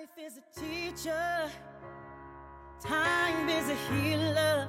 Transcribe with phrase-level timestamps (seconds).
[0.00, 1.50] Life is a teacher,
[2.80, 4.66] time is a healer,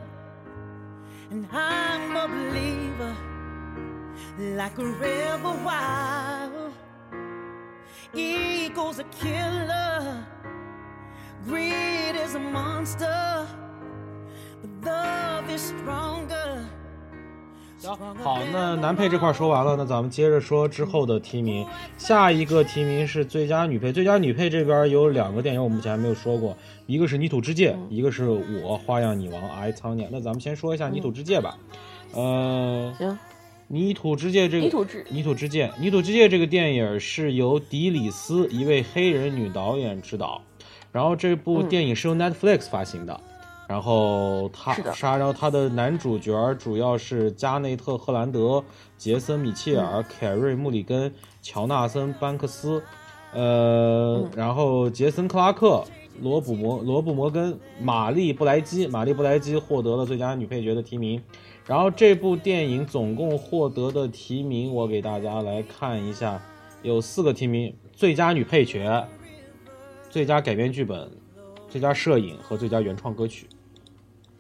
[1.30, 3.16] and I'm a believer
[4.58, 6.74] like a river wild.
[8.14, 10.28] Ego's a killer,
[11.46, 13.48] greed is a monster,
[14.62, 16.68] but love is stronger.
[18.24, 21.66] 好，那男配这块说完了，那咱们接着说之后的提名。
[21.98, 26.56] 下一个提名是最佳女配，最佳女配这边有两个电影我们目前还没有说过，
[26.86, 30.10] 一个是《泥土之界》，一个是我花样女王 I 苍年。
[30.12, 31.58] 那咱们先说一下《泥土之界》吧。
[32.14, 33.10] 呃，行，
[33.68, 40.42] 《泥土之界》这个泥土之泥土之界，泥土之界这个电影是由迪里斯一位黑人女导演执导，
[40.92, 43.20] 然后这部电影是由 Netflix 发行的。
[43.72, 48.62] 然后他杀，然后他的男主角主要是加内特·赫兰德、
[48.98, 52.84] 杰森·米切尔、凯瑞·穆里根、乔纳森·班克斯，
[53.32, 55.86] 呃，然后杰森·克拉克、
[56.22, 61.24] 罗卜摩、罗布·摩根、玛丽·布莱基，玛丽·布莱基获得了最佳女配角的提名。
[61.66, 66.42] 然后这部电影总共获得的提名，我给大家来看一下，
[66.82, 69.08] 有四个提名：最佳女配角、
[70.10, 71.10] 最佳改编剧本、
[71.70, 73.48] 最佳摄影和最佳原创歌曲。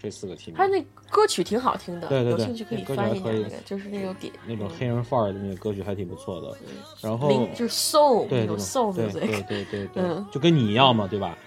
[0.02, 0.58] 这四个提名。
[0.58, 6.58] 他那歌曲挺好听的，对对对有兴趣可以歌曲翻一下还可以那个，就是那种点那种黑人范儿的那个歌曲还挺不错的，
[7.02, 11.38] 然后灵就是 soul 对那种 soul 对 music 对对对对，嗯就跟你一样嘛，对吧？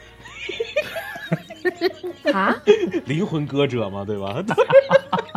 [2.33, 2.55] 啊，
[3.07, 4.43] 灵魂歌者嘛，对吧？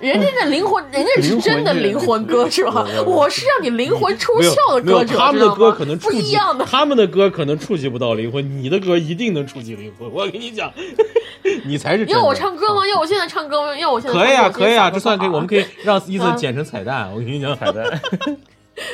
[0.00, 6.64] 人家的灵魂，人家是真的灵魂歌是吧，我是让你灵魂出窍的歌者，他们的歌可能不一样的。
[6.64, 10.08] 他们的歌可能触及不到灵魂，你的歌一定能触及灵魂。
[10.12, 10.72] 我跟你讲，
[11.66, 12.86] 你才是要我唱歌吗？
[12.86, 13.76] 要我现在唱歌吗？
[13.76, 17.10] 要我现在可以啊，可以啊，我这算可以，我们可以让伊 森啊剪成彩蛋。
[17.12, 18.00] 我跟你讲， 彩蛋。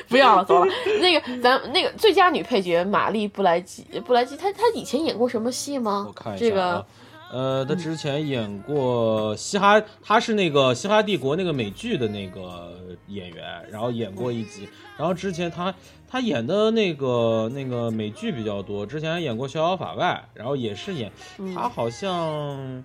[0.08, 0.72] 不要了，走了。
[1.02, 6.06] 那个咱那个最佳女配角玛丽布莱基，布莱基她她以前演过什么戏吗？
[6.08, 6.84] 我看一下这个啊。
[7.30, 14.68] 呃，他之前演过嘻哈，他是那个《嘻哈帝国》那个美剧的那个演员，然后演过一集。
[14.96, 15.74] 然后之前他
[16.06, 21.10] 他演的那个那个美剧比较多，之前还演过《逍遥法外》，然后也是演
[21.54, 22.84] 他好像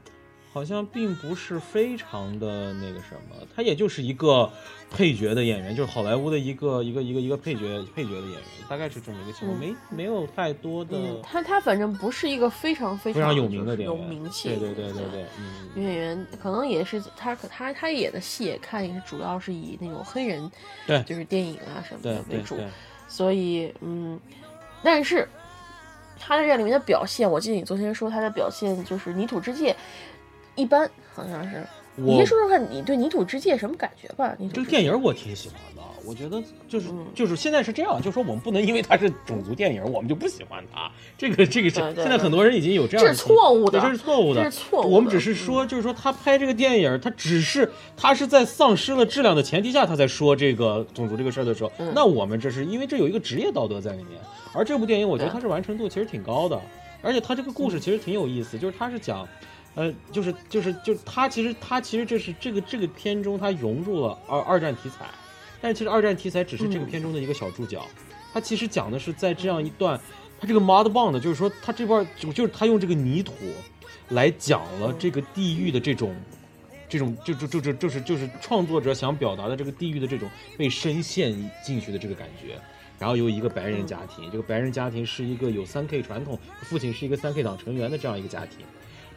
[0.52, 4.52] 好像并不是非常的那个什么，他也就是一个
[4.90, 10.98] 配角的演员，就是好莱坞的一个一个一个一个配角配角的演员，大概是这么一个情况，没没有太多的。
[10.98, 20.52] 嗯，她她反正不是一个非常非非常有名的演员，名气对对对对对，嗯，女演员，可能也是他可她她演的戏也看也是主要是以那种黑人
[20.88, 21.04] 对。
[21.04, 22.58] 就是电影啊什么的为主，
[23.08, 24.20] 所以嗯，
[24.84, 25.28] 但是
[26.20, 29.72] 他在这里面的表现，我记得你昨天说他的表现就是《泥土之界》
[30.60, 31.66] 一般，好像是。
[31.96, 34.34] 你先说说看你对《泥土之界》什么感觉吧？
[34.38, 40.90] 泥土这个电影我挺喜欢的，我觉得就是嗯就是现在是这样，就是说我们不能因为它是种族电影，我们就不喜欢它。
[41.18, 54.22] 这个这个是现在很多人已经有这样的这是错误的这是错误的，这是错误的我们只是说，就是说他拍这个电影，他只是他是在丧失了质量的前提下，他在说这个种族这个事儿的时候，嗯那我们这是因为这有一个职业道德在里面。
[54.54, 56.58] 而这部电影，我觉得对它是完成度其实挺高的，
[57.02, 59.28] 而且它这个故事其实挺有意思，就是它是讲。
[59.76, 65.06] 呃，就是就是就他其实他其实这是这个这个片中他融入了二二战题材，
[65.62, 67.86] 但其实二战题材只是这个片中的一个小注脚，
[68.34, 70.00] 他其实讲的是在这样一段，
[70.40, 73.34] 他这个 mod bond 就是说他这块就就是他用这个泥土
[74.10, 76.16] 来讲了这个地狱的这种。
[76.92, 81.32] 这种就就就就就是就是创作者想表达的这个地狱的这种被深陷
[81.64, 82.60] 进去的这个感觉，
[82.98, 88.66] 然后有一个白人家庭，这个白人家庭是一个有三 K 传统，父亲是一个三 K 党成员的这样一个家庭，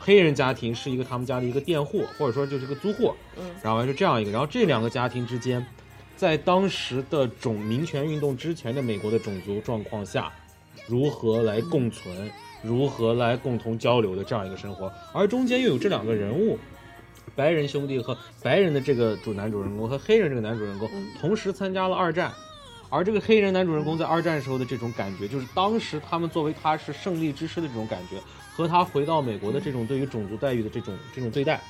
[0.04, 3.50] 黑人家庭是一个他们家的一个佃户，或者说就是个租户，嗯。
[3.62, 5.64] 然后是这样一个，然后这两个家庭之间，
[6.16, 10.32] 在当时的种民权运动之前的美国的种族状况下，
[10.88, 12.28] 如何来共存，
[12.62, 16.58] 如何来共同交流的这样一个生活，而中间又有这两个人物。
[17.34, 21.06] 白人兄弟和白人的这个主男主人公和黑人这个男主人公嗯。
[21.19, 22.30] 同时参加了二战，
[22.90, 28.16] 而这个黑人男主人公在二战时候的这种感觉，就是当时他们作为他是胜利之师的这种感觉，
[28.54, 31.60] 和他回到美国的这种对于种族待遇的这种这种对待，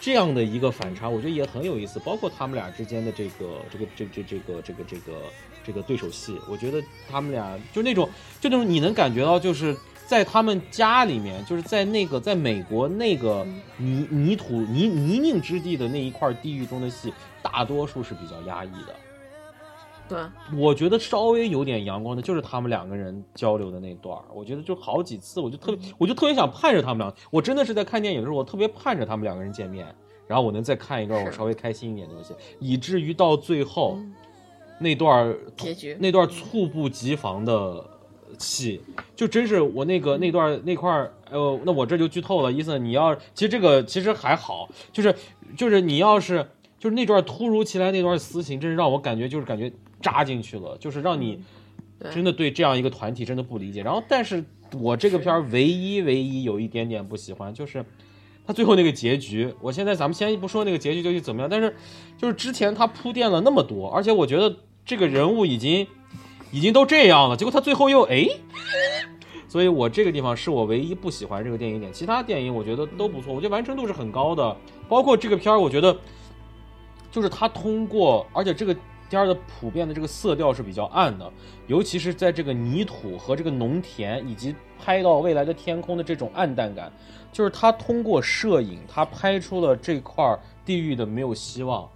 [0.00, 2.00] 这样的一个反差，我觉得也很有意思。
[2.00, 5.12] 包括他们俩之间的这个这个这这这个这个这个
[5.64, 8.08] 这个对手戏，我觉得他们俩就那种
[8.40, 9.76] 就那种你能感觉到就是。
[10.06, 13.42] 在他们家里面，就是在那个在美国那个
[13.78, 17.10] 泥泥土泥泥泞之地的那一块地域中的戏，
[17.40, 18.94] 大多数是比较压抑的。
[20.08, 20.18] 对，
[20.56, 24.24] 我觉得稍微有点阳光的，就是他们两个人交流的那段儿。
[24.34, 27.14] 我觉得就好几次，我就特别，我就特别想盼着他们俩。
[27.30, 29.86] 我真的是在看电影的时候，我特别盼着他们两个人见面，
[30.26, 33.98] 然后我能再看一段我稍微开心一点的东西，以至于到最后、
[34.78, 37.82] 那段儿结局那段猝不及防的
[38.38, 38.80] 戏，
[39.16, 45.14] 就真是我那个那段那块儿，呃，那我这就剧透了，伊森，你要其实这个其实还好，就是
[45.56, 46.46] 就是你要是
[46.78, 49.72] 就是那段突如其来那段私情，真是让我感觉就是感觉
[50.04, 51.40] 扎进去了，就是让你
[52.12, 53.82] 真的对这样一个团体真的不理解。
[53.82, 54.44] 然后，但是
[54.78, 57.84] 我这个片儿唯一唯一有一点点不喜欢就是。
[58.46, 61.74] 他最后那个结局，我现在咱们先不说那个结局究竟怎么样，但是
[62.18, 64.54] 就是之前他铺垫了那么多，而且我觉得
[64.84, 65.86] 这个人物已经
[66.52, 68.28] 已经都这样了，结果他最后又哎，
[69.48, 74.54] 所以我这个地方是我唯一不喜欢这个电影点，其他电影我觉得都不错，我觉得完成度是很高的，
[74.90, 75.96] 包括这个片儿，我觉得
[77.10, 78.76] 就是他通过，而且这个
[79.08, 81.32] 片儿的普遍的这个色调是比较暗的，
[81.66, 86.92] 尤其是在这个泥土和这个农田以及拍到未来的天空的这种暗淡感，
[87.32, 91.88] 就是他通过摄影，他拍出了这块儿地狱的没有希望，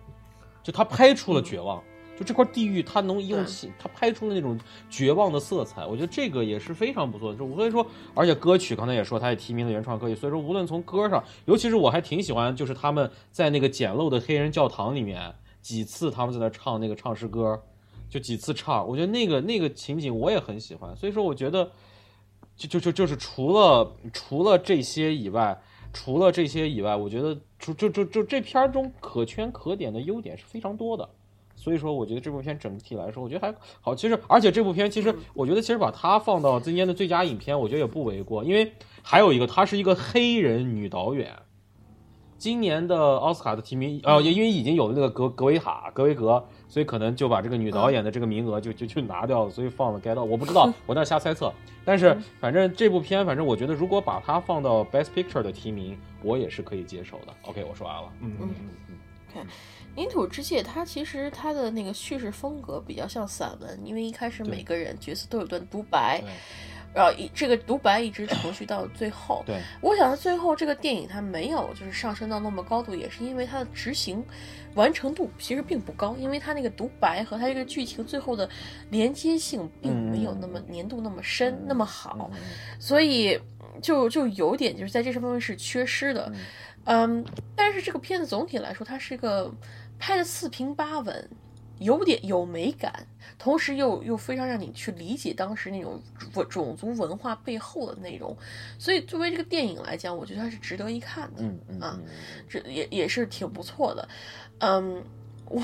[0.62, 1.82] 就他拍出了绝望。
[2.16, 4.58] 就这块地狱，他能用起，他拍出了那种
[4.90, 7.38] 绝望的色彩，我觉得这个也是非常不错的。
[7.38, 15.32] 就所以说，而且歌曲刚才也说，他也提名了原创歌曲，所以说无论从歌上，尤其是我还挺喜欢，就是他们在那个简陋的黑人教堂里面，
[15.68, 17.62] 几次他们在那唱那个唱诗歌，
[18.08, 20.96] 就几次唱，我觉得那个那个情景我也很喜欢。
[20.96, 21.70] 所以说，我觉得
[22.56, 25.60] 就就就就是除了除了这些以外，
[25.92, 31.06] 除了这些以外，我觉得就就就就这片中可圈可点的优点是非常多的。
[31.54, 33.94] 所以说，我觉得这部片整体来说，我觉得还好。
[33.94, 38.42] 其实，而且这部片其实，我觉得其实把它放到今年的最佳影片，我觉得也不为过。
[38.42, 38.72] 因为
[39.02, 41.36] 还有一个，她是一个黑人女导演。
[42.38, 50.22] 今年的奥斯卡的提名，呃，因为已经有了那个格格维塔格维格，所以可能就把这个女导演的这个名额就就就拿掉了，所以放了该到。
[50.22, 51.52] 我不知道， 我在瞎猜测。
[51.84, 57.34] 但是反正这部片，反正我觉得如果把它放到 Best Picture 的提名，我也是可以接受的。
[57.42, 58.12] OK，我说完了。
[58.20, 58.68] 嗯嗯嗯
[59.34, 59.46] 嗯。
[59.94, 66.22] 泥土之界，它其实它的那个叙事风格比较像散文，因为一开始每个人角色都有段独白，
[66.98, 69.44] 然后一这个独白一直持续到最后。
[69.46, 74.20] 对，我想最后这个电影它没有就是上升到那么高度，也是因为它的执行
[74.74, 78.50] 完成度其实并不高，因为它那个独白和它这个剧情最后的
[78.90, 82.28] 连接性并没有那么粘度那么深、那么好，
[82.80, 83.40] 所以
[83.80, 86.32] 就就有点就是在这方面是缺失的。
[86.86, 87.24] 嗯，
[87.54, 89.54] 但是这个片子总体来说，它是一个。
[90.00, 91.28] 拍的四平八稳，
[91.78, 93.06] 有点有美感，
[93.38, 96.00] 同时又又非常让你去理解当时那种
[96.48, 98.36] 种族文化背后的内容，
[98.78, 101.98] 所以作为这个电影来讲，我觉得它是值得一看的，嗯嗯啊，
[102.48, 104.08] 这也也是挺不错的，
[104.58, 105.02] 嗯，
[105.46, 105.62] 我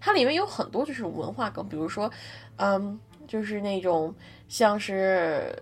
[0.00, 2.10] 它里面有很多就是文化梗，比如说，
[2.56, 4.14] 嗯，就是那种
[4.48, 5.56] 像是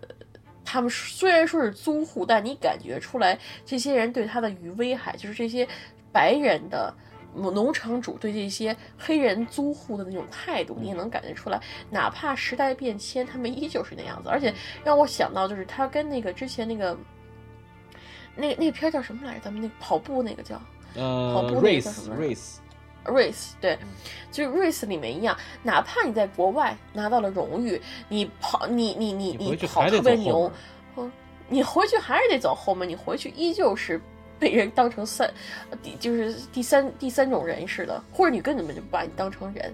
[0.65, 5.69] 他们虽然说是租户，但你感觉出来这些人对他的余威害，就是这些
[6.11, 6.93] 白人的。
[7.35, 11.59] 农场主对这些黑人租户的那种态度，你也能感觉出来。
[11.91, 14.29] 哪怕时代变迁，他们依旧是那样子。
[14.29, 14.53] 而且
[14.85, 16.97] 让我想到，就是他跟那个之前那个，
[18.37, 19.41] 那个那个片叫什么来着？
[19.41, 20.61] 咱们那个跑步那个叫
[20.95, 22.57] 呃，跑步那个叫什么？race
[23.07, 23.79] race 对，
[24.31, 25.37] 就是 race 里面一样。
[25.63, 30.53] 哪怕你在国外拿到了荣誉，你跑你你你你跑特别牛，
[30.97, 31.11] 嗯，
[31.49, 32.87] 你回去还是得走后门。
[32.87, 33.99] 你回去依旧是。
[34.43, 35.33] 被人当成三，
[35.85, 39.73] 第就是第三第三种人似的，或者你根本就不把你当成人，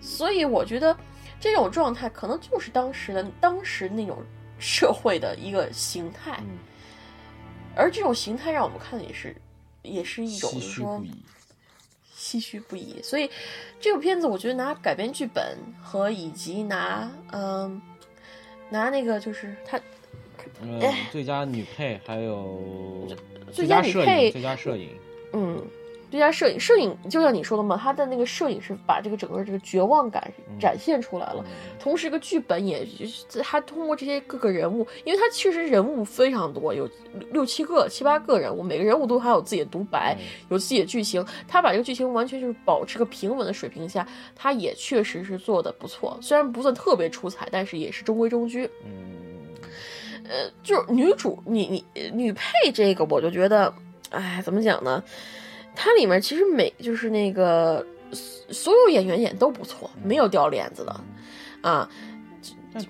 [0.00, 0.96] 所以我觉得
[1.38, 4.18] 这种状态可能就是当时的当时那种
[4.58, 6.42] 社会的一个形态，
[7.76, 9.36] 而这种形态让我们看的也是
[9.82, 11.00] 也是一种就是说
[12.16, 13.00] 唏嘘不已。
[13.04, 13.30] 所以
[13.78, 17.80] 这部片子我觉得拿改编剧本和以及拿嗯
[18.68, 19.80] 拿那个就是他。
[20.60, 20.80] 嗯，
[21.10, 23.08] 最佳女配还有
[23.50, 24.90] 最佳女配，最佳摄影，
[25.32, 25.60] 嗯，
[26.10, 30.30] 最佳摄影，摄影就像你说的嘛，他的那个摄影是把这个整个这个绝望感
[30.60, 31.44] 展现出来了，
[31.80, 32.86] 同时，一个剧本也
[33.42, 36.88] 他通过这些各个人物，因为他确实人物非常多，有
[37.30, 40.16] 六七个、七八个人物，每个人物都还有自己的独白，
[40.50, 44.06] 有自己的剧情，他把这个剧情完全就是保持个平稳的水平下，
[44.36, 49.31] 他也确实是做的不错，虽然不算特别出彩，但是也是中规中矩，嗯。
[50.24, 53.72] 呃，就是女主，你你女配这个，我就觉得，
[54.10, 55.02] 哎，怎么讲呢？
[55.74, 57.84] 它里面其实每就是那个
[58.50, 61.00] 所有演员演都不错，没有掉链子的
[61.62, 61.88] 啊。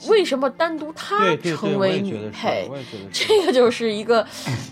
[0.09, 2.71] 为什么单独她成为女配？
[3.13, 4.25] 这个就是一个，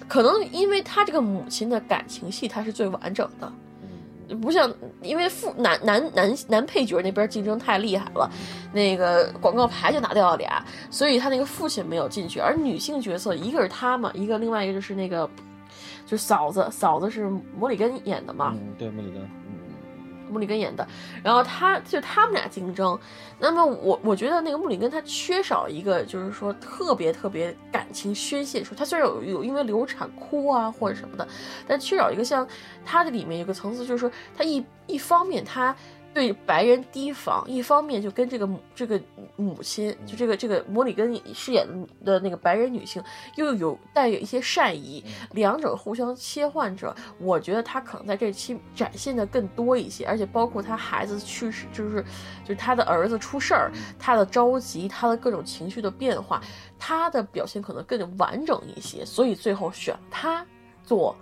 [0.07, 3.53] 可能因为她这个母亲的感情戏，她是最完整的。
[4.37, 4.73] 不像，
[5.03, 8.31] 因为父男男男男配角那边竞争太厉害了，
[8.73, 12.39] 那个广告牌就拿掉了俩，所以他那个父亲没有进去。
[12.41, 15.29] 而女性角色，一个是他嘛，一个另外一个就是那个，
[16.07, 18.53] 就是嫂子，嫂子是摩里根演的嘛。
[18.55, 19.40] 嗯，对，摩里根。
[20.31, 20.87] 穆里根演的。
[21.23, 22.99] 然后他就他们俩竞争。
[23.39, 31.27] 那么我我觉得那个穆里根他缺少一个就是说特别特别感情宣泄出，他虽然有有因为流产哭啊或者什么的，
[31.67, 32.47] 但缺少一个像
[32.85, 35.75] 他的里面有个层次，就是说他一一方面他。
[36.13, 39.01] 对白人提防，一方面就跟这个母这个
[39.37, 41.65] 母亲，就这个这个摩里根饰演
[42.05, 43.03] 的那个白人女性，
[43.37, 46.95] 又有带有一些善意，两者互相切换着。
[47.19, 52.03] 我觉得她可能在这期展现的更多一些，而且包括她孩子去世，就是
[52.43, 56.43] 就是他的儿子出事儿，他的着急，他的各种情绪的变化，
[56.79, 60.45] 他的表现可能更完整一些，所以最后选他
[60.85, 61.17] 做。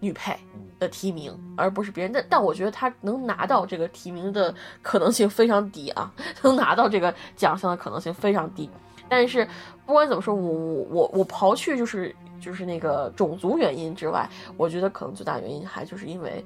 [0.00, 0.36] 女配
[0.78, 2.12] 的提名，而不是别人。
[2.12, 8.68] 但但我觉得她能拿到这个提名的可能性非常低啊， 能拿到这个奖项的可能性非常低。
[9.08, 9.46] 但是
[9.84, 16.44] 不管怎么说，我我我我刨去就是就是那个种族原因之外，我觉得可能最大原因还就是因为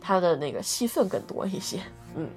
[0.00, 1.80] 她的那个戏份更多一些。
[2.14, 2.28] 嗯，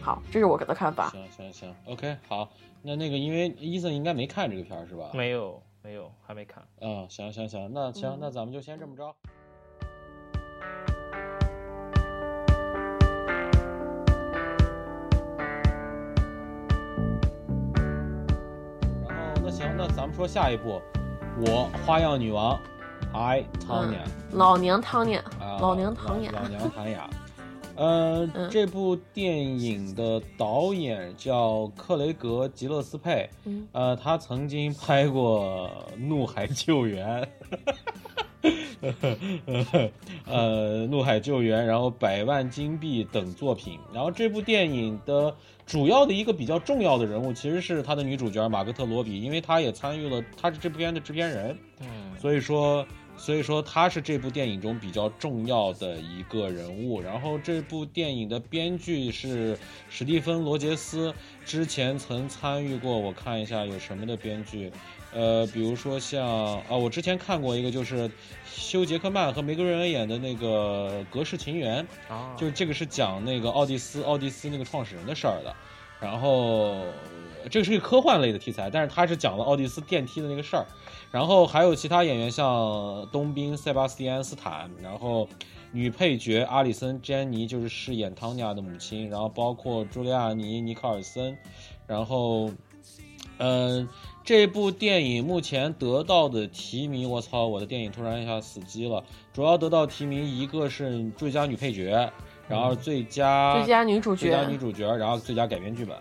[0.00, 1.08] 好，这是我的看法。
[1.10, 2.48] 行行行，OK，好。
[2.82, 5.10] 那那个因为伊森应该没看这个片儿是吧？
[5.12, 6.62] 没有没有，还没看。
[6.80, 9.14] 嗯，行行行，那行，那咱们就先这么着。
[19.50, 20.80] 行，那咱们说下一步，
[21.44, 22.58] 我花样女王
[23.12, 25.22] ，I Tanya，老娘汤雅，
[25.60, 27.10] 老娘汤雅，老娘唐雅。
[27.76, 33.28] 呃，这部电影的导演叫克雷格·吉勒斯佩，
[33.72, 37.22] 呃，他曾经拍过《怒海救援》，
[40.26, 43.78] 呃，《怒海救援》，然后《百万金币》等作品。
[43.92, 45.34] 然后这部电影的。
[45.66, 51.86] 主要的一个比较重要的人物其实是他的女主角马格特罗比，因为她也参与了，她是这部片的制片人，嗯，
[52.18, 52.84] 所以说，
[53.16, 57.00] 所以说她是这部电影中比较重要的一个人物。
[57.00, 59.56] 然后这部电影的编剧是
[59.88, 64.72] 史蒂芬罗杰斯，之前曾参与过，我看一下有什么的编剧。
[65.12, 66.24] 呃，比如说像
[66.62, 68.08] 啊，我之前看过一个，就是
[68.46, 75.52] 休·杰克曼和梅格瑞恩演的那个《隔世情缘》，啊，就是这个是讲那个奥蒂斯，奥蒂斯那个创始人的事儿的。
[76.00, 76.84] 然后
[77.50, 80.64] 这个是一个科幻类的题材，但是他是讲了奥蒂斯电梯的那个事儿。
[81.10, 85.28] 然后还有其他演员像冬兵塞巴斯蒂安斯坦，然后
[85.72, 91.36] 女配角阿里森·詹妮就是饰演汤尼亚的母亲，然后包括朱莉亚尼·尼克尔森，
[91.88, 92.50] 然后
[93.38, 93.88] 嗯。
[94.22, 99.02] 这部电影目前得到的提名，我操，我的电影突然一下死机了。
[99.32, 102.10] 主要得到提名一个是最佳女配角，
[102.48, 105.96] 然后最佳最佳女主角，最佳女主角，然后最佳改编剧本，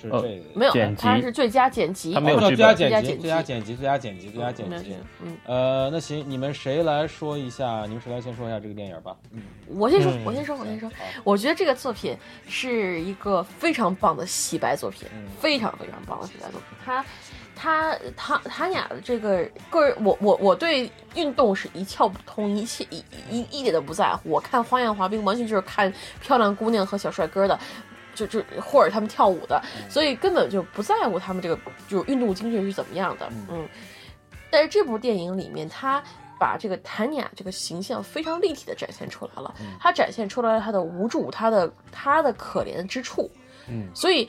[0.00, 4.96] 是这个没有，它是最佳剪辑，他没有最佳剪辑，最佳剪辑，最佳剪辑，最佳剪辑。
[5.22, 7.84] 嗯，呃，那行，你们谁来说一下？
[7.86, 9.14] 你们谁来先说一下这个电影吧？
[9.32, 10.90] 嗯，我先说，我先说，我先说。
[11.22, 12.16] 我觉得这个作品
[12.48, 15.06] 是一个非常棒的洗白作品，
[15.38, 16.78] 非常非常棒的洗白作品。
[16.84, 17.04] 它。
[17.60, 24.30] 他他他俩的这个个人，我我我对运动是一窍不通，一切一一一点都不在乎。
[24.30, 27.60] 我看花样滑冰完全就是看漂亮姑娘和小帅哥的，
[28.14, 33.30] 就就或者他们跳舞的，所以根本就不在乎他们这个就是运动精神是怎么样的。
[33.50, 33.68] 嗯，
[34.50, 36.02] 但是这部电影里面，他
[36.38, 43.30] 把这个谭雅这个形象非常立体的展现出来了，他展现出来了他的无助，他的他的可怜之处。
[43.68, 44.26] 嗯，所以。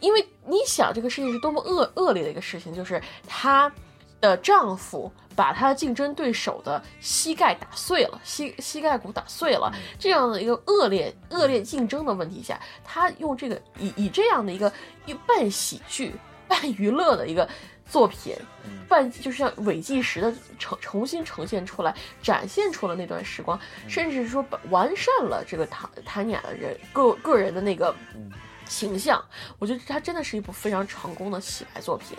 [0.00, 3.72] 因为你想，这个事情是多么恶恶劣的一个事情，就是她
[4.20, 14.72] 的丈夫把她的竞争对手的膝盖打碎了，膝膝盖骨打碎了，这样的一个恶劣恶劣竞争的问题下，她用这个以以这样的一个
[15.06, 16.12] 一半喜剧
[16.46, 17.48] 半娱乐的一个
[17.86, 18.36] 作品，
[18.88, 23.58] 半就是像伪纪实的重重新呈现出来，展现出了那段时光，
[23.88, 27.94] 甚至是说完善了这个谭谭雅的人个个人的那个。
[28.74, 29.24] 形象，
[29.60, 32.18] 我觉得它真的是一部非常成功的洗白作品，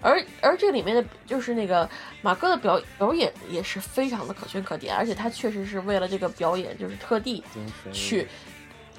[0.00, 1.88] 而而这里面的就是那个
[2.22, 7.42] 马哥的表表演也是非常的可圈可点，而且他确实是为了这个表演就是特地
[7.92, 8.28] 去，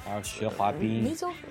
[0.06, 1.48] 啊学滑冰，没增肥，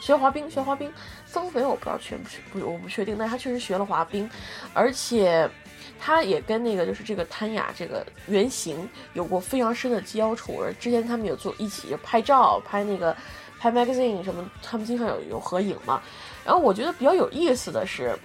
[0.00, 0.92] 学滑冰学滑冰，
[1.26, 4.30] 增肥我不知道确不确不我不确定，但他确实学了滑冰，
[4.72, 5.50] 而且
[5.98, 13.16] 他也跟那个就是这个谭雅这个原型有过非常深的交触，而之前他们有做一起拍照拍那个。
[13.62, 16.02] 拍 magazine 什么，他们经常有有合影嘛。
[16.44, 18.18] 然后我觉得比较有意思的是，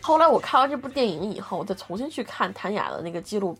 [0.00, 3.58] 后来我看完这部电影以后，我再重新去看谭雅的那个记录，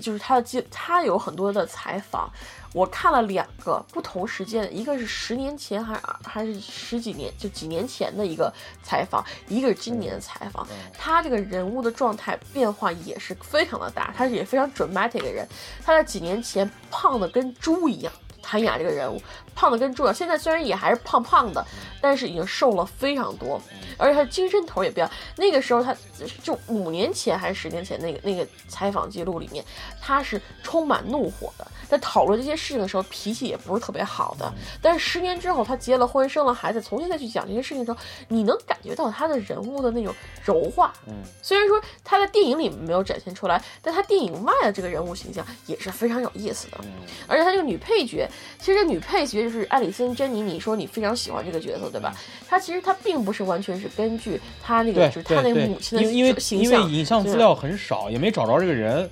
[0.00, 2.30] 就是他的记，他有很多的采访。
[2.72, 8.50] 我看了两个不同时间，一个是十年前，还还是十几年，就几年前的一个
[8.82, 10.66] 采访，一个是今年的采访。
[10.96, 15.46] 他这个人物的状态变化也是非常的大，他是也非常 dramatic 的人。
[15.84, 18.10] 他在几年前胖的跟猪一样。
[18.46, 19.18] 谭雅这个人物，
[19.54, 20.14] 胖的跟猪一样。
[20.14, 21.64] 现在虽然也还是胖胖的，
[22.00, 23.60] 但是已经瘦了非常多，
[23.96, 25.10] 而且他精神头也不一样。
[25.36, 25.94] 那个时候他
[26.42, 29.64] 就五年前还是十年前那个那个采访记录里面，
[30.00, 34.52] 他是充满怒火的，在讨论这些事情的时候脾气也不是特别好的。
[34.82, 40.92] 但是十年之后他结了婚生了孩子，重新再去讲这些事情的时候，你能感觉到他的人物的那种柔化。
[41.06, 46.78] 嗯，虽然说他在电影里没有展现出来，但他电影外的这个人物形象也是非常有意思的。
[47.26, 50.40] 而且他这个女配角，其实这女配角就是艾里森·珍妮。
[50.40, 52.14] 你说你非常喜欢这个角色，对吧？
[52.48, 59.10] 她其实她并不是完全是根据她那个，就是她那个母亲的因为形象，因为影像资料很少，也没找着这个人。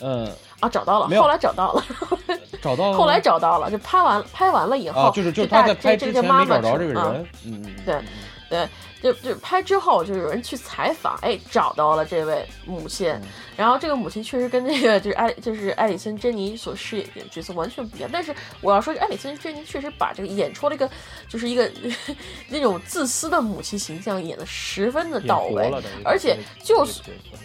[0.00, 0.30] 嗯
[0.60, 1.84] 啊，找到了，后来找到了，
[2.62, 7.26] 找到了， 后来找到了，就拍完拍完了以后，就是就是他在拍之前没找着这个人。
[7.44, 8.00] 嗯，对
[8.48, 8.68] 对。
[9.02, 13.14] 就就拍之后，就有人去采访，哎，找到了这位母亲。
[13.56, 18.10] 然后这个母亲确实跟那个就是艾就是艾里森·珍妮所饰演的角色完全不一样。
[18.12, 20.90] 但是我要说，艾里森·珍妮确实把这个演出了一个
[21.28, 21.70] 就是一个
[22.48, 25.72] 那种自私的母亲形象演的十分的到位，
[26.04, 27.00] 而且就是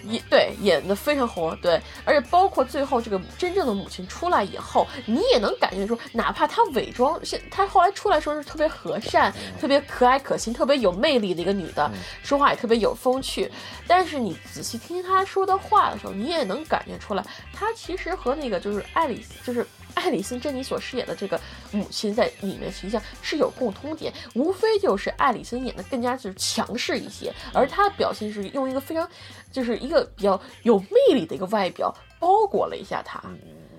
[0.06, 1.56] 演对演的非常活。
[1.62, 11.52] 对，而且包括最后这个真正的母亲出来以后，你也能感觉出，哪怕她伪装，现她后来出来说是特别和善、特别可爱可亲、特别有魅力的一个。
[11.52, 11.92] 女的
[12.24, 13.52] 说话也特别有风趣，
[13.86, 21.40] 但是你仔细听听她说的话的时候，你也能感觉出来，她其实和那个就是爱丽丝就是 爱丽丝珍妮所饰演的这个
[21.72, 29.08] 母亲在里面形象是有共通点，无非就是爱丽丝演的更加就是强势一些，而她的表现是用一个非常
[29.52, 33.22] 就是一个比较有魅力的一个外表包裹了一下她，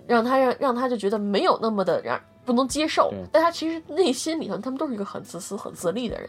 [0.07, 6.29] 让她让让她就觉得没有那么的让不能接受，但她其实内心里头他们都是一个很自私很自利的人。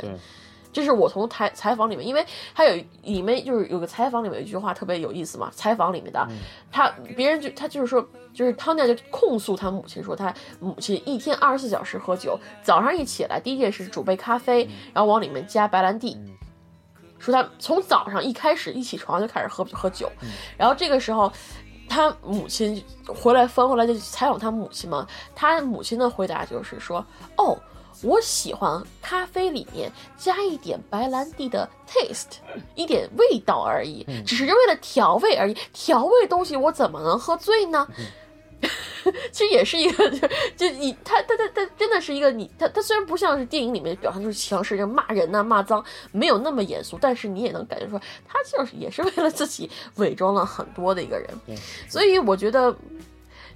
[0.74, 2.26] 这是我从采采访里面，因为
[2.56, 5.50] 他有里面就是有个采访里面有一句话特别有意思嘛。
[5.54, 6.28] 采访里面的
[6.72, 16.18] 他，别人就他就是说，就是汤家就控诉他母亲说，他母亲一天二十四小时喝酒，早上一起来第一件事煮杯咖啡，然后往里面加白兰地，
[17.20, 20.12] 说他从早上一开始一起床就开始喝喝酒，
[20.58, 21.32] 然后这个时候
[21.88, 27.06] 他母亲回来翻回来就采访他母亲嘛，他母亲的回答就是说，
[27.38, 27.56] 哦。
[28.02, 32.38] 我喜欢咖啡里面加一点白兰地的 taste，
[32.76, 35.56] 一点味道而已，只是为了调味而已。
[35.72, 37.88] 调味东西我怎么能喝醉呢？
[39.34, 51.30] 其实也是一个，就 就你他他他他真的是一个你他他虽然不像是电影里面表现出强势，就骂人呐骂脏，没有那么严肃，但是你也能感觉出他就是也是为了自己伪装了很多的一个人。
[51.90, 52.74] 所以我觉得，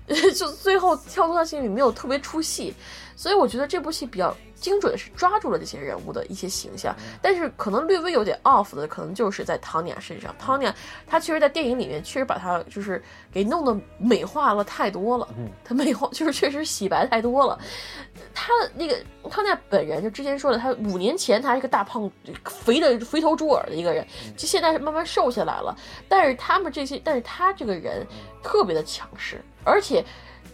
[0.35, 2.73] 就最后跳脱他心里没有特别出戏。
[3.17, 10.33] 所以我觉得这部戏比较精准的是抓住了这些人物的一些形象，但是可能略微有点 off 的，可能就是在汤尼亚身上。
[10.37, 10.75] 汤尼亚
[11.07, 15.27] 他确实在电影里面确实把他就是给弄得美化了太多了，
[15.63, 17.59] 他美化就是确实洗白太多了。
[18.35, 18.95] 他那个
[19.31, 22.09] 汤尼亚本人就之前说的，他五年前他是个大胖
[22.45, 24.05] 肥的肥头猪耳的一个人，
[24.37, 25.75] 就现在是慢慢瘦下来了。
[26.07, 28.05] 但是他们这些，但是他这个人
[28.43, 30.05] 特别的强势，而且。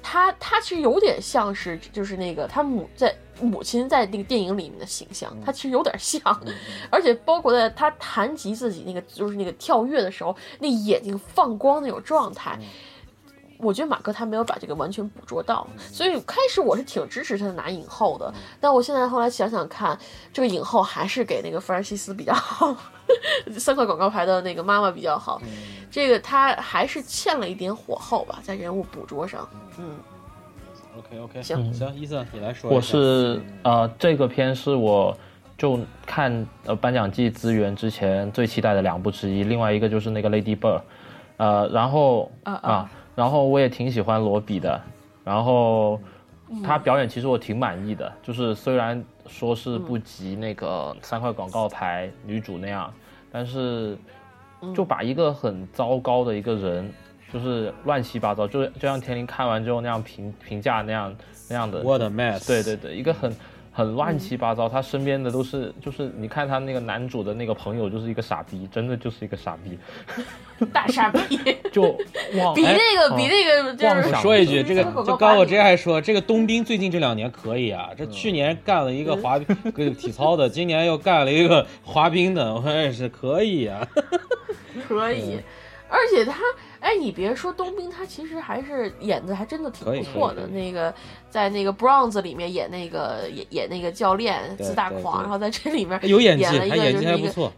[0.03, 6.21] 他他其实有点像是，就是那个他母在母亲在那个电影里面的形象，他其实有点像，
[6.91, 12.59] 而且包括在他谈及自己那个就是那个跳跃的时候，那眼睛放光那种状态，
[13.63, 19.97] 我觉得马哥他没有把这个完全捕捉到，所以开始我是挺支持他拿影后的，但我现在后来想想看，
[20.32, 22.76] 这个影后还是给那个弗兰西斯比较好。
[23.58, 25.41] 三块广告牌的那个妈妈比较好，
[25.91, 29.47] 这个他还是欠了一点火候吧，在人物捕捉上。
[29.78, 29.95] 嗯
[30.97, 32.71] ，OK OK，行行，伊森你来说。
[32.71, 35.15] 我是呃，这个片是我
[35.58, 40.82] 就看呃颁奖季资源之前最期待的两部之一，另外一个就是那个 Lady Bird，
[41.36, 44.82] 呃，然后啊，然后我也挺喜欢罗比的，
[45.23, 45.99] 然后
[46.63, 49.04] 他表演其实我挺满意的，就是虽然。
[49.26, 52.93] 说是不及那个三块广告牌女主那样，
[53.32, 53.97] 但是
[54.76, 56.91] 就把一个很糟糕的一个人，
[57.32, 61.15] 就是乱七八糟，就就像田林看完之后那样评评价那样
[61.49, 61.82] 那样的。
[61.84, 62.45] 我的 mess。
[62.45, 63.34] 对对对，一个很。
[63.75, 69.77] 很乱七八糟，他身边的都是，就是你看他那个男主的那个朋友，就是一个傻逼，真的就是一个傻逼，
[70.71, 71.39] 大傻逼，
[71.71, 71.91] 就
[72.53, 83.88] 比那个比那个就是说一句，这个就刚我直接还说，这个冬兵最近这两年可以啊，这去年干了一个滑冰体操的，今年又干了一个滑冰的，我也是可以啊，
[84.88, 85.39] 可以，
[85.89, 86.36] 而且他。
[86.84, 90.46] 哎，你别说冬兵，他其实还是演的还真的挺不错的。
[90.48, 90.93] 那个
[91.30, 97.52] 在那个《Bronze》里面演那个演演那个教练自大狂，然后在这里面有演技，他演技还不错。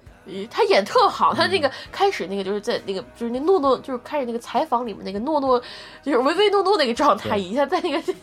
[0.49, 5.61] 他演特好，他那个开始那个就是在那个就是那诺诺就是开始那个采访里面那个诺诺
[6.01, 8.13] 就是唯唯诺诺那个状态，一下在那个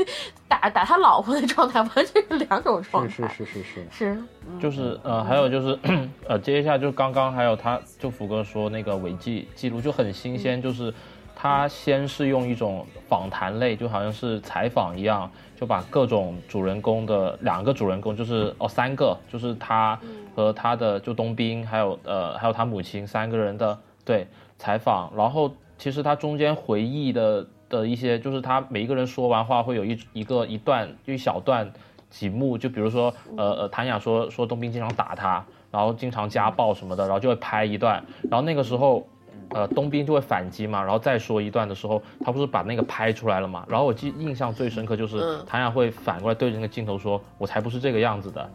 [0.49, 3.15] 打打他老婆的状态， 完全是两种状态。
[3.15, 3.87] 是是是是是。
[3.91, 4.23] 是，
[4.61, 5.79] 就是呃还有就是
[6.29, 10.93] 呃接一下就是刚刚还有他就福哥说那个违纪记录就很新鲜，就是
[11.35, 15.31] 他先是用一种访谈类，就好像是采访一样。
[15.55, 19.97] 就把各种主人公的两个主人公，就是哦三个，就是他
[20.35, 24.27] 和他的就冬兵，还有呃还有他母亲三个人的对
[24.59, 31.73] 采访，然后其实他中间回忆的的一些，就是他每一个人说完话会有一一个一段就一小段
[32.11, 39.07] 几幕，就比如说呃呃谭雅说说冬兵经常打他，然后经常家暴什么的，然后就会拍一段，然后那个时候。
[39.51, 43.67] 呃，冬兵就会反击嘛，然后再说一段的时候，他不是把那个拍出来了嘛？
[43.69, 48.51] 然后我记印象最深刻就是谭雅会反过来对着那个镜头说：“我才不是这个样子的。”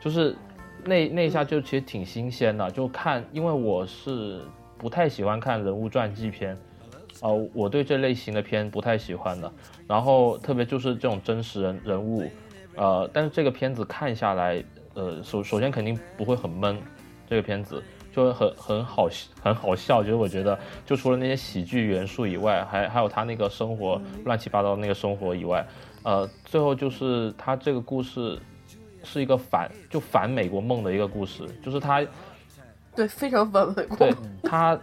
[0.00, 0.36] 就是
[0.84, 4.40] 那那一下就其实挺新鲜的，就看，因为我是
[4.76, 6.58] 不太喜欢看人物传记片，
[7.20, 9.52] 呃，我对这类型的片不太喜欢的。
[9.86, 12.28] 然后特别就是这种真实人人物，
[12.74, 16.76] 呃，但是这个片子看下来，呃，首首先肯定不会很闷，
[17.28, 17.80] 这个片子。
[18.12, 19.08] 就很很好
[19.42, 25.66] 很好笑，就是我觉得，就除了那些喜剧元素以外，还还有他那个生活乱七八糟那个生活以外，
[26.02, 28.38] 呃，最后就是他这个故事
[29.02, 32.04] 是一个反就反美国梦的一个故事，就是他
[32.94, 33.96] 对非常反美国。
[33.96, 34.78] 对他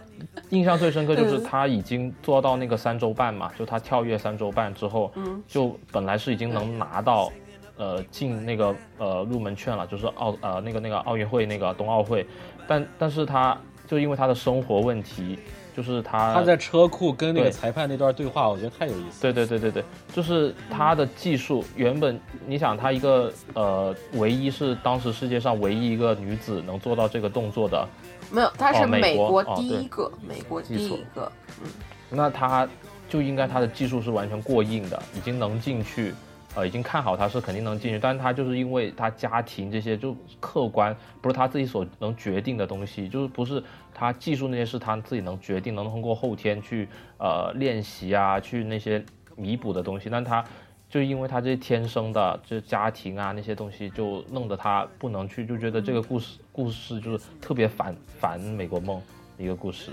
[0.48, 5.12] 印象最深刻就是他已经做到那个三周半嘛，就他跳跃三周半之后，
[5.46, 7.30] 就本来是已经能拿到
[7.76, 12.26] 呃进那个呃入门券了，就是奥呃那个那个奥运会那个冬奥会。
[12.70, 15.36] 但但是他就因为他的生活问题，
[15.76, 19.20] 就是他他在车库跟那个裁判那段对话，我觉得太有意思。
[19.20, 27.88] 对对对对对，就是他的技术原本你想他一个呃，唯一是当时世界上唯一一个女子能做到这个动作的，
[28.30, 31.32] 没有，他是美国第一个，美国第一个，
[31.64, 31.68] 嗯，
[32.08, 32.68] 那他
[33.08, 36.14] 就应该他的技术是完全过硬的，已经能进去。
[36.56, 43.62] 呃，已经看好他是肯定能进去，但是他就是因为他家庭这些就客观不是他自己所能决定的东西，就是不是
[43.94, 49.04] 他技术那些是他自己能决定，能通过后天去呃练习啊，去那些
[49.36, 50.44] 弥补的东西，但他
[50.88, 59.00] 就因为他这些天生的就家庭啊那些东西，就弄得他不能去，就觉得这个故事故事就是特别反反美国梦
[59.38, 59.92] 一个故事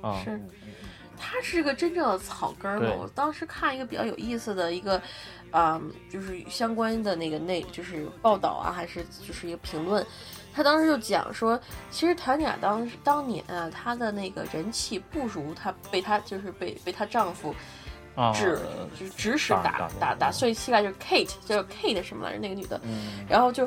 [0.00, 0.22] 啊。
[0.22, 0.40] 是，
[1.18, 2.86] 他是个真正的草根儿嘛。
[3.00, 5.02] 我当时看一个比较有意思的一个。
[5.52, 10.04] 嗯，就是相关的那个内，就是报道啊，还是就是一个评论，
[10.52, 11.60] 他当时就讲说，
[11.90, 17.54] 其实谭雅当当年啊，她的那个人气不如她被她就是被被她丈夫。
[18.34, 18.58] 指
[18.94, 22.38] 就指使打打打碎膝盖，就是 Kate 叫 Kate 什么来着？
[22.40, 22.78] 那个女的，
[23.26, 23.66] 然后就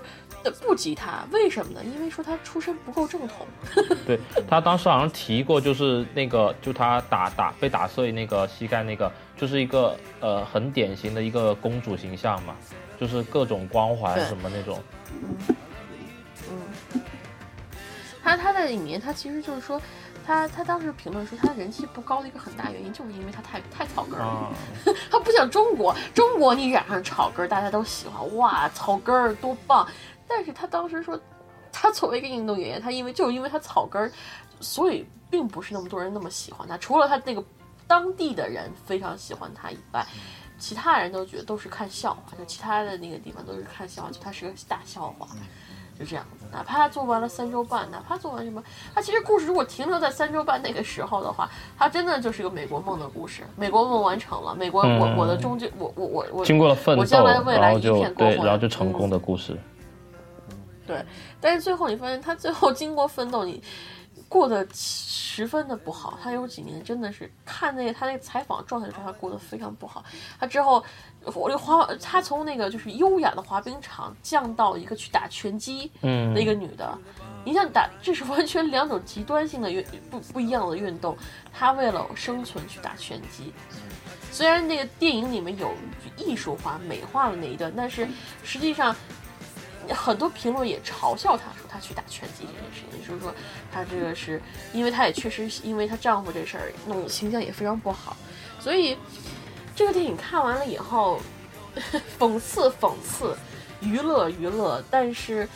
[0.51, 1.81] 不及他，为什么呢？
[1.83, 3.45] 因为说他出身不够正统。
[4.05, 12.55] 对他当时好像提过，就是那个就他打打被打碎那个膝盖那个，就是一个呃很典型的一个公主形象嘛，
[12.99, 14.81] 就是各种光环什么那种。
[16.93, 17.01] 嗯，
[18.23, 19.81] 他他在里面，他其实就是说。
[20.27, 24.51] 他他当时评论说，他人气不高的一个很大原因，就是因为他太太草根了。
[25.11, 29.87] 他不像中国，中国你染上草根，大家都喜欢，哇，草根儿多棒。
[30.27, 31.19] 但是他当时说，
[31.71, 34.11] 他作为一个运动员，他因为就是因为他草根儿，
[34.59, 36.77] 所以并不是那么多人那么喜欢他。
[36.77, 37.43] 除了他那个
[37.87, 40.05] 当地的人非常喜欢他以外，
[40.57, 45.27] 其他人都觉得都是看笑话，就其他的那个地方都是看笑话，就他是个大笑话。
[45.97, 48.61] 就这样子，哪怕他做完了三周半，哪怕做完什么，
[48.93, 53.43] 他其实故事如果停留在三周半那个时候的话，他真的就是个美国梦的故事。
[53.55, 59.57] 美国梦完成了，美国我我的终究我我我我经过了奋斗，然后就对，然后就成功的故事。
[60.85, 61.05] 对，
[61.41, 63.61] 但是最后你发现他最后经过奋斗，你。
[64.29, 70.03] 过得十分的不好，他有几年真的是看那个他那个采访状态的时候，他过得非常不好。
[70.39, 70.83] 他之后，
[71.35, 76.97] 我就滑，他从那个就是优雅的滑冰场降到一个去打拳击的一个女的，
[77.43, 81.15] 你像打，这是完全两种极端性的运不不一样的运动。
[81.53, 83.53] 他为了生存去打拳击，
[84.31, 85.71] 虽然那个电影里面有
[86.17, 88.07] 艺术化美化了那一段，但是
[88.43, 88.95] 实际上。
[89.93, 93.33] 很多评论也嘲笑她，说她去打拳击这件事情，就是说
[93.71, 94.41] 她这个是
[94.73, 98.15] 因为她也确实因为她丈夫这事儿弄得形象也非常不好，
[98.59, 98.97] 所以
[99.75, 101.19] 这个电影看完了以后，
[102.17, 103.35] 讽刺讽刺，
[103.81, 105.47] 娱乐娱乐，但是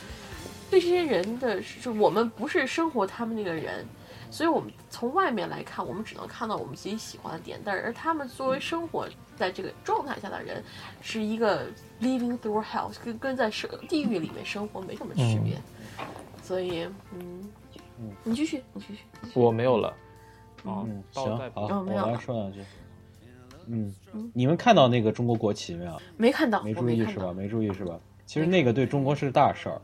[0.70, 3.86] 对这些人的就我们不是生活他们那个人，
[4.30, 9.08] 所以我们从外面来看，我们只能看到我们自己喜欢的点，但是而他们作为生活
[9.40, 10.62] 在这个状态下的人，
[11.00, 11.66] 是一个。
[12.02, 15.58] Living through hell，跟跟在生地狱里面生活没什么区别，
[16.42, 17.52] 所以，嗯，
[17.98, 19.00] 嗯，你继续，你继续。
[19.34, 19.94] 我没有了。
[20.64, 22.64] 嗯，行，好，我来说两句。
[23.66, 23.94] 嗯，
[24.32, 26.00] 你们看到那个中国国旗没有？
[26.16, 27.34] 没看到，没注意是吧？
[27.34, 28.00] 没注意是吧？
[28.24, 29.78] 其实那个对中国是大事儿，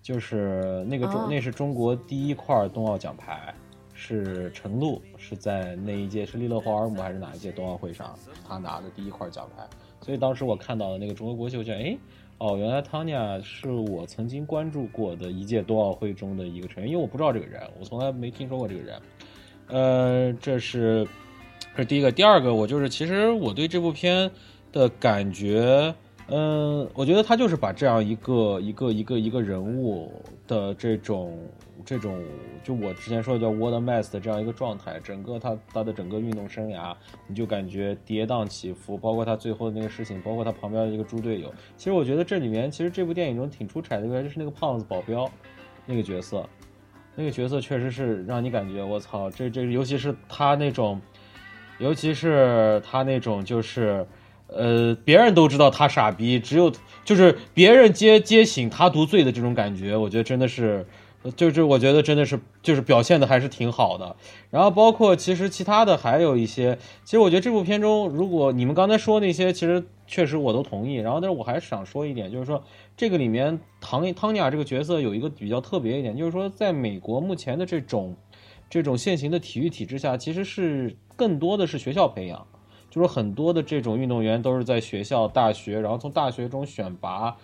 [0.00, 3.52] 就是那个中那是中国第一块冬奥奖牌，
[4.00, 9.66] 是陈露是在那一届是利勒霍尔姆还是哪一届冬奥会上他拿的第一块奖牌，
[10.00, 11.98] 所以当时我看到的那个中国国旗，我觉得哎，
[12.38, 19.02] 哦，原来汤尼亚是我曾经关注过的一届冬奥会中的一个成员，因为我不知道这个人，我从来没听说过这个人。
[19.66, 21.06] 呃，这是。
[21.74, 24.28] 这是第一个，第二个，我就是其实我对这部片
[24.72, 25.94] 的感觉，
[26.26, 30.12] 嗯，我觉得他就是把这样一个一个一个一个人物
[30.48, 31.38] 的这种
[31.88, 32.22] 这种，
[32.62, 36.94] 就我之前说的叫 w o r d mass 的这样一个状态，整个他他的整个运动生涯，
[37.26, 41.50] 你就感觉跌宕起伏，包括他最后的那个事情，包括他旁边的一个猪队友。
[41.78, 45.30] 其实我觉得这里面，其实这部电影中挺出彩的一个就是那个胖子保镖
[45.86, 46.46] 那个角色，
[47.16, 51.00] 那个角色确实是让你感觉我操，这这尤其是他那种。
[51.78, 54.04] 尤其是他那种，就是，
[54.48, 56.72] 呃，别人都知道他傻逼，只有
[57.04, 60.84] 就是别人揭揭醒他独醉的这种感觉，我觉得真的是，
[61.36, 64.16] 就是我觉得真的是，就是表现的还是挺好的。
[64.50, 70.94] 然后包括其实其他的还有一些，其实我觉得这部片中，如果你们刚才说那些，其实确实我都同意。
[70.94, 72.62] 然后但是我还是想说一点，就是说
[72.96, 78.16] 这个里面唐汤尼亚这个角色有一个比较特别一点，就是说在美国目前的这种。
[78.70, 82.46] 这种现行的体育体制下，其实是更多的是学校培养，
[82.90, 87.38] 就是很多的这种运动员都是在学校、大学，然后从大学中选拔，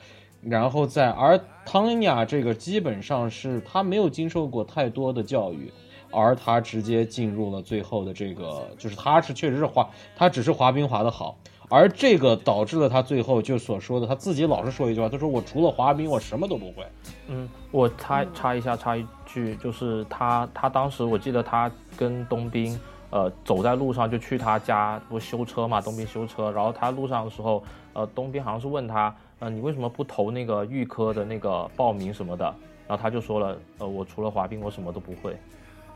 [0.46, 5.72] 然后在而汤雅这个基本上是他没有经受过太多的教育，
[6.10, 11.36] 而他直接进入了最后的这个，就是他是确实是滑，他只是滑冰滑得好。
[11.70, 16.84] 而这个导致了他最后就所说的，他自己老是说一句话，他说我除了滑冰，我什么都不会。
[17.26, 22.78] 嗯，我插插一下，插一句，就是他他当时我记得他跟冬兵，
[23.08, 32.44] 呃，走在路上就去他家不修车嘛，冬兵修车，然后他路上的时候，呃，冬兵好像是问他，呃，你为什么不投那个预科的那个报名什么的？
[32.86, 35.36] 然后他就说了，呃，我除了滑冰，我什么都不会。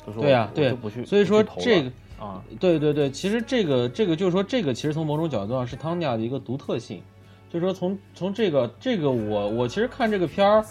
[0.04, 1.04] 他说对呀，对，不去。
[1.04, 1.92] 所以说这个。
[2.18, 7.00] 啊，对对对，其实这个这个就是说，这个其实从某种角度上是汤尼亚的一个独特性，
[7.48, 10.64] 就是说从从这个这个我我其实看这个片儿，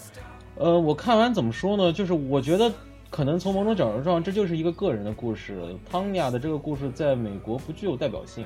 [0.56, 1.94] 呃，我看完怎么说呢？
[1.94, 2.70] 就是我觉得
[3.10, 5.74] 可能从某种角度上，这就是一个个人的故事。
[5.90, 8.46] 汤尼亚的这个故事在美国不具有代表性。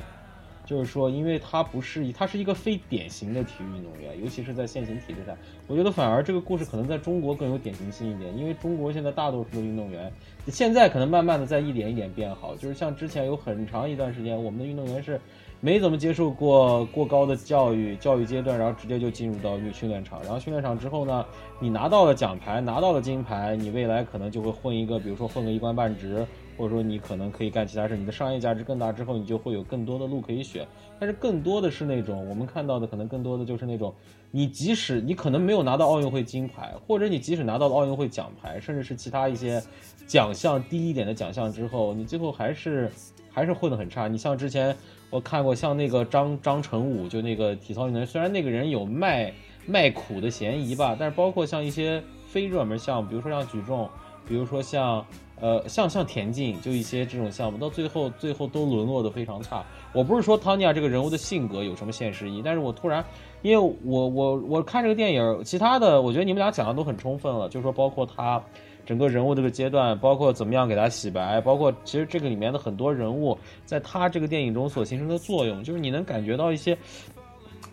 [0.72, 5.36] 就是说，因为他不是一，他是一个非典型的体育运动员，尤其是在现行体制下，
[5.68, 10.10] 我觉得反而这个故事可能在中国更有典型性一点，因为中国现在大多数的运动员，
[10.48, 15.20] 现在可能慢慢的在一点一点变好，就是像之前有很长一段时间，我们的运动员是
[15.60, 21.26] 没怎么接受过过高的教育，教育阶段，然后直接就进入到训练场，然后训练场之后呢，
[21.60, 26.26] 你拿到了奖牌，拿到了金牌，你未来可能就会混一个，比如说混个一官半职。
[26.62, 30.63] 或者说你可能可以干其他事，你的商业价值更大之后，你就会有更多的路可以选。
[31.00, 33.91] 但是更多的是那种我们看到的，可能更多的就是那种，
[34.30, 39.60] 你即使你可能没有拿到奥运会金牌，或者你即使拿到了奥运会奖牌，甚至是其他一些
[40.06, 42.91] 奖项低一点的奖项之后，你最后还是
[43.32, 44.08] 还是混得很差。
[44.08, 44.78] 你像之前
[45.10, 49.34] 我看过，像那个张张成武，就那个体操运动员，虽然那个人有卖
[49.65, 53.89] 卖苦的嫌疑吧，但是包括像一些非热门项目，比如说像举重，
[54.28, 55.04] 比如说像。
[55.41, 59.65] 呃，像像田径，就一些这种项目，到最后最后都沦落的非常差。
[59.91, 63.04] 我不是说汤尼亚这个人物的性格有什么现实意义，但是我突然，
[63.41, 68.41] 因为我我我看这个电影，其他的我觉得你们俩讲的都很充分了，就是说包括他
[68.86, 76.77] 整个人物这个阶段，包括怎么样给他洗白，包括其实这个里面的很多人物在他这个电影中所形成的作用，就是你能感觉到一些。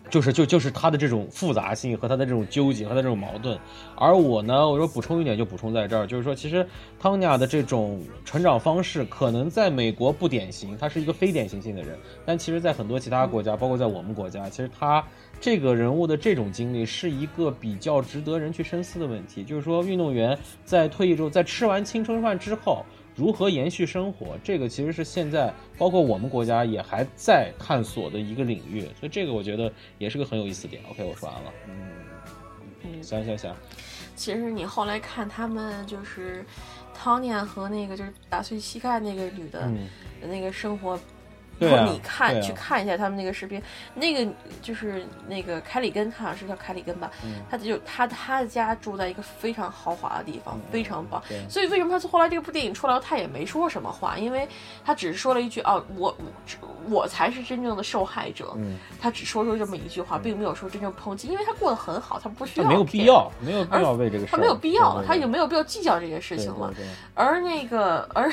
[0.09, 3.57] 就是就就是他的这种复杂性和他的这种纠结和他这种矛盾，
[3.95, 6.65] 而我呢，我说补充一点就补充在这儿，就是说其实
[6.99, 15.03] 汤尼亚的这种成长方式可能在美国不典型，他是一个非典型性的人，但其实在很多其他国家，包括在我们国家，其实他
[15.39, 22.85] 这个人物的这种经历是一个比较值得人去深思的问题，就是说运动员在退役之后，在吃完青春饭之后。
[23.19, 24.37] 如何延续生活？
[24.41, 30.81] 这个其实是现在包括我们国家也还在探索的一个领域，所以这个我觉得也是个很有意思点。
[30.89, 31.53] OK，我说完了。
[31.67, 31.75] 嗯
[32.85, 33.53] 嗯，行行行。
[34.15, 36.45] 其实你后来看他们就是
[36.97, 39.69] Tony 和那个就是打碎膝盖那个女的，
[40.21, 40.97] 那个生活
[41.59, 43.61] 然后你看去看一下他们那个视频，
[43.93, 47.11] 那个就是那个凯里根，他好像是叫凯里根吧，
[47.49, 51.21] 他就他他的家住在一个非常豪华的地方，非常棒。
[51.49, 54.47] 所以为什么他后来这部电影出来，他也没说什么话，因为
[54.83, 56.15] 他只是说了一句哦，我
[56.89, 58.55] 我才是真正的受害者。
[58.99, 62.67] 他只说出这么一句话，并没有说真正抨击，因为他过得很好，他不需要。
[62.67, 64.31] 没有必要，没有必要为这个事。
[64.31, 66.73] 他没有必要，他已经没有必要计较这件事情了。
[67.13, 68.31] 而那个而。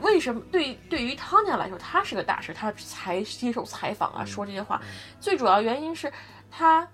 [0.00, 4.80] 为什么对对于汤家来说，他是个大师，他才接受采访啊，说这些话。
[5.20, 6.12] 最主要原因是
[6.50, 6.88] 他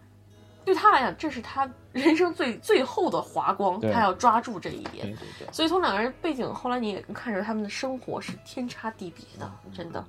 [0.65, 5.17] 对他来讲，这是他 人生最最后的华光，他要抓住这一点。
[5.53, 10.05] 所以从两个人背景，后来你也看着他们的生活是天差地别的，真的。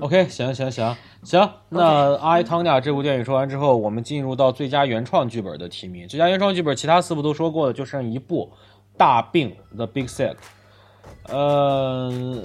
[0.00, 6.06] OK，行行行行，那《I 汤家》这部电影说完之后，我们进入到最佳原创剧本的提名。
[6.06, 8.52] 最佳原创剧本，其他四部都说过了，就剩一部
[8.98, 10.36] 《大病》The Big Sick。
[11.30, 12.42] 呃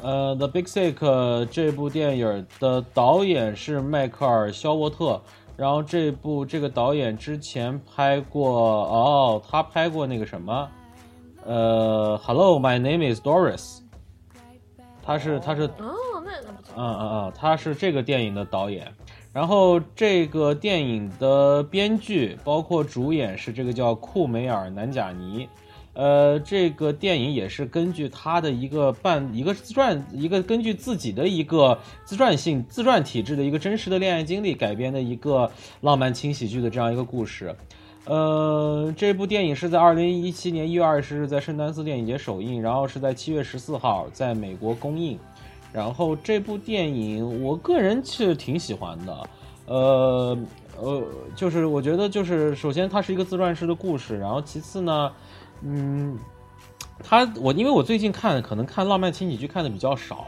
[0.00, 0.94] 呃，《The Big Sick》
[1.46, 5.20] 这部电影的导演是迈克尔·肖沃特，
[5.56, 10.68] 然后这部这个导演之前拍过哦，他拍过那个什么，
[11.44, 13.78] 呃，《Hello, My Name Is Doris》，
[15.02, 18.92] 他是他是哦，那那不错，嗯嗯嗯，他是这个电影的导演，
[19.32, 25.48] 然后这个电影的编剧包括主演是这个叫库梅尔·南贾尼。
[25.94, 35.52] 呃，这个电影也是根据他的一个半一个自传，一个根据自己的一个自传性自传体制的一个真实的恋爱经历改编的一个
[35.82, 37.54] 浪漫轻喜剧的这样一个故事。
[38.06, 45.18] 呃，这部电影是在二零一七年一月二十日在圣丹斯电影节首映，然后是在七月十四号在美国公映。
[45.74, 49.28] 然后这部电影我个人是挺喜欢的。
[49.66, 50.38] 呃
[50.80, 51.02] 呃，
[51.36, 55.12] 就是我觉得就是首先它是一个自传式的故事，然后其次呢。
[55.64, 56.18] 嗯，
[57.02, 60.26] 他我因为我最近看可能看浪漫轻喜剧看的比较少，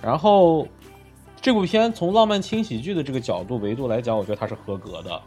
[0.00, 0.66] 然后
[1.40, 5.20] 这部片从浪漫轻喜剧的这个角度维度来讲，我觉得它是合格的。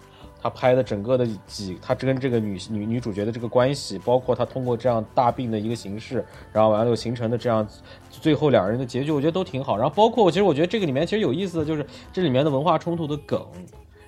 [0.44, 7.68] 他拍的整个的几，他跟这个女女女主角的这个关系，包括他通过这样大病的一个形式，然后完了又形成的这样
[8.10, 9.78] 最后两人的结局，我觉得都挺好。
[9.78, 13.46] 然后包括其实我觉得这个里面其实有意思的就是这里面的文化冲突的梗，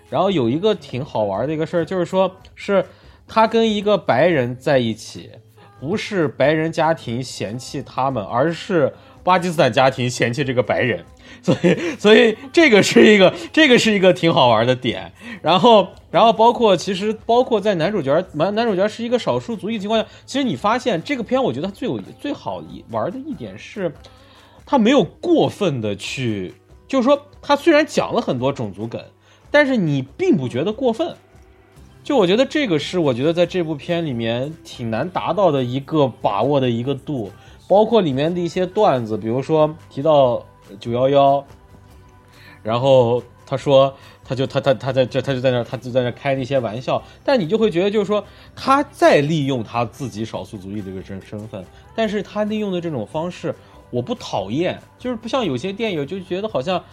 [0.09, 2.83] 然后有一个挺好玩的一个事儿，就是说是。
[3.27, 5.31] 他跟一个白人在一起，
[5.79, 11.03] 不是白人家庭嫌弃他们，而是巴基斯坦家庭嫌弃这个白人，
[11.41, 15.11] 所以，所以这个是一个，这个是一个挺好玩的点。
[15.41, 23.93] 然后，然后包括其实包括在男主角男男主角是一个少数族裔情况下，其实你发现这个片，我觉得最有最好玩的一点是，
[24.65, 26.53] 他没有过分的去，
[26.87, 29.01] 就是说他虽然讲了很多种族梗，
[29.49, 31.15] 但是你并不觉得过分。
[32.03, 37.31] 就我觉得这个是我觉得在这部片里面挺难达到的一个把握的一个度，
[37.65, 40.45] 包括里面的一些段子，比如说提到
[40.81, 41.45] 九幺幺，
[42.61, 48.21] 然后他说他就他他他在这他就在那他就在那开那些玩笑，但你就会觉得就是说
[48.53, 51.63] 他在利用他自己少数族裔这个身身份，
[51.95, 53.55] 但是他利用的这种方式
[53.89, 56.83] 我不讨厌，就是不像有些电影就觉得好像。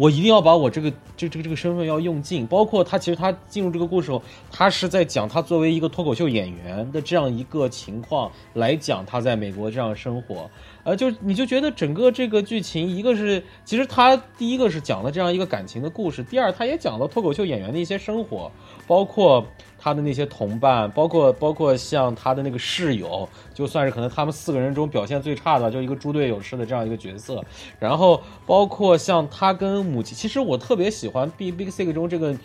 [0.00, 10.50] 我一定要把我这个这这个这个身份要用尽，包括他其实他进入这个故事后，他是在讲他作为一个脱口秀演员的这样一个情况来讲他在美国这样生活，
[10.84, 18.50] 呃，就你就觉得整个这个剧情，一个是其实他第一个是讲了这样一个感情的故事，第二他也讲了脱口秀演员的一些生活，
[18.86, 19.44] 包括。
[19.80, 27.42] 他的那些同伴，包括包括像他的那个室友，就算是可能他们四个人中表现最差的，就一个猪队友似的这样一个角色。
[27.78, 32.36] 然后包括像他跟母亲，其实我特别喜欢《Big Big Sick》中这个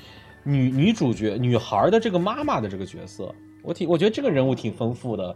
[0.43, 5.35] 女女主角女孩的这个妈妈的这个角色，我挺我觉得这个人物挺丰富的。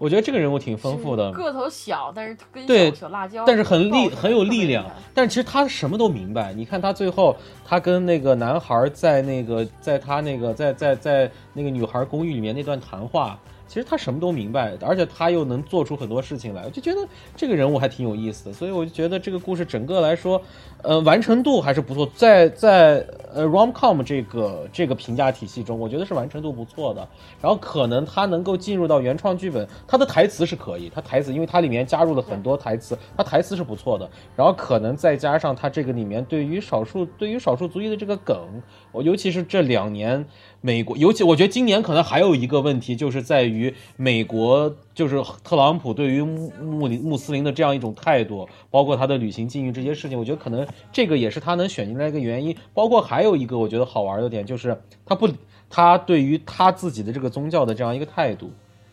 [0.00, 4.86] 我觉得这个人物挺丰富的，个头小，但是跟对小辣椒，但是很力很有力量。
[5.12, 6.54] 但是其实他什么都明白。
[6.54, 7.36] 你看他最后，
[7.66, 13.38] 他跟那个男孩在那个在他那个在在在那个女孩公寓里面那段谈话。
[13.70, 17.06] 其实他什么都明白，而且他又能做出很多事情来，我就觉得
[17.36, 20.42] 这个人物还挺有意思的，所以我就觉得这个故事整个来说，
[20.82, 27.08] 呃，完成度还是不错，在在呃 romcom 这个这个评价体系中，我觉得是完成度不错的。
[27.40, 34.10] 然后可能他能够进入到原创剧本，他的台词是可以，他台词因为它里面加入了很多台词，他台词是不错的。
[34.34, 38.36] 然后可能再加上他这个里面对于少数对于少数族裔的这个梗，
[38.90, 40.26] 我尤其是这两年。
[40.62, 52.54] 美国，尤其我觉得今年可能还有一个问题，就是在于美国，就是特朗普对于穆穆穆斯林的这样一种态度，包括他的旅行禁运这些事情，我觉得可能这个也是他能选进来一个原因。
[52.74, 55.28] 包括还有一个我觉得好玩的点，就是他不，
[55.70, 58.50] 他对于他自己的这个宗教的这样一个态度，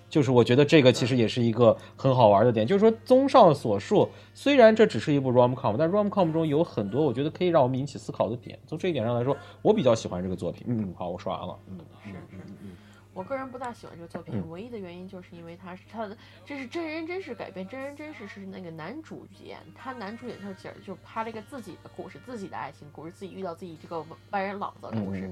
[0.10, 8.58] 就是我觉得这个其实也是一个很好玩的点，就是说综上所述，虽然这只是一部 rom com，但 rom com 中有很多我觉得可以让我们引起思考的点。
[8.66, 10.66] 从这一点上来说，我比较喜欢这个作品。
[10.68, 11.60] 嗯，好，我说完了。
[11.70, 12.72] 嗯，是是嗯。
[13.14, 25.28] 我个人不大喜欢这个作品，唯一的原因就是因为它是它的这是真人真事改编，真人真事是那个男主演，他男主演他姐就拍了一个自己的故事，自己的爱情故事，自己遇到自己这个外人老子的故事。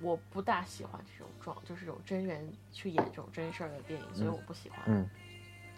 [0.00, 4.78] 我不大喜欢这种状，就是有真人去演这种真事儿的电影，所以我不喜欢。
[4.86, 5.08] 嗯，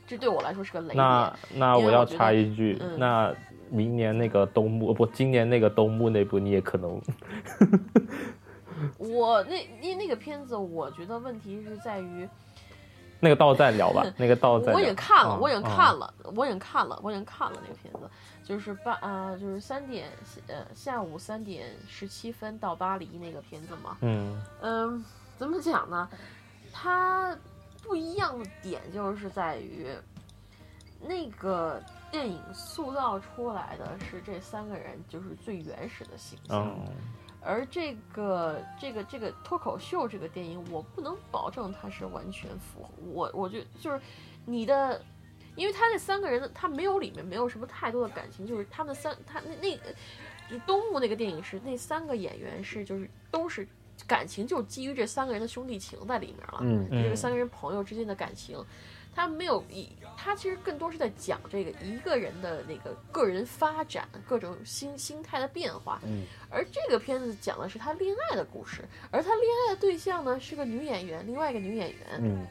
[0.07, 0.97] 这对我来说是个雷点。
[0.97, 3.35] 那那我要插一句，那
[3.71, 7.01] 明年那个东木不，今年那个东木那部你也可能。
[8.99, 12.29] 我那那那个片子，我觉得问题是在于，
[13.21, 14.05] 那个到再聊吧。
[14.17, 18.09] 那个到再，我已经看了，我已经看了，我已经看了，我已经看了那个片子，
[18.49, 20.09] 就是八啊，就是三点
[20.47, 23.99] 呃下午三点十七分到巴黎那个片子嘛。
[24.01, 25.05] 嗯嗯，
[25.37, 26.09] 怎么讲呢？
[26.73, 27.37] 它
[27.83, 29.89] 不一样的点就是在于，
[30.99, 36.75] 那个电影塑造出来的是这三个人就是最原始的形象。
[37.43, 43.31] 而这个这个这个脱口秀这个电影，我不能保证它是完全符合我。
[43.35, 44.01] 我觉就是
[44.47, 45.01] 你的，
[45.59, 53.67] 因为他那三个人，他没有里面没有什么太多的感情，就是他们三他那那个东木那个电影是那三个演员是就是都是
[54.07, 58.65] 感情就基于这三个人的兄弟情在里面了，嗯，这个三个人朋友之间的感情。
[59.15, 66.01] 他没有一，他其实更多是在讲这个一个人的那个个人发展，各种心心态的变化。
[66.05, 71.99] 嗯，而这个片子讲的是他恋爱的故事，而他恋爱的对象呢是个女演员，另外一个女演员。
[72.21, 72.47] 嗯，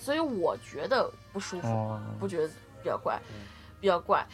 [0.00, 2.48] 所以我觉得不舒服，不觉得
[2.82, 3.20] 比较怪，
[3.80, 4.26] 比较怪。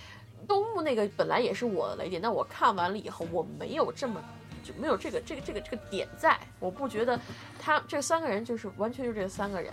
[0.46, 4.22] 东木那个本来也是我的雷点，但我看完了以后，我没有这么
[4.62, 7.18] 就没有这个这个这个这个点在，我不觉得
[7.58, 9.72] 他这三个人就是完全就这三个人。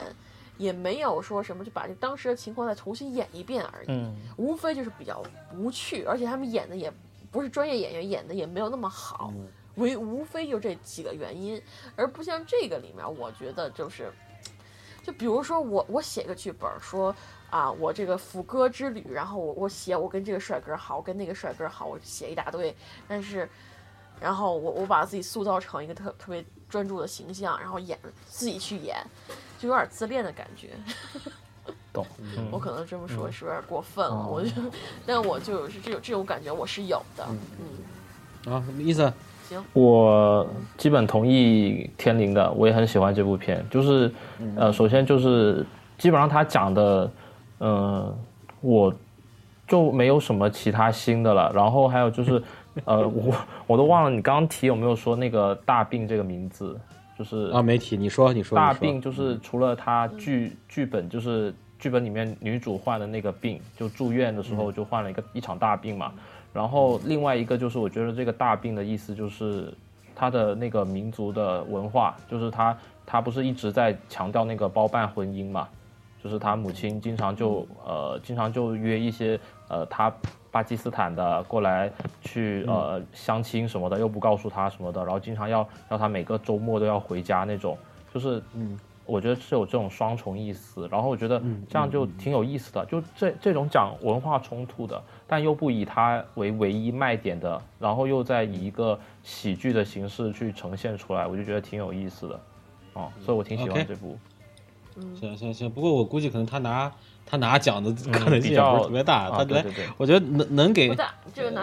[0.55, 3.87] 也没有说什么，就把这当时的情况再重新演一遍而已。
[3.87, 5.21] 嗯，无非就是比较
[5.57, 6.93] 无趣，而且他们演的也
[7.31, 9.33] 不是专业演员，演的也没有那么好。
[9.77, 11.59] 唯无非就这几个原因，
[11.95, 14.13] 而不像这个里面，我觉得就是，
[15.03, 17.15] 就比如说我我写个剧本说
[17.49, 22.75] 啊，我这个副歌之旅，然后我我写我跟这个帅哥好，我跟那个帅哥好，我写一大堆，
[23.07, 23.47] 但是，
[24.19, 28.97] 然后我我把自己塑造成一个特特别专注的形象，然后演自己去演。
[29.59, 30.71] 就有点自恋的感觉，
[31.93, 32.05] 懂？
[32.51, 34.51] 我可能这么说是有点过分了，我就，
[35.05, 37.25] 但我就是这种这种感觉，我是有的。
[37.59, 39.13] 嗯，啊，什么意思？
[39.43, 43.63] 行，我基本同意天灵的，我也很喜欢这部片。
[43.69, 44.11] 就是，
[44.55, 45.65] 呃，首先就是
[45.97, 47.11] 基本上他讲的，
[47.59, 48.15] 嗯，
[48.61, 48.93] 我
[49.67, 51.51] 就没有什么其他新的了。
[51.53, 52.41] 然后还有就是，
[52.85, 53.35] 呃，我
[53.67, 56.79] 我都忘了你刚刚提有没有说那个大病这个名字。
[57.15, 66.11] 就是啊，没提，你说，你说，大病就是除了他剧剧本，就是剧本里面女主患的那个病，就住院的时候就患了一个一场大病嘛。
[66.53, 69.73] 然后另外一个就是，我觉得这个大病的意思就是
[70.15, 75.67] 他的那个民族的文化，就是他他不是一直在强调那个包办婚姻嘛，
[76.23, 80.13] 就是他母亲经常就呃经常就约一些呃他。
[80.53, 81.91] 巴基斯坦的过来
[82.21, 87.75] 去呃相亲什么的，又不告诉他什么的，然后经常要要他每个周末都要回家那种，
[88.13, 102.39] 就是嗯，我觉得是有这种双重意思，然后我觉得这样就挺有意思的，就这这种讲文化冲突的，但又不以它为唯一卖点的，然后又在以一个喜剧的形式去呈现出来，我就觉得挺有意思的，
[102.93, 104.17] 哦，所以我挺喜欢这部。
[105.19, 106.91] 行行行，不过我估计可能他拿。
[107.25, 109.63] 他拿奖的可能性也不是特别大，他对，
[109.97, 110.95] 我觉得能能给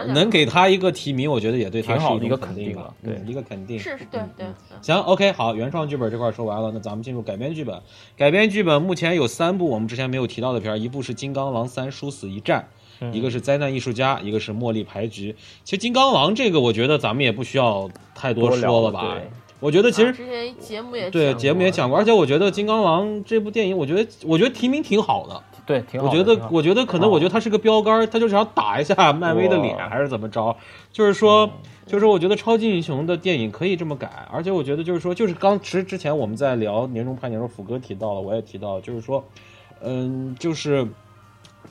[0.08, 3.78] 能给他一个提名，我觉得也对他是一个肯定了，对一个肯定。
[3.78, 4.46] 是是，对对。
[4.82, 7.80] 行，OK，好，原创剧本这块说完了，那咱们进入改编剧本。
[8.16, 12.68] 改编剧本目前有三部我们之前没有提到的片，一部是《金刚狼三：殊死一战》，
[13.12, 15.32] 一个是《灾难艺术家》，一个是《茉莉牌局》。
[15.62, 19.18] 其实《金刚狼》这个，我觉得咱们也不需要太多说了吧。
[19.61, 25.42] 我觉得其实之前节目也对节目也讲过，而且我觉得《金刚狼》这部电影，我觉得我觉得提名挺好的。
[25.70, 26.08] 对，挺好。
[26.08, 30.56] 我觉得我觉得可能我觉得他是个标杆，他就是想打一下漫威的脸，还是怎么着？
[30.90, 31.48] 就是说，
[31.86, 39.24] 就是，我觉得超级英雄的电影可以这么改，而且我觉得就是说，就是刚其实之前我们在聊年终派》年时候，虎哥提到了，我也提到，就是说，
[39.80, 40.88] 嗯，就是。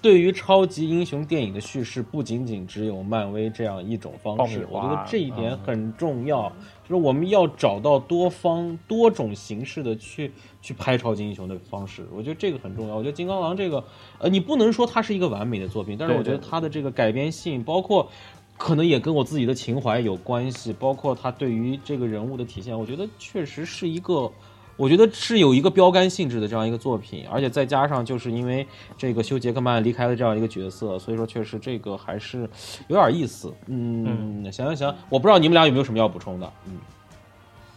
[0.01, 6.51] 对于超级英雄电影的叙事，不仅仅只有漫威这样一种方式，我觉得这一点很重要。
[6.87, 10.31] 就是我们要找到多方、多种形式的去
[10.61, 12.95] 去拍超级英雄的方式，我觉得这个很重要。
[12.95, 13.83] 我觉得《金刚狼》这个，
[14.19, 18.09] 呃，你不能说它是一个完美的作品，但是我觉得它的这个改编性，包括
[18.57, 24.31] 可能也跟我自己的情怀有关系，包括它对于这个人物的体现，我觉得确实是一个。
[24.79, 28.65] 我觉得是有一个标杆性质的这样一个作品，而且再加上就是因为
[28.97, 32.49] 这个休·杰克曼离开了这样一个角色，所以说确实这个还是
[32.87, 33.53] 有点意思。
[33.67, 36.53] 嗯，行行行，我不知道你们俩有没有什么要补充的。
[36.65, 36.79] 嗯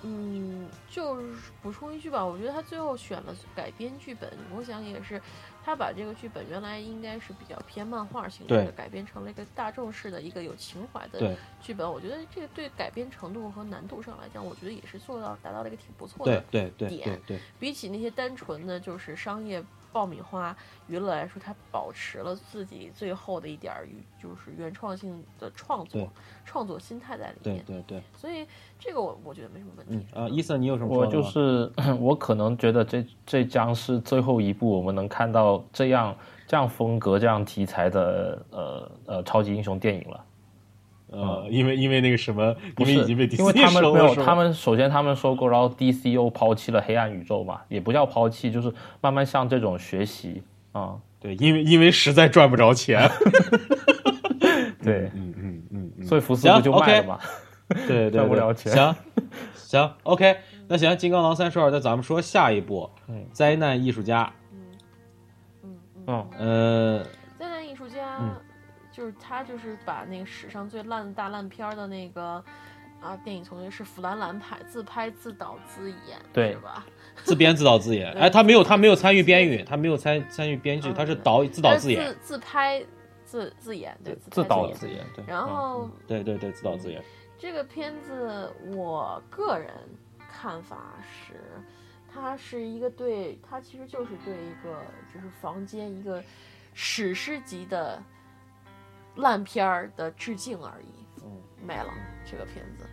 [0.05, 1.26] 嗯，就是
[1.61, 5.20] 补充一句吧，我觉得他最后选了改编剧本，我想也是。
[5.64, 11.90] 他把这个剧本原来应该是比较偏漫画形式的，改编成了一个大众式的一个有情怀的剧本。
[11.90, 16.40] 我觉得这个对改编程度和难度上来讲，我觉得也是做到达到了一个挺不错的
[16.76, 17.20] 点。
[17.60, 19.62] 比起那些单纯的就是商业。
[19.93, 20.57] 爆米花
[20.88, 23.86] 娱乐来说，它保持了自己最后的一点儿，
[24.20, 26.09] 就是原创性的创作、
[26.45, 27.62] 创作心态在里面。
[27.66, 28.03] 对对对。
[28.16, 28.47] 所以
[28.78, 30.07] 这个我我觉得没什么问题。
[30.14, 30.97] 啊，伊森，你有什么？
[30.97, 31.70] 我就是
[32.01, 36.16] 我可能觉得这这将是最后一部我们能看到这样
[36.47, 40.24] 这样风格、这样题材的呃呃超级英雄电影了。
[41.12, 50.42] 呃，因为因为那个什么，因为已经被 DC 因为他们 没有，他们首先他们收购，然后 DC 又抛弃了黑暗宇宙嘛，也不叫抛弃，就是慢慢向这种学习
[50.72, 50.96] 啊。
[51.20, 53.08] 对，因为因为实在赚不着钱。
[54.82, 55.32] 对，嗯
[55.70, 57.18] 嗯嗯，所以福斯不就卖了嘛？
[57.86, 58.72] 对对，赚不了钱。
[58.72, 58.94] 行
[59.54, 60.36] 行，OK，
[60.66, 62.90] 那行，金刚狼三十二，那咱们说下一步，
[63.32, 64.32] 灾难艺术家。
[64.52, 64.58] 嗯
[65.62, 67.04] 嗯嗯呃，
[67.38, 68.18] 灾难艺术家。
[68.93, 72.45] 就是他，就是把那个史上最烂的大烂片的那个
[73.01, 76.84] 啊电影，从业是弗兰兰拍自拍自导自演，对吧？
[77.24, 82.84] 自编自导自演，哎，他没有，他没有参与编剧，他没有参参与编剧，他是导自导自演，自自拍
[83.24, 85.24] 自自演，对，自导自演，对。
[85.26, 87.03] 然后，对对对，自导自演。
[87.38, 89.72] 这个片子，我个人
[90.30, 91.34] 看法是，
[92.12, 94.80] 它是一个对，它其实就是对一个
[95.12, 96.22] 就是房间一个
[96.74, 98.03] 史诗级的。
[99.16, 101.30] 烂片儿的致敬而已，嗯，
[101.62, 101.92] 没了
[102.24, 102.86] 这个片子。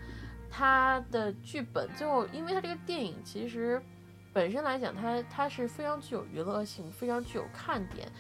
[0.51, 3.81] 它的剧本最后，因为它这个电影其实
[4.33, 8.11] 本身来讲，它它是非常具有娱乐性，非常具有看点，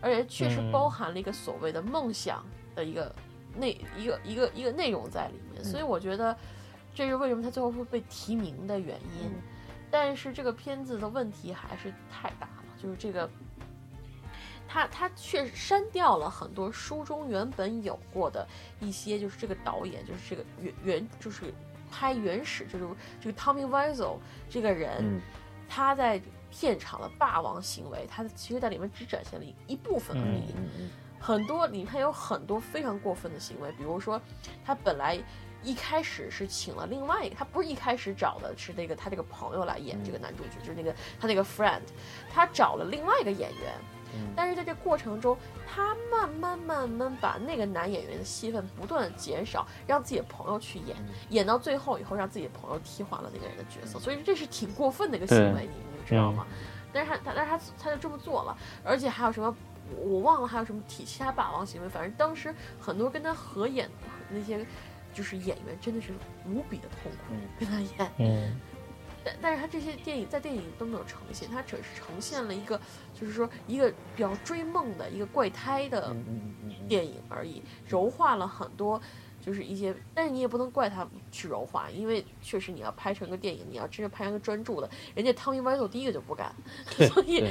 [0.00, 2.44] 而且确实包含了一个所谓的梦想
[2.74, 3.14] 的一个
[3.56, 5.62] 内一个一个一个内容在里面。
[5.62, 6.36] 所以我觉得
[6.94, 9.30] 这是为什么它最后会被提名的原因。
[9.90, 13.30] 但是这个片子的问题还是太大了，就是这个。
[14.74, 18.44] 他他却删掉了很多书中原本有过的
[18.80, 21.54] 一些，就是这个导演，就是这个原原就是
[21.92, 22.88] 拍原始，就是
[23.20, 24.16] 这个 Tommy Wiseau
[24.50, 25.20] 这个人，
[25.68, 26.20] 他在
[26.50, 30.52] 片场的霸王行为，他其实在里面只展现了一一部分而已。
[31.20, 34.20] 很多里面有很多非常过分的行为，比如说
[34.64, 35.16] 他本来
[35.62, 41.82] 一开始是请了另外一个，他不是一开始找的是那个他这个朋友来演这个男主角，就是那个他那个 friend，
[42.28, 43.72] 他找了另外一个演员。
[44.36, 45.36] 但是在这过程中，
[45.66, 50.96] 他慢慢慢慢把那个男演员的戏份不断的减少，让自己的朋友去演，
[51.30, 56.46] 演到最后以后，让自己的朋友替换了那个人的角色，所以这是挺过分的一个行为，你你知道吗？
[56.92, 59.54] 但是他他但是他他就这么做了，而且还有什么
[59.98, 63.92] 我忘了还有什么体其他霸王行为，反正当时很多跟他合演的
[64.30, 64.64] 那些
[65.12, 66.12] 就是演员真的是
[66.48, 68.60] 无比的痛苦跟他演，嗯。
[69.26, 72.78] 但但是他这些电影在电影都没有呈现，他只是呈现了一个，
[73.24, 76.14] 就是说一个比较追梦的一个怪胎的
[76.86, 79.00] 电影而已，柔化了很多，
[79.40, 86.54] 就是一些，但是你也不能怪他去柔化，因为确实你要拍成个电影，你要真正拍成个专注的，人家汤米·威索第一个就不干，
[87.12, 87.42] 所以，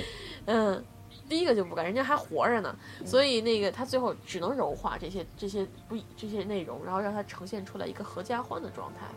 [0.45, 0.83] 嗯，
[1.27, 9.07] 第一个就不干，人家还活着呢，所以那个他最后只能柔化这些这些不这些内容，然后让他呈现出来一个合家欢的状态，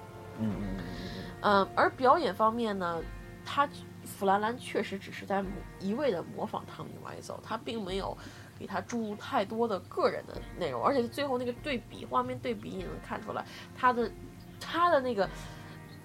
[0.40, 0.84] 嗯嗯嗯。
[1.42, 2.98] 嗯，而表演方面呢，
[3.44, 3.68] 他
[4.06, 5.44] 弗兰兰确实只是在
[5.80, 8.16] 一味的模仿汤米·歪走，他并没有
[8.58, 13.44] 给他注入太多的个人的内容，而且最后那个对比画面对比，你能看出来
[13.76, 14.10] 他的
[14.60, 15.28] 他的那个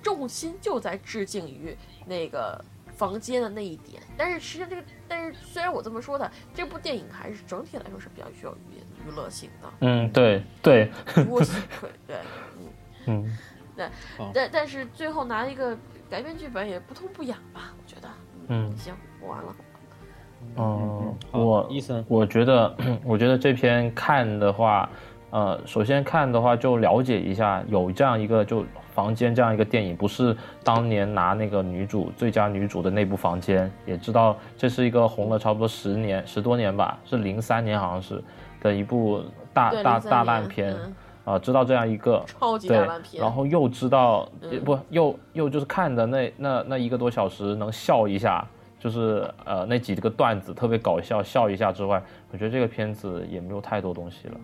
[0.01, 2.59] 重心就在致敬于那个
[2.95, 4.01] 房间的那一点。
[4.17, 9.71] 但是实际上这个，但是虽然我这么说的，这部电影还是整体来说是比较具有娱娱乐性的。
[9.81, 10.91] 嗯，对对，
[11.25, 12.17] 多喜可对，
[12.57, 12.67] 嗯
[13.23, 13.37] 嗯。
[14.17, 15.77] 对，但但是最后拿一个
[16.09, 17.73] 改编剧本也不痛不痒吧？
[17.77, 18.07] 我觉得，
[18.47, 19.55] 嗯，行，我完了。
[20.57, 22.75] 嗯，我医生，我觉得，
[23.05, 24.89] 我觉得这篇看的话，
[25.29, 38.21] 呃，首先看的话就了解一下，有这样一个就房间这样一个电影，不是当年拿那个女主最佳女主的那部房间，也知道这是一个红了差不多十年十多年吧，是零三年好像是
[38.59, 39.23] 的一部
[39.53, 40.75] 大大大烂片。
[41.32, 44.29] 啊，知道这样一个超级大烂片，然后又知道
[44.65, 48.45] 不又又就是看的那那那一个多小时能笑一下，
[48.79, 52.01] 就是呃那几个段子特别搞笑笑一下之外，
[52.32, 54.39] 我觉得这个片子也没有太多东西了。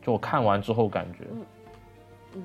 [0.00, 1.44] 就我看完之后感觉，嗯
[2.36, 2.42] 嗯，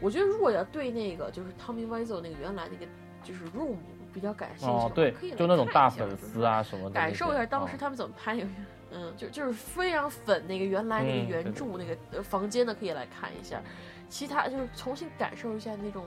[0.00, 2.86] 我觉得如果要对那个就是 Tommy Wiseau 那个原来那个
[3.22, 3.76] 就是 Room
[4.12, 8.48] 比较感兴趣，哦，对，就那种大粉丝啊什么的，感受一下当时他们怎么拍那个，
[8.94, 13.60] 嗯，就就是非常粉那个原来那个原著那个房间的，可以来看一下。
[14.08, 16.04] 其他就是重新感受一下那种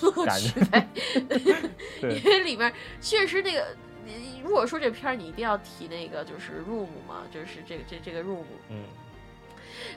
[0.00, 0.88] 乐趣呗，
[2.00, 3.66] 因为里面确实那个，
[4.42, 8.84] 如果说这片儿你一定要提那个就是 room 嘛，就是这个这这个 room，嗯，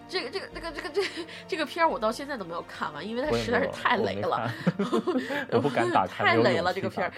[0.10, 1.08] 这个这个这个这个这个
[1.48, 4.52] 这个片儿我到现在都没有看完，因为它实在是太雷了，
[5.52, 7.14] 我不敢打开， 太雷了这个片儿，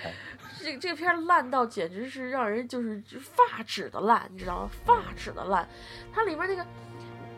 [0.67, 4.69] 这这个片儿烂到简直是让人就是发指的烂，你知道吗？
[4.85, 5.67] 发指的烂，
[6.13, 6.65] 它里面那个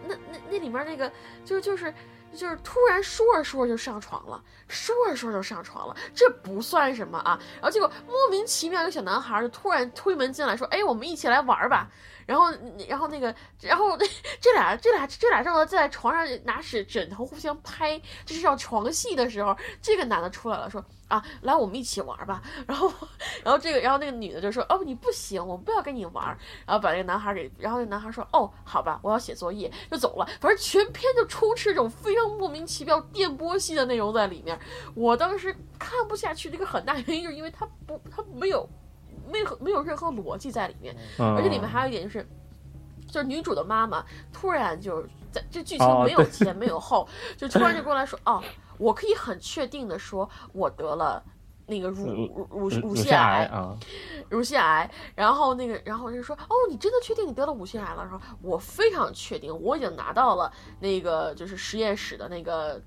[0.07, 1.11] 那那那里面那个
[1.45, 1.93] 就就是。
[2.31, 7.39] 就是突然说着说着就上床了，说着说着就上床了，这不算什么啊。
[7.55, 11.89] 然后结果莫名其妙，一个小男孩就突然推门进来，说：“哎，我们一起来玩吧。”
[12.27, 12.53] 然后，
[12.87, 13.97] 然后那个，然后
[14.39, 20.85] 这俩，这俩，这俩正好在床上拿枕枕头互相拍，这是要床戏的时候，这个男的出来了，说。
[21.09, 22.41] 啊，来，我们一起玩吧。
[22.67, 22.89] 然后，
[23.43, 26.25] 然后这个，然后那个女的就说：“哦，你不行，我不要跟你玩。”
[26.65, 30.25] 然后把那个男孩给，然后那男孩说：“哦，好吧，我要写作业。”就走了。
[30.39, 34.57] 反正全篇就充斥这种非常莫名其妙电波系的内容在里面。
[34.93, 38.69] 我当时看不下去的一个很大原因，就是因为它不，它没有，
[39.27, 40.95] 没有没有任何逻辑在里面。
[41.17, 42.27] 而且里面还有一点就是，
[43.07, 45.01] 就是女主的妈妈突然就
[45.31, 48.43] 在这剧情没有前没有后，就突然就过来说：“哦。”
[48.79, 51.23] 我可以很确定的说，我得了
[51.67, 53.77] 那个乳乳乳乳腺癌啊，
[54.29, 54.89] 乳腺癌。
[55.13, 58.03] 然后那个，然后就说，哦，你真的确定你得了乳腺癌了？
[58.03, 62.81] 然后，我非常确定，我已经拿到了那个就是实验室的那个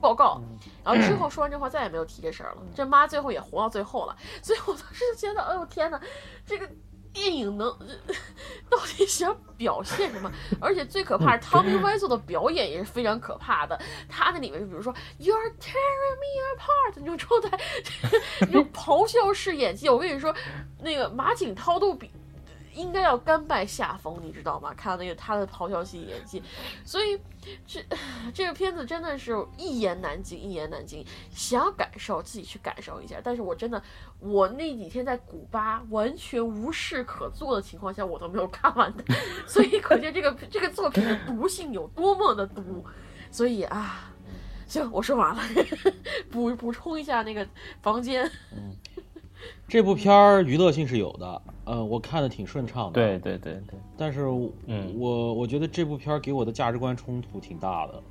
[0.00, 0.40] 报告。
[0.82, 2.62] 然后之后说完这话，再也没有提这事儿了。
[2.74, 4.16] 这妈最后也活到最后了。
[4.42, 6.00] 所以我当时就觉得，哎呦天哪，
[6.44, 6.68] 这个。
[7.12, 7.68] 电影能
[8.70, 10.30] 到底想表现什么？
[10.60, 13.78] 而且最可怕是汤米·威做的表演也是非常可怕的。
[14.08, 17.58] 他那里面就比如说 “You're tearing me apart” 那种状态，
[18.40, 20.34] 那种咆哮式演技，我跟你说，
[20.80, 22.10] 那个马景涛都比。
[22.74, 24.72] 应该要甘拜下风，你知道吗？
[24.74, 26.42] 看到那个他的咆哮戏演技，
[26.84, 27.20] 所以
[27.66, 27.84] 这
[28.32, 31.04] 这个片子真的是一言难尽，一言难尽。
[31.30, 33.20] 想要感受，自己去感受一下。
[33.22, 33.82] 但是我真的，
[34.18, 39.04] 我那几天在古巴完全无事可做的情况下，我都没有看完的。
[39.46, 42.84] 所以可见这个这个作品的毒性有多么的毒。
[43.30, 44.12] 所以啊，
[44.66, 45.42] 行，我说完了，
[46.30, 47.46] 补补充一下那个
[47.80, 48.30] 房间。
[48.52, 48.76] 嗯，
[49.68, 51.42] 这部片儿娱乐性是有的。
[51.64, 52.92] 呃，我看的挺顺畅的。
[52.92, 54.26] 对对对对，但是，
[54.66, 58.02] 嗯，我我觉得这部片儿给我的价值观冲突挺大的。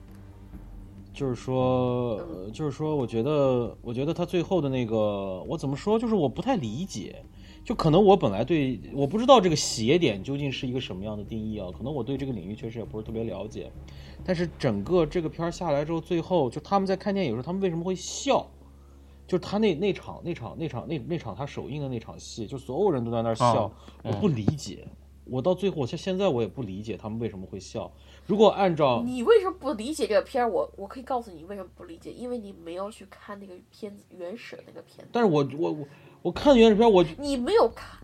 [1.12, 2.22] 就是说，
[2.54, 7.24] 就是说，我觉得，我觉得他最后的那个，我怎么说，就是我不太理解。
[7.66, 11.68] 就可能我本来对，我不知道这个邪点究竟是一个什么样的定义啊？
[11.78, 13.70] 可能我对这个领域确实也不是特别了解。
[14.24, 18.48] 但是整个这个片儿下来之后，最后就他们在看电影的时候，他们为什么会笑？
[19.30, 23.72] 就是他那那场那场那场那那场他首映的那场戏，就所有人都在那儿笑，
[24.04, 24.88] 我不理解。
[25.26, 27.92] 我到最后，现现在我也不理解他们为什么会笑。
[28.26, 35.10] 如果按照你为什么不理解这个片儿，我我可以告诉你为什么不理解，因为你没有去看那个片子原始的那个片子。
[35.12, 35.88] 但是我我我
[36.24, 38.00] 我看原始片，我你没有看，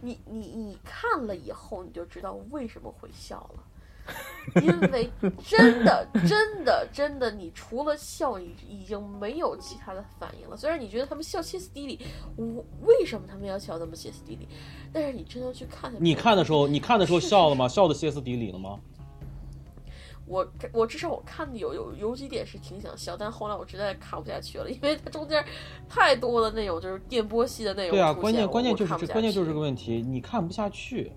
[0.00, 3.62] 你你你看了以后你就知道为什么会笑了。
[4.62, 5.10] 因为
[5.44, 10.56] 真的，真的，真的，你除了笑，你已经没有其他的反应了。
[10.56, 12.00] 虽然你觉得他们笑歇斯底里，
[12.36, 14.48] 我为什么他们要笑那么歇斯底里？
[14.92, 17.68] 但是你真的去看，你看的时候，你看的时候笑了吗？
[17.68, 18.78] 笑的歇斯底里了吗？
[20.26, 25.44] 我我至少我看的有有有几点是挺想笑，但后来我实在看不下去了，因为它中间
[25.88, 27.96] 太多的那种就是电波系的内容。
[27.96, 31.12] 对啊，关键关键就是这关键就是这个问题，你看不下去。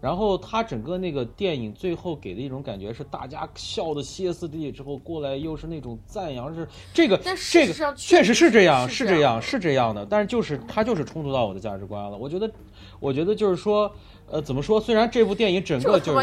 [0.00, 7.16] 然后他整个那个电影最后给的一种感觉是，大家笑的歇斯底里之后过来又是那种赞扬，是这个
[7.50, 10.06] 这个确实是这样，是这样，是这样的。
[10.06, 12.16] 但是就是他就是冲突到我的价值观了。
[12.16, 12.50] 我觉得，
[13.00, 13.90] 我觉得就是说，
[14.28, 14.80] 呃，怎么说？
[14.80, 16.14] 虽然这部电影整个就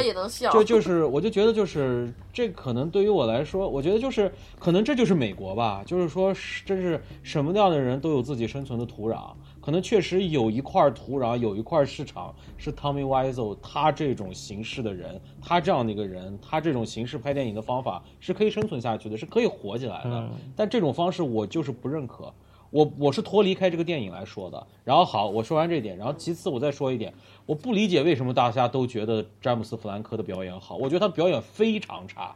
[0.52, 6.34] 就就是我就觉得就是这可能对于我来说，我觉得就是可能这就是美国吧，就是说
[6.66, 9.32] 这是什么样的人都有自己生存的土壤。
[9.64, 20.30] 可能确实有一块土壤，有一块市场是 Tommy Wiseau 他这种形式的人，他这样的一个人，他这种形式拍电影的方法是可以生存下去的，是可以火起来的。
[20.54, 22.34] 但这种方式我就是不认可，
[22.72, 24.68] 我我是脱离开这个电影来说的。
[24.84, 27.14] 然后好，我说完这点，然后其次我再说一点，
[27.46, 32.36] 我不理解为什么大家都觉得詹姆斯弗兰科的表演好，我觉得他表演非常差，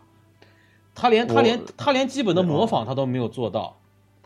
[0.96, 3.77] 他连他连他连基本的模仿他都没有做到。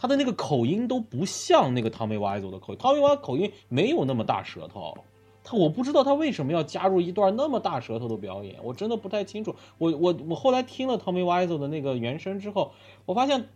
[0.01, 4.97] 他的那个口音都不像那个汤米·瓦伊佐的口音，汤米·瓦口音没有那么大舌头，
[5.43, 9.55] 他我不知道他为什么要加入一段那么大舌头的表演，我真的不太清楚。
[9.77, 12.71] 我我我后来听了汤米·瓦伊佐的那个原声之后，
[13.05, 13.47] 我发现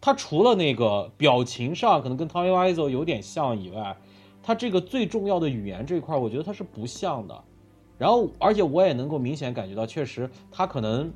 [0.00, 3.96] 他除了那个表情上可能跟 Tommy Wiseau 有点像以外，
[4.42, 7.44] 他这个最重要的语言这块，我觉得他是不像的。
[7.96, 11.12] 然后，而且我也能够明显感觉到，确实他可能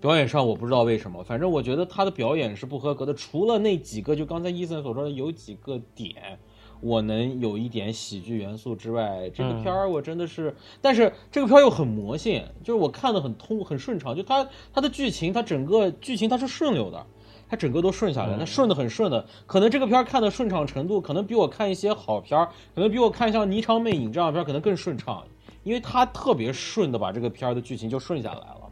[0.00, 3.14] 表演上我不知道为什么，反正我觉得他的表演是不合格的。
[3.14, 6.38] 除了那几个，就刚才伊森所说的有几个点，
[6.80, 17.06] 我能有一点喜剧元素之外，这个片儿我真的是，但是这个片儿又很魔性，就是我看的很通很顺畅，就它它的剧情，它整个剧情它是顺溜的。
[17.48, 25.24] 它整个都顺下来，它顺的很顺的，可能这个片儿看的顺畅程度，可能比我看一些好片儿，可能比我看像《霓裳魅影》这样的片儿可能更顺畅，
[25.62, 28.65] 因为它特别顺的把这个片儿的剧情就顺下来了。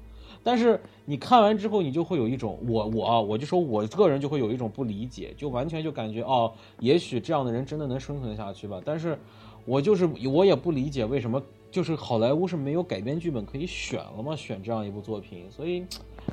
[0.45, 8.81] 但是你看完之后，你就会有一种我我我就说我个人就会有一种不理解，就完全就感觉哦，也许这样的人真的能生存下去吧。
[8.85, 9.19] 但是
[9.65, 14.37] 我就是我也不理解为什么就是好莱坞是没有改编剧本可以选了吗？
[14.37, 15.85] 选这样一部作品，所以。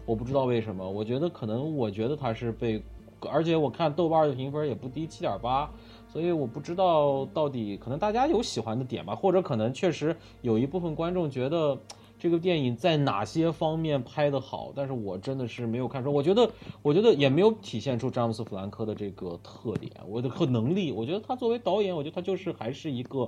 [0.06, 2.82] 我不知道为什么，我觉得可能，我觉得他是被，
[3.30, 5.70] 而且我看豆瓣的评分也不低，七点八，
[6.08, 11.78] 所以我不知道到底可能大家有喜欢的点吧，或者可能确实有一部分观众觉得。
[12.22, 14.72] 这个电影在哪些方面拍得好？
[14.76, 16.48] 但是我真的是没有看出，我觉得，
[16.84, 20.92] 我觉得也没有体现出詹姆斯·弗兰科的这个特点，我的和能力。
[20.92, 23.28] 我觉得他作为导演，我觉得他就是还是一个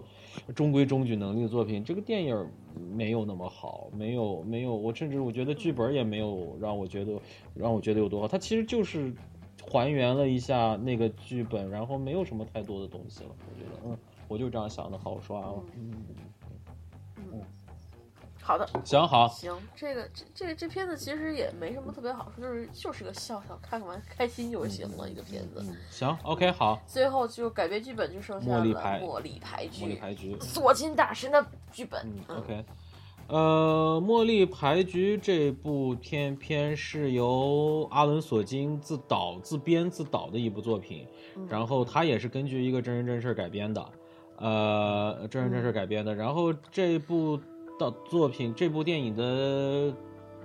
[0.53, 1.83] 中规中矩能力的作品。
[1.83, 2.47] 这个电影
[2.95, 7.19] 没有那么好，没有没有，我甚至我觉得剧本也没有让我觉得
[7.55, 8.27] 让我觉得有多好。
[8.27, 9.11] 他其实就是
[9.71, 13.31] 还原了一下那个剧本，然后没有什么太多的东西了。
[13.49, 15.91] 我觉得，嗯，我就这样想的，好刷了，嗯。
[18.45, 25.63] 好的，行好，行，这个这这这片子其实也没什么特别好说，就是就是个笑笑，看完 开心就行了一个片子。
[25.89, 26.77] 行，OK，好。
[26.85, 32.05] 最后就改编剧本就剩下了《茉莉牌茉莉牌局》，茉莉牌局，索金大神的剧本。
[32.27, 32.65] OK，
[33.27, 41.07] 呃，《茉莉牌局》这部片片是由阿伦索金自导自编自导的一部作品，
[41.47, 43.89] 然后他也是根据一个真人真事改编的，
[44.35, 47.39] 呃，真人真事改编的，然后这部。
[48.09, 49.93] 作品，这部电影的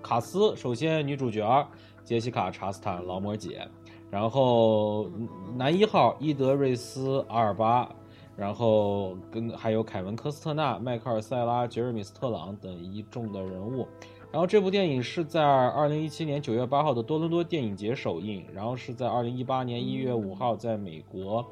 [0.02, 1.66] 卡斯，首先女主角
[2.04, 3.66] 杰西卡·查斯坦，劳模姐，
[4.10, 5.10] 然后
[5.56, 7.88] 男一号伊德瑞斯·阿尔巴，
[8.36, 13.86] 然后跟还有凯文·科斯特纳、迈克尔·塞拉、杰瑞米斯特朗等一众的人物。
[14.30, 21.44] 然后这部电影是在二零一七年九月八号的多伦多电影节首映，然后是在二零一八年一月五号在美国。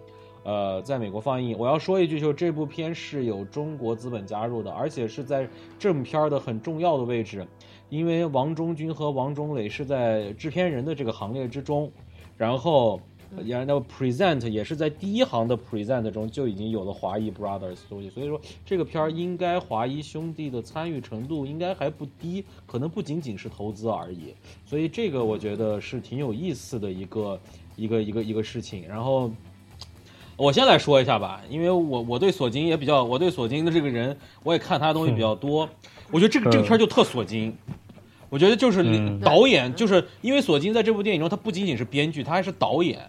[0.47, 7.45] 呃，在美国放映，我要说一句，就这部片是有中国资本加入的，而且是在正片的很重要的位置，
[7.89, 11.91] 因为王中军和王中磊是在制片人的这个行列之中，
[12.37, 13.01] 然后，
[13.45, 24.33] 然后 present 也是在第一行的 present 中就已经有了华谊 brothers 东西，所以说这个片儿应该华谊兄弟的参与程度应该还不低，可能不仅仅是投资而已，
[24.65, 27.41] 所以这个我觉得是挺有意思的一个
[27.75, 29.29] 一个一个一个事情，然后。
[30.37, 35.67] 我先来说一下吧，因为我我对索金也比较，我对索金的这个人，我也看他的东西比较多。
[36.11, 37.57] 我觉得这个这个片就特索金，
[38.29, 38.85] 我觉得就是
[39.21, 43.01] 导演，就是因为索金在这部电影中，他不仅仅是编剧，他还是导演，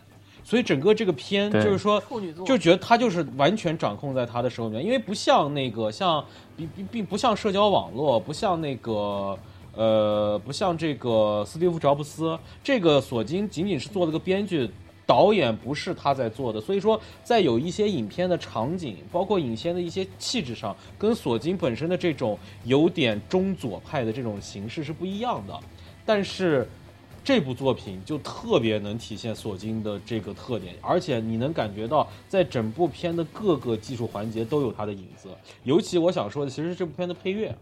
[0.41, 2.01] 所以整个这个片就是说，
[2.45, 6.23] 就觉得他就是完全掌控在他的手里面，因为不像那个像
[6.55, 9.37] 并并并不像社交网络，不像那个
[9.75, 14.69] 呃不像这个斯蒂夫乔布斯，这个索金仅仅是做了个编剧。
[15.07, 25.57] 导演不是他在做的，所以说在有一些影片的场景，包括影片的一些气质上，跟索金本身的这种有点中左派的这种形式是不一样的。
[26.05, 26.67] 但是
[27.23, 35.29] 这部作品就特别能体现索金的这个特点，而且你能感觉到在整部片的各个技术环节都有它的影子。
[35.63, 37.55] 尤其我想说的，其实这部片的配乐。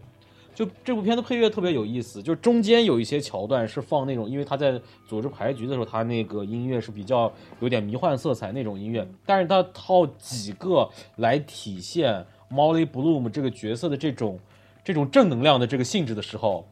[0.56, 7.30] 就这部片的配乐特别有意思，就是中间有一些桥段是放那种，因为他在组织牌局的时候，他那个音乐是比较
[7.60, 14.40] 有点迷幻色彩那种音乐，但是他套几个来体现 Molly Bloom 这个角色的这种
[14.82, 16.66] 这种正能量的这个性质的时候，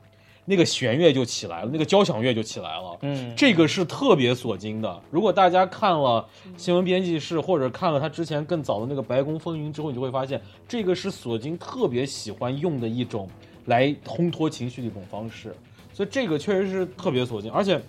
[0.47, 5.03] 那个弦乐就起来了，那个交响乐就起来了，嗯，这个是特别锁金的。
[5.11, 6.27] 如果大家看了
[6.57, 13.29] 新闻编辑室或者看了他之前更早的那个白宫风云之后，你就会发现这个是索金特别喜欢用的一种。
[13.67, 15.55] 来烘托情绪的一种方式，
[15.93, 17.81] 所以这个确实是特别锁金，而且，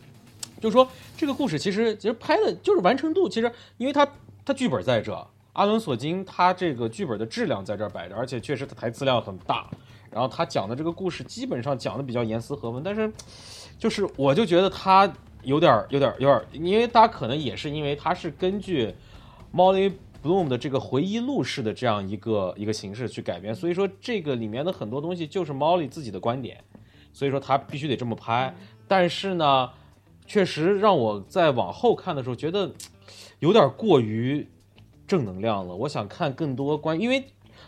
[0.61, 4.07] 就是说这个故事其实其实拍的就是完成度，其实因为他
[4.45, 9.69] 他剧本在这，阿伦索金他这个剧本的质量在这摆着，而且确实他台词量很大，
[10.09, 13.11] 然后他讲的这个故事基本上讲的比较严丝合缝，但是
[13.77, 15.11] 就是我就觉得他
[15.43, 18.93] 有点有点有点，因为大家可能也是因为他是根据
[19.53, 19.91] Molly。
[20.25, 26.63] Bloom 的这个回忆录式的这样一个一个形式去改编，所以说这个里面的很多东西就是 Molly 自己的观点，
[27.13, 28.55] 所以说他必须得这么拍。
[28.87, 29.69] 但是呢，
[30.25, 32.71] 确实让我在往后看的时候觉得
[33.37, 34.47] 有点过于
[35.05, 35.75] 正能量了。
[35.75, 37.23] 我想看更多关，因为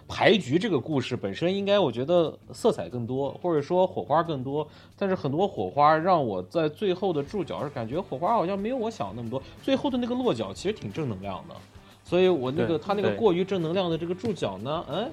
[0.08, 4.68] 牌局这个故事本身应该我觉得色彩更多，或者说火花更多。
[4.98, 9.40] 但是很多火花让我在最后的注脚是感觉火花好像没有我想的那么多。
[9.62, 11.56] 最后的那个落脚其实挺正能量的，
[12.08, 15.12] 所以我那个他那个过于正能量的这个注脚呢，嗯，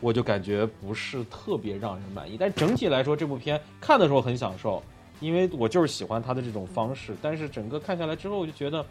[0.00, 2.36] 我就感觉不是特别让人满意。
[2.40, 4.82] 但整体来说，这部片看的时候很享受。
[5.20, 8.84] 因为我就是喜欢他的这种方式，但是整个看下来之后，我就觉得，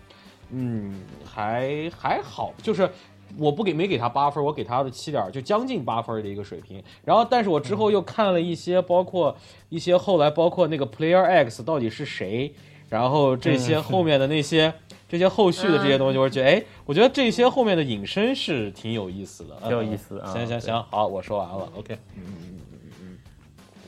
[0.51, 2.89] 嗯，还还好，就是
[3.37, 6.81] 我不给没给他八分，我给他的七点，就将近八分的一个水平。
[7.03, 9.35] 然后，但是我之后又看了一些，包括
[9.67, 12.53] 一些后来，包括那个 Player X 到底是谁，
[12.87, 14.73] 然后这些后面的那些
[15.11, 20.21] 这些后续的这些东西，我觉得，哎，我觉得这些后面的引申是挺有意思的，挺有意思。
[20.25, 23.19] 行行行，好，我说完了，OK，嗯嗯嗯嗯嗯。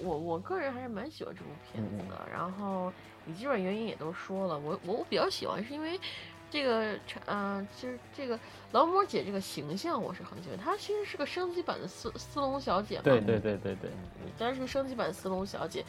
[0.04, 2.92] 我我个人还是蛮喜欢这部片子的，然后
[3.24, 5.98] 你基本原因也都说了，我我我比较喜欢是因为
[6.52, 6.94] 这个，
[7.28, 8.38] 嗯，其实这个。
[8.74, 13.02] 劳模姐这个形象我是很喜欢，她其实是个升级版的斯斯隆小姐嘛。
[13.04, 13.92] 对对对对对，
[14.36, 15.86] 当然是个升级版斯隆小姐。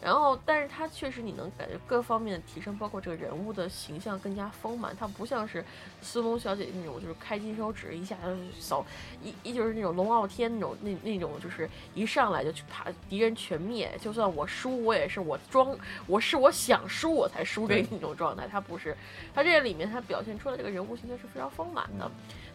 [0.00, 4.96] 然后，但是她确实你能感觉各方面的提升，包括这个人物的形象更加丰满。
[4.96, 5.64] 她不像是
[6.00, 8.86] 斯隆小姐那种，就是开金手指一下就扫
[9.22, 15.76] 一一就是那种龙傲天那种那那种就是一上来就去把敌人全灭，就算我输我也是我装
[16.06, 18.46] 我是我想输我才输这那种状态。
[18.46, 18.96] 她不是，
[19.34, 22.10] 她这个里面她表现出来这个人物形象是非常丰满的。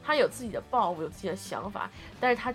[0.06, 1.90] 他有自己的抱负，有自己的想法，
[2.20, 2.54] 但是他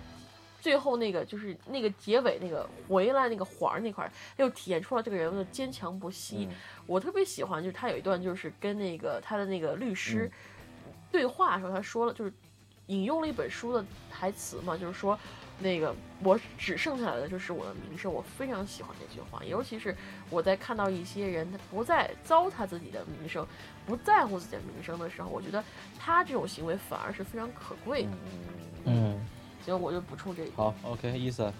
[0.59, 6.47] 最后那个就是那个结尾那个回来那个环儿那块，又体现出了这个人物的坚强不息。
[6.85, 10.29] 我特别喜欢，就是他有一段就是跟那个他的那个律师
[11.11, 12.33] 对话的时候，他说了，就是
[12.87, 15.17] 引用了一本书的台词嘛，就是说。
[15.61, 15.93] 那个
[16.23, 19.93] 我只剩下来的就是我的名声，我非常喜欢这句话，尤其是
[20.29, 23.45] 我在看到一些人他不再糟蹋自己的名声，
[23.85, 25.61] 不在乎自己的名声的时候，我觉得
[25.99, 28.09] 他这种行为反而是非常可贵的。
[28.85, 29.19] 嗯，
[29.69, 30.49] 行，我就补充这个。
[30.55, 31.51] 好，OK，意思，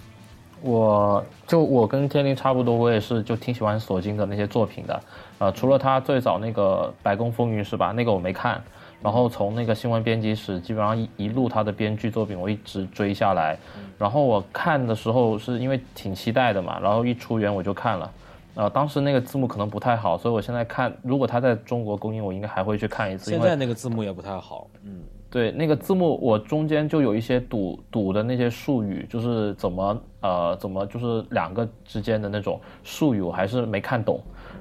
[0.62, 5.04] 我就我跟天灵差不多，我也是就挺喜欢索金的那些作品的，
[5.38, 7.92] 呃，除了他最早那个《白宫风云》是吧？
[7.92, 8.62] 那个我没看。
[9.02, 13.58] 然后从那个新闻编辑室，基本上一一路他的编剧作品我一直追下来，
[13.98, 18.12] 然后我看的时候是因为挺期待的嘛，然后一出原我就看了，
[18.56, 23.32] 呃，当时那个字幕可能不太好，所以我现在看，如果他在中国公映，我应该还会去看一次。
[23.32, 25.02] 现在那个字幕也不太好，嗯，
[25.32, 34.20] 对，那个字幕我中间就有一些堵堵的那些术语，就是怎么呃怎么就是两个之间的那种术语，我还是没看懂。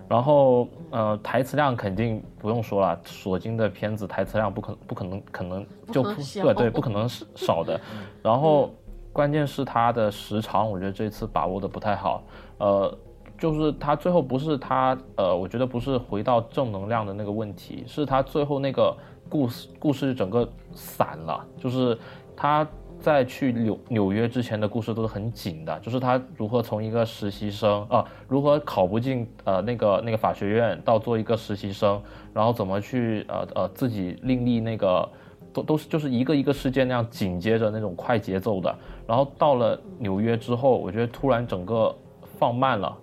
[0.09, 7.79] 然后，呃，台词量肯定不用说了，索金的片子台词量不可不可能可能就对对不可能少的。
[8.23, 8.71] 然后，
[9.13, 12.23] 关键是它的时长，我觉得这次把握的不太好。
[12.59, 12.99] 呃，
[13.39, 18.97] 就是他最后不是他呃，我觉得不是回到正能量的那个问题，是他最后那个
[19.29, 21.97] 故事故事整个散了，就是
[22.37, 22.67] 他。
[23.01, 32.03] 在去纽纽约之前的故事都是很紧的，就是他如何从一个实习生啊，如何考不进呃那个那个法学院，到做一个实习生，
[32.35, 35.09] 然后怎么去呃呃自己另立那个，
[35.53, 38.77] 都都是就是一个一个事件那样紧接着那种快节奏的，
[39.07, 41.95] 然后到了纽约之后，我觉得突然整个
[42.37, 42.99] 放慢了。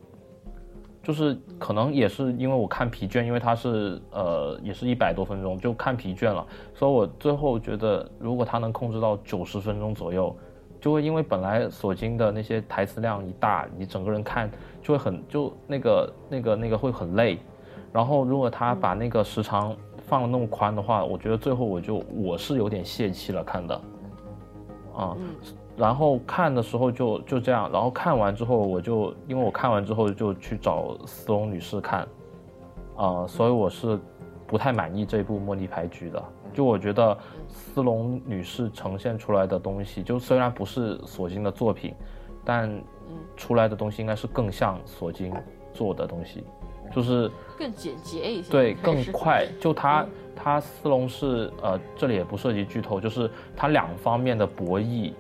[1.05, 6.43] 就是可能也是因为我看疲倦，因为它是呃也是一百多分钟，就看疲倦了，
[6.73, 10.35] 所以我最后觉得如果他能控制到九十分钟左右，
[10.81, 14.49] 就会因为本来索金的那些台词量一大，你整个人看
[14.81, 17.37] 就会很就那个那个那个会很累，
[17.93, 19.75] 然后如果他把那个时长
[20.07, 23.81] 放那么宽的话，我觉得最后我就我是有点泄气了看的，
[24.95, 25.15] 啊。
[25.77, 32.07] 然后看的时候就就这样，然后看完之后我就因为我看完之后就去找斯隆女士看，
[32.95, 33.99] 啊，所以我是
[34.47, 36.23] 不太满意这部茉莉牌局的。
[36.53, 37.17] 就我觉得
[37.49, 41.93] 斯隆女士呈现出来的东西，就虽然不是索金的作品，
[42.45, 42.71] 但
[43.35, 45.33] 出来的东西应该是更像索金
[45.73, 46.45] 做的东西，
[46.89, 49.45] 就是更简洁一些，对，更快。
[49.59, 55.11] 就他他斯隆是呃，这里也不涉及剧透，就是他两方面的博弈。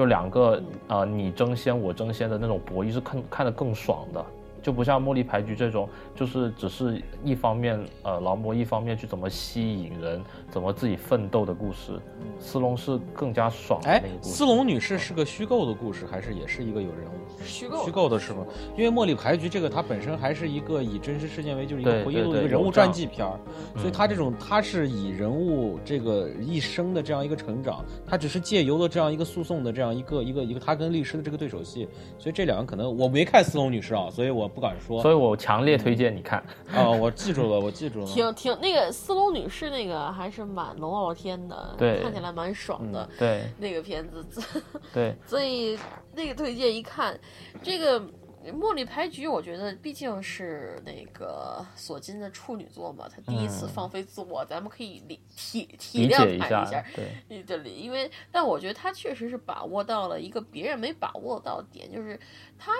[0.00, 4.24] 就两个呃，你争先我争先的那种博弈是看看得更爽的。
[4.62, 5.86] 就不像茉莉牌局这种，
[6.20, 11.98] 就是只是一方面，呃，劳模一方面去怎么吸引人，怎么自己奋斗的故事。
[12.38, 13.80] 斯隆是更加爽。
[13.84, 17.42] 哎，斯隆女士是个虚构的故事，还是也是一个有人物？
[17.42, 18.44] 虚构，虚构的是吗？
[18.76, 23.40] 因为茉莉牌局这个它本身还是一个以真实事件为，就是一个回忆录的一个人物传记片儿，
[23.78, 34.50] 所以它这种它是以人物这个一生的这样一个成长，它只是借由了这样一个诉讼的这样一个一个一个他跟律师的这个对手戏，所以这两个可能我没看斯隆女士啊，所以我。
[34.50, 35.00] 不敢说。
[35.00, 36.42] 所以我强烈推荐你看。
[36.74, 38.06] 哦，我记住了，我记住了。
[38.06, 43.08] 挺挺那个斯隆女士那个还是蛮龙傲天的，对，看起来蛮爽的。
[43.18, 44.24] 对，那个片子，
[44.92, 45.78] 对，所以
[46.14, 47.18] 那个推荐一看，
[47.62, 48.02] 这个。
[48.48, 56.82] 茉莉牌局，我觉得毕竟是那个索金的处女作嘛，他第一次放飞自我，咱们可以理体体谅他一下，
[57.28, 62.18] 对，这里，因为但我觉得他确实是把握到了一个别人没把握到的点，就是
[62.58, 62.72] 他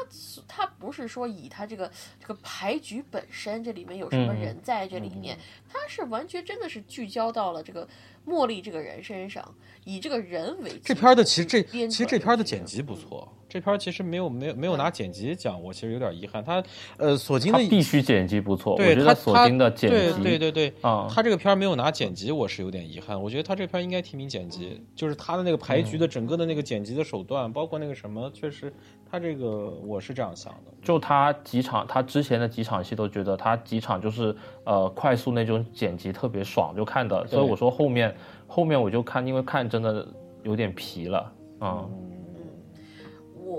[0.49, 5.39] 他不是说以他这个这个牌局本身这里面有什么人在这里面，
[5.69, 7.87] 他是完全真的是聚焦到了这个
[8.27, 9.55] 茉莉这个人身上，
[9.85, 13.31] 以这个人为这片的其实这其实这片的剪辑不错。
[13.51, 16.43] 这片其实没有没有没有拿剪辑奖，我其实有点遗憾。
[16.43, 16.63] 他
[16.97, 23.21] 呃，索金的必须剪辑不错，对，他索金的剪辑，对对对对啊，他这个片没有拿剪辑，我是有点遗憾。
[23.21, 28.73] 我觉得他这片应该提名剪辑，就是他的那个牌局的整个的那个剪辑的手段，包括那个什么，确实
[29.11, 30.73] 他这个我是这样想的。
[30.81, 34.35] 就他几场，他之前的几场戏都觉得他几场就是
[34.65, 37.27] 呃快速那种剪辑特别爽，就看的。
[37.27, 38.15] 所以我说后面
[38.47, 40.07] 后面我就看，因为看真的
[40.45, 41.85] 有点疲了啊。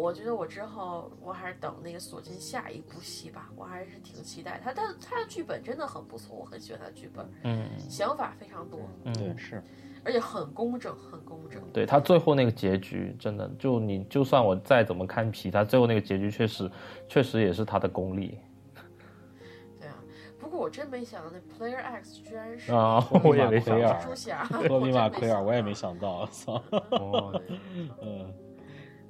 [0.02, 4.74] 我觉得我之后我还是等那个索金下一部戏吧，我还是挺期待他。
[4.74, 9.62] 他他的剧本真的很不错，我很喜欢他的剧本，嗯，想法非常多，嗯，对是，
[10.04, 11.62] 而且很工整，很工整。
[11.72, 16.72] 对他最后那个结局，真的就你就算我再怎么看皮，他最后那个结局确实
[17.08, 18.40] 确实也是他的功力。
[19.80, 19.94] 对啊，
[20.40, 26.60] 不过我真没想到那 Player X 居然是啊，我也没想到，蜘蛛侠，托比马奎尔，我也没想到，操，
[28.02, 28.34] 嗯。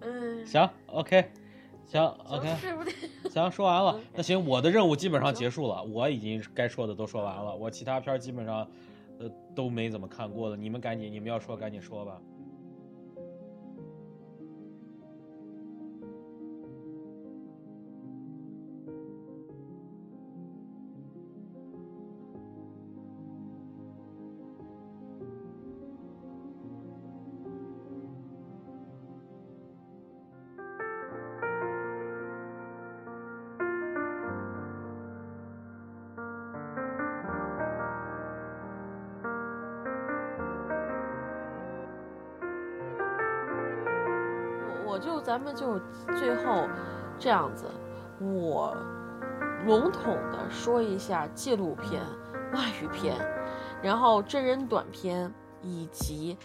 [0.02, 1.26] 嗯，行，OK，
[1.88, 2.48] 行，OK，
[3.30, 8.68] 行，说完了，那行，我的任务基本上结束了，我已经该说的都说完了，我其他片基本上，
[9.20, 12.20] 呃，都没怎么看过了，你们赶紧，你们要说赶紧说吧。
[45.42, 45.80] 们就
[46.18, 46.68] 最后
[47.20, 47.66] 这样子，
[48.20, 48.76] 我
[49.66, 52.02] 笼统的说一下纪录片、
[52.54, 53.16] 外语片，
[53.82, 55.32] 然后真人短片
[55.62, 56.38] 以及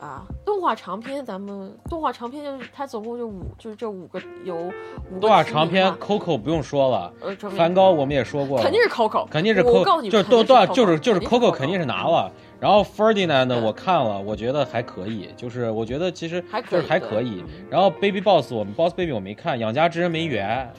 [0.00, 1.24] 啊动画长片。
[1.24, 5.20] 咱们动画长片就是它总共就五，就是这五个有五个。
[5.20, 7.12] 动画长片 Coco 不用说了，
[7.56, 12.30] 梵高我们也说过，肯定是 Coco，肯定是 Coco，就是都都就是就是 Coco 肯定是拿了。
[12.64, 17.44] 然后 Ferdinand 呢，我看了，我觉得还可以，就是我觉得其实就是还可以。
[17.68, 20.72] 然后 Baby Boss，我们 Boss Baby 我没看，养家之人没缘，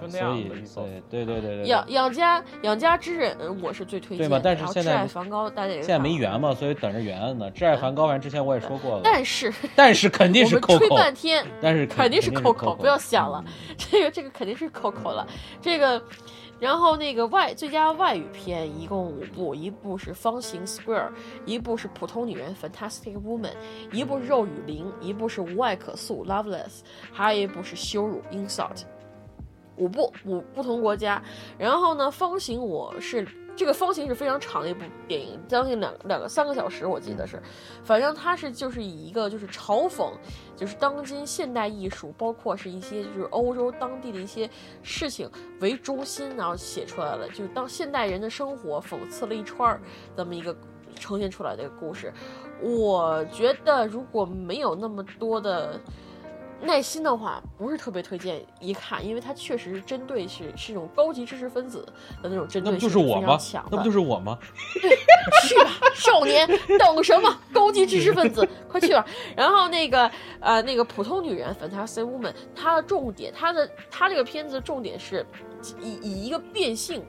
[0.65, 1.67] 所以对对对对对。
[1.67, 4.27] 养养家养家之人，我是最推荐。
[4.27, 4.41] 对嘛？
[4.43, 7.51] 但是现在梵高大家现在没缘嘛，所以等着缘呢。
[7.51, 9.01] 挚爱梵高，反正之前我也说过了。
[9.03, 10.79] 但是 但是肯定是 Coco。
[10.79, 13.45] 吹半天，但是肯定是 Coco，不要想了，
[13.77, 15.27] 这个这个肯定是 Coco 了，
[15.61, 16.01] 这个。
[16.59, 21.09] 然后那个外最佳外语片一共五部，一部是《方形 Square》，
[21.45, 23.53] 一部是《普通女人》（Fantastic Woman），
[23.91, 26.81] 一部是《肉与灵》，一部是《无爱可诉》（Loveless），
[27.11, 28.83] 还有一部是《羞辱》（Insult）。
[29.77, 31.21] 五部五不同国家。
[31.57, 33.27] 然后呢，《方形》我是。
[33.55, 37.41] 这个方形是非常长的一部电影，将近两两个三个小时，我记得是，
[37.83, 40.11] 反正它是就是以一个就是嘲讽，
[40.55, 44.49] 就是当今现代艺术，包括是一些就是欧洲当地的一些
[44.83, 45.29] 事情
[45.61, 49.81] 为中心，然后写出来了，就是当现代人的生活讽刺了一串儿
[50.17, 50.55] 这么一个
[50.99, 52.13] 呈现出来的一个故事。
[52.61, 55.79] 我觉得如果没有那么多的。
[56.61, 61.85] 耐心的话不是特别推荐一看，因为它确实是针对是是一种高级知识分子
[62.23, 63.69] 的那种针对性非常强的。
[63.71, 64.39] 那不就是我吗？
[64.81, 64.97] 对，
[65.47, 66.47] 去吧， 少年，
[66.79, 67.39] 等什么？
[67.53, 69.05] 高级知识分子， 快去吧。
[69.35, 75.25] 然后那个呃，那个普通女人，Fantastic Woman，它的重点，它的它这个片子的重点是
[75.81, 77.03] 以以一个变性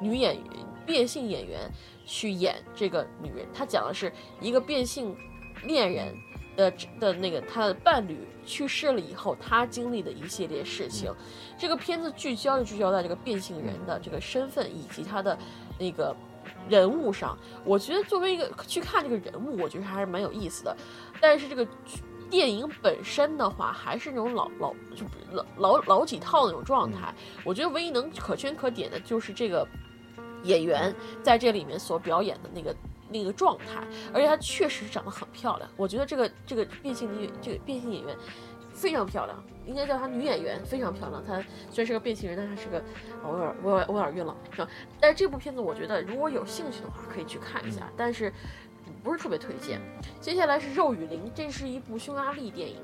[0.00, 0.44] 女演员、
[0.84, 1.70] 变性演员
[2.04, 5.16] 去演这个女人，她讲的是一个变性
[5.64, 6.14] 恋人。
[6.58, 11.14] 的的那个他的伴侣去世了以后，他经历的一系列事情，
[11.56, 15.38] 这个片子聚焦就聚焦在这个变性人的这个身份以及他的
[15.78, 16.14] 那个
[16.68, 17.38] 人物上。
[17.64, 20.76] 我觉得作为一个去看这个人物，我觉得还是蛮有意思的。
[21.20, 21.64] 但是这个
[22.28, 27.14] 电影本身的话，还是那种老老就老老老几套那种状态。
[27.44, 29.64] 我觉得唯一能可圈可点的就是这个
[30.42, 30.92] 演员
[31.22, 32.74] 在这里面所表演的那个。
[33.10, 33.82] 那个状态，
[34.12, 35.70] 而且她确实长得很漂亮。
[35.76, 38.16] 我觉得这个这个变性女这个变性演员
[38.72, 41.24] 非常漂亮，应该叫她女演员，非常漂亮。
[41.24, 41.34] 她
[41.70, 42.82] 虽然是个变性人，但她是个，
[43.24, 44.68] 我有点我有我有点晕了，是吧？
[45.00, 48.32] 但是这部片子我觉得如果有兴趣的话可以去看一下，但是
[49.02, 49.80] 不是特别推荐。
[50.20, 52.76] 接下来是《肉与灵》，这是一部匈牙利电影，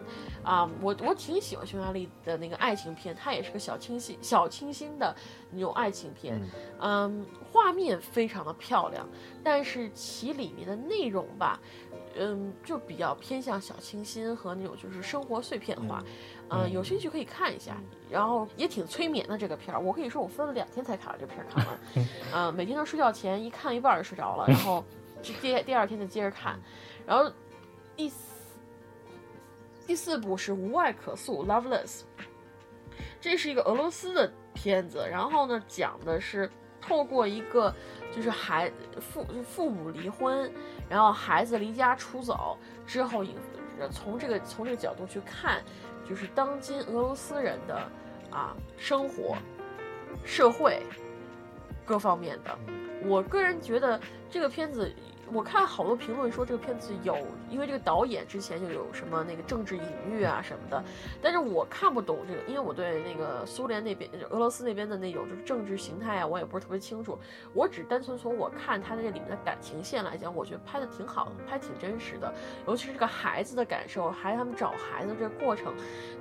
[0.45, 5.15] 啊，我我挺喜欢匈牙利的那个爱情片，它也是个小清新小清新的
[5.51, 6.41] 那种爱情片，
[6.81, 9.09] 嗯，画面非常的漂亮，
[9.43, 11.59] 但是其里面的内容吧。
[12.17, 16.01] 嗯，就比较偏向小清新和那种就是生活碎片化，
[16.49, 17.77] 嗯，有兴趣可以看一下，
[18.09, 19.81] 然后也挺催眠的这个片儿。
[19.81, 21.79] 我可以说我分了两天才把这片儿看完，
[22.33, 24.85] 嗯，每天都睡觉前一看一半就睡着了， 然后
[25.25, 26.57] 第第二天就接着看。
[27.05, 27.29] 然后
[27.97, 28.34] 第四
[29.87, 32.03] 第四部是无爱可诉，Loveless，
[33.21, 37.75] 这是一个俄罗斯的片子，然后呢讲的是透过一个
[38.11, 40.51] 就是孩父父母离婚。
[40.89, 43.25] 然后孩子离家出走之后，
[43.91, 45.63] 从这个从这个角度去看，
[46.09, 47.91] 就是当今俄罗斯人的
[48.31, 49.37] 啊生活、
[50.25, 50.83] 社会
[51.85, 52.57] 各方面的。
[53.07, 54.91] 我个人觉得这个片子。
[55.33, 57.17] 我看好多评论说这个片子有，
[57.51, 60.85] 因为这个导演之前就有什么那个政治隐喻啊什么的，
[61.23, 67.19] 但是我看不懂这个，因为我对那个苏联那边、俄罗斯那边的那种就是政治形态啊，我也不是特别清楚。
[67.53, 72.33] 我只单纯从我看他的这里面的感情线来讲，我觉得拍的挺好的，拍挺真实的，
[72.67, 75.75] 尤其是这个孩子的感受，还有他们找孩子这个过程，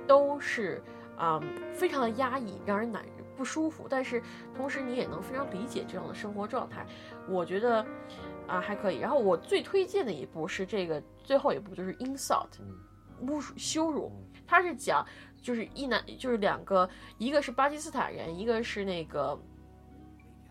[0.06, 0.82] 都是
[1.16, 1.40] 啊
[1.72, 3.04] 非常的压抑，让人难
[3.36, 4.22] 不舒服，但是
[4.56, 6.86] 同时你也能非常理解这样的生活状态，
[7.28, 7.84] 我觉得。
[8.46, 8.98] 啊，还可以。
[8.98, 12.48] 然后我最推荐的一部是这个最后一部，就是 insult，
[13.22, 14.10] 侮辱羞辱。
[14.46, 15.06] 它是讲
[15.40, 16.88] 就是一男就是两个，
[17.18, 19.38] 一个是巴基斯坦人，一个是那个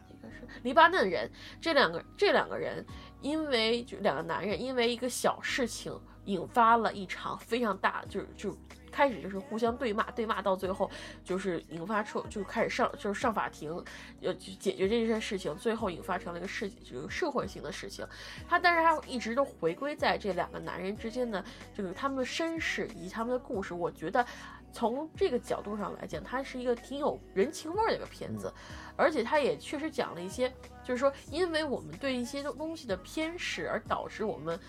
[0.09, 1.29] 一个是黎巴嫩人。
[1.61, 2.85] 这两个这两个人
[3.21, 8.57] 因为就两个男人因为一个小事情引发了一场非常大，就是就。
[8.93, 10.89] 开始就是互相对骂，对骂到最后
[11.23, 13.83] 就是引发出，就开始上就是上法庭，
[14.19, 18.07] 要解决这件事情，最后引发成了一个事，就是社会性的事情。
[18.47, 23.73] 他但是他一直都回归在这两个男人之间的，就是他们的身世以及他们的故事。
[23.73, 24.23] 我觉得
[24.71, 28.53] 从这个角度上来讲，它是一个挺有人情味儿的一个片子，
[28.95, 30.47] 而且他也确实讲了一些，
[30.83, 34.59] 就是说因为我们对一些东西的偏视而导致我们。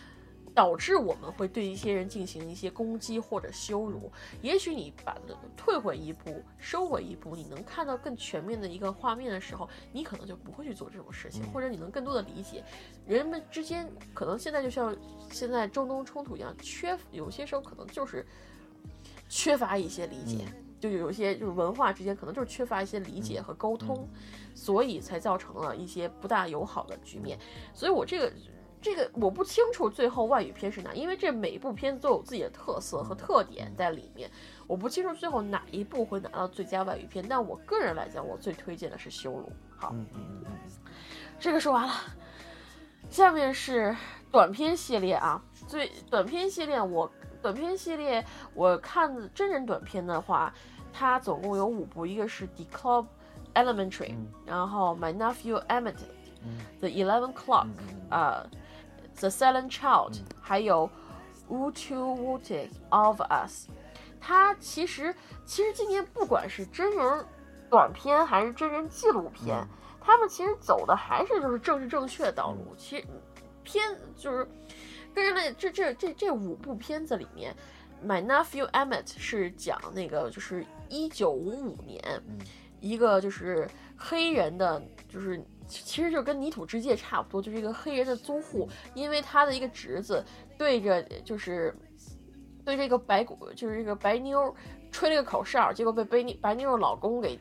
[0.54, 4.12] 导致我们会对一些人进行一些攻击或者羞辱。
[4.40, 5.16] 也许你把
[5.56, 12.62] 退回一步，收回一步，你能看到更全面的一个画面的时候，你可能就不会去做这种事情，或者你能更多的理解
[13.04, 14.96] 人们之间可能现在就像
[15.28, 18.24] 现在中东冲突一样，缺有些时候可能就是
[19.28, 20.44] 缺乏一些理解，
[20.78, 24.08] 就有一些就是文化之间可能就是缺乏一些理解和沟通，
[24.54, 27.36] 所以才造成了一些不大友好的局面。
[27.72, 28.32] 所以我这个。
[28.84, 34.30] 这个我不清楚最后外语片是哪，因为这每一部片子都有自己的特色和特点在里面，
[34.66, 37.24] 我不清楚最后哪一部会拿到最佳外语片。
[37.26, 39.44] 但我个人来讲，我最推荐的是《修罗》。
[39.74, 39.94] 好，
[41.40, 41.94] 这个说完了，
[43.08, 43.96] 下面是
[44.30, 45.42] 短片系列啊。
[45.66, 47.10] 最短片系列，我
[47.40, 48.22] 短片系列
[48.52, 50.52] 我看真人短片的话，
[50.92, 53.06] 它总共有五部，一个是《The Club
[53.54, 54.10] Elementary》，
[54.44, 55.94] 然后《My Nephew Emmett》，
[56.80, 57.66] 《The Eleven Clock》
[58.14, 58.46] 啊。
[59.18, 60.90] The Silent Child，还有
[61.48, 63.68] Who to w t i of Us，
[64.20, 65.14] 它其实
[65.46, 67.24] 其实今年不管是真人
[67.70, 69.66] 短片还是真人纪录片，
[70.00, 72.74] 他们其实走的还是就是政治正确的道路。
[72.76, 73.06] 其实
[73.62, 73.82] 片
[74.16, 74.46] 就是
[75.14, 77.54] 跟人类这这这这五部片子里面
[78.04, 82.22] ，My Nephew Emmett 是讲那个就是一九五五年
[82.80, 85.42] 一个就是黑人的，就是。
[85.66, 90.24] 其实就跟泥土之界差不多，就是一个黑人的租户，因为他的一个侄子
[90.58, 91.74] 对着就是
[92.64, 94.54] 对这个白骨，就是这个白妞
[94.92, 97.38] 吹了个口哨，结果被白妞白妞的老公给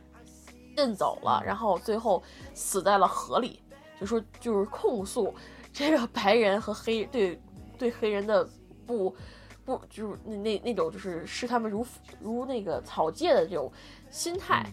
[0.75, 3.59] 震走了，然后最后死在了河里。
[3.99, 5.33] 就说就是控诉
[5.71, 7.39] 这个白人和黑对
[7.77, 8.45] 对黑人的
[8.85, 9.15] 不
[9.63, 11.85] 不就是那那那种就是视他们如
[12.19, 13.71] 如那个草芥的这种
[14.09, 14.65] 心态，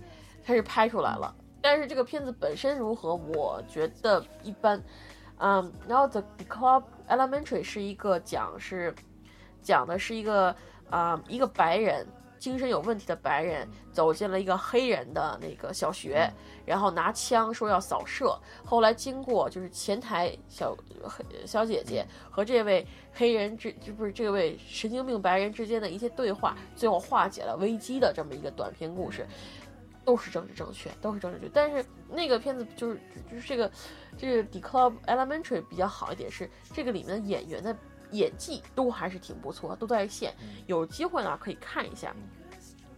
[0.42, 1.32] 开始拍出来了。
[1.62, 4.82] 但是这个片子本身如何，我觉得一般。
[5.42, 8.94] 嗯，然后《The Club Elementary》是一个讲是
[9.62, 10.54] 讲的是一个
[10.90, 12.06] 啊一个白人
[12.38, 16.30] 精神有问题的白人走进了一个黑人的那个小学，
[16.66, 18.38] 然后拿枪说要扫射。
[18.62, 29.26] 后来经过就是前台小黑小姐姐和这位黑人之就不是这位神经病白人之间的一些对话，最后化解了危机的这么一个短篇故事。
[30.10, 31.52] 都是政治正确，都是政治正确。
[31.54, 32.98] 但是那个片子就是
[33.30, 33.70] 就是这个
[34.18, 37.76] 这个《The Club Elementary》比较好一点，是这个里面的演员的
[38.10, 40.34] 演技都还是挺不错，都在线。
[40.66, 42.12] 有机会呢可以看一下。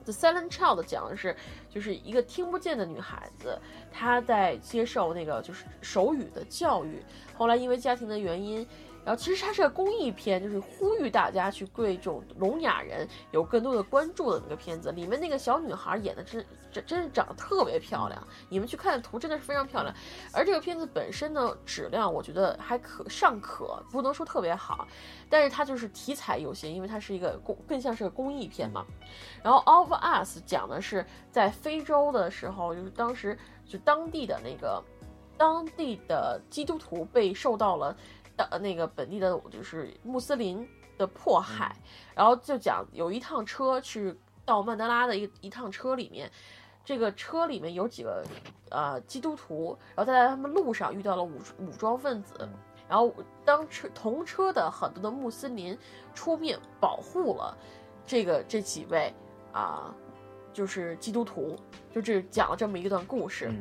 [0.06, 1.36] The Silent Child 讲的是，
[1.68, 3.60] 就是一个听不见的女孩子，
[3.92, 7.02] 她在接受那个就是手语的教育，
[7.36, 8.66] 后来因为家庭的原因。
[9.04, 14.92] 然后其实它是个公益片，就是呼吁大家去对这种聋哑人有更多的关注的那个片子。
[14.92, 19.92] 里面那个小女孩演的真真真是长得特别漂亮，你们去看的图真的是非常漂亮。
[20.32, 24.86] 而这个片子本身呢质量，我觉得还可尚可，不能说特别好。
[25.28, 28.86] 但是它就是题材有限，因为它是一个公更像是个公益片嘛。
[29.42, 34.80] 然后《Of Us》讲的是在非洲的时候，就是当时就当地的那个
[35.36, 37.96] 当地的基督徒被受到了。
[38.36, 40.68] 的那个本地的就是穆斯林
[40.98, 41.76] 的迫害，
[42.14, 44.14] 然后就讲有一趟车去
[44.44, 46.30] 到曼德拉的一一趟车里面，
[46.84, 48.24] 这个车里面有几个
[48.70, 52.48] 呃基督徒，然后在他们路上遇到了武武装分子，
[52.88, 53.12] 然后
[53.44, 55.78] 当车同车的很多的穆斯林
[56.14, 57.56] 出面保护了
[58.04, 59.14] 这个这几位
[59.52, 59.94] 啊，
[60.52, 61.56] 就是基督徒，
[61.90, 63.52] 就这讲了这么一段故事。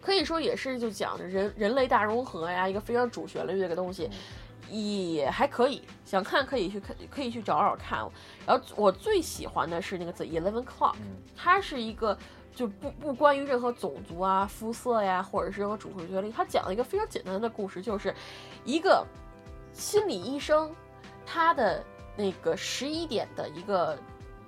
[0.00, 4.10] 可以说也是就讲着人人类大融合呀，一个非常主旋律的一个东西，
[4.70, 5.82] 也还可以。
[6.04, 7.98] 想看可以去看，可以去找找看。
[8.46, 10.94] 然后我最喜欢的是那个 The Eleven Clock，
[11.36, 12.16] 它是一个
[12.54, 16.30] 就不不关于任何种族啊、肤色呀，或者是任何主旋律。
[16.30, 18.14] 它讲了一个非常简单的故事，就是
[18.64, 19.04] 一个
[19.72, 20.70] 心理医生，
[21.26, 21.82] 他的
[22.16, 23.98] 那个十一点的一个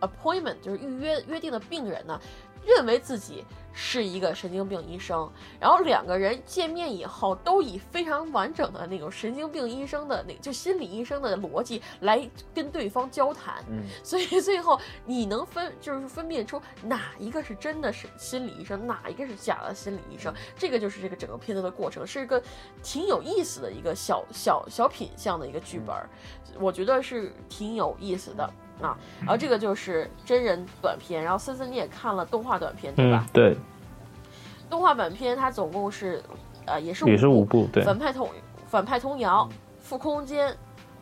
[0.00, 2.20] appointment，就是预约约定的病人呢，
[2.64, 3.44] 认为自己。
[3.78, 5.30] 是一个神经病医生，
[5.60, 22.42] 然后两个人见面以后，都以非常完整的那种神经病医生的那就心理医生的逻辑来跟对方交谈，嗯，所以最后你能分就是分辨出哪一个是真的是心理医生，哪一个是假的心理医生，这个就是这个整个片子的过程，是一个
[22.82, 25.94] 挺有意思的一个小小小品相的一个剧本，
[26.58, 28.50] 我觉得是挺有意思的
[28.80, 28.96] 啊。
[29.20, 33.26] 然后这个就是真人短片，然后森森你也看了动画短片对吧？
[33.32, 33.56] 对。
[34.68, 36.22] 动画短片它总共是，
[36.64, 37.84] 呃，也是也是五部，对。
[37.84, 38.28] 反派童
[38.66, 39.48] 反派童谣、
[39.78, 40.52] 负空间、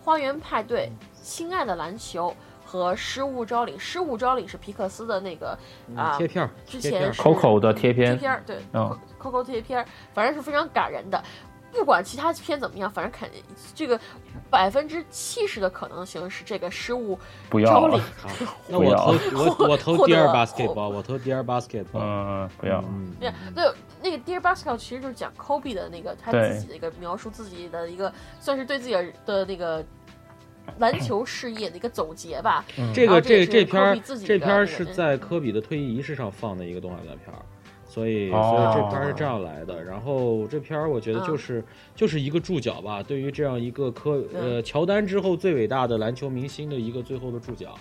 [0.03, 0.93] 花园派对、
[1.23, 2.35] 亲爱的篮球
[2.65, 3.79] 和失物招领。
[3.81, 5.59] 失物招领是皮克斯的那个
[5.97, 8.59] 啊贴片，之前 Coco 的贴片，贴片对
[9.19, 11.25] ，Coco 贴片，反正是非常感人的。
[11.75, 13.29] 不管其他片怎么样，反正肯
[13.75, 13.99] 这个
[14.49, 17.19] 百分之七十的可能性是这个失误
[17.67, 18.01] 招领。
[18.69, 22.01] 那我投我我投 第二 basketball，我投第二 basketball。
[22.01, 22.83] 嗯，不要。
[23.21, 28.95] 对，那那个 Dear Basketball 其实就是讲 Kobe 的那个他自己的一个描述自己的一个，算是对自己
[29.27, 29.85] 的那个
[30.79, 32.65] 篮球事业的一个总结吧。
[32.95, 37.35] 这个这这篇这篇是在科比的退役仪式上放的一个动画短片。
[37.95, 39.85] 所以，所以这片是这样来的。
[39.85, 41.63] 然后这片儿，我觉得就是
[41.95, 47.77] 就是一个注脚吧，对于这样一个科呃乔丹之后最伟大的篮球明星的一个最后的注脚。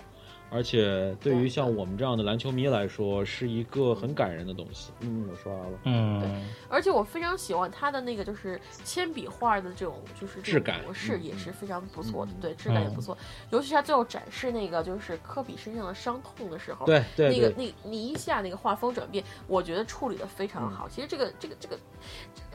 [0.50, 4.92] 而且对于像我们这样的篮球迷来说，是一个很感人的东西。
[5.00, 5.78] 嗯，我说完了。
[5.84, 6.30] 嗯，对。
[6.68, 13.18] 而且我非常喜欢他的那个就是铅笔画的这种就是质感模式也是非常不错的，对，质感也不错。
[13.50, 20.88] 尤其是他最后展示那个就是科比身上的伤痛的时候，对对，那个那你一下那个画风转变，我觉得处理的非常好。
[20.88, 21.76] 其实这个这个这个，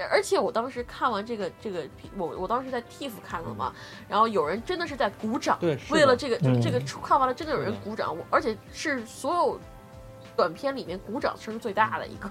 [0.10, 1.86] 而且我当时看完这个这个，
[2.18, 3.74] 我我当时在 TIFF 看了嘛，
[4.08, 7.74] 然后有人真的是在鼓掌，对，为了这个就这个看完了，真的有人。
[7.84, 9.60] 鼓掌，我而且是所有
[10.36, 12.30] 短片里面鼓掌声最大的一个，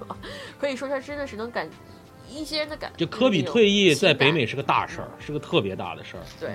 [0.58, 1.68] 可以说他真的是能感
[2.30, 2.92] 一些人的感。
[2.96, 6.22] 就科比退役在北美是个大事儿，是个特别大的事儿。
[6.38, 6.50] 对，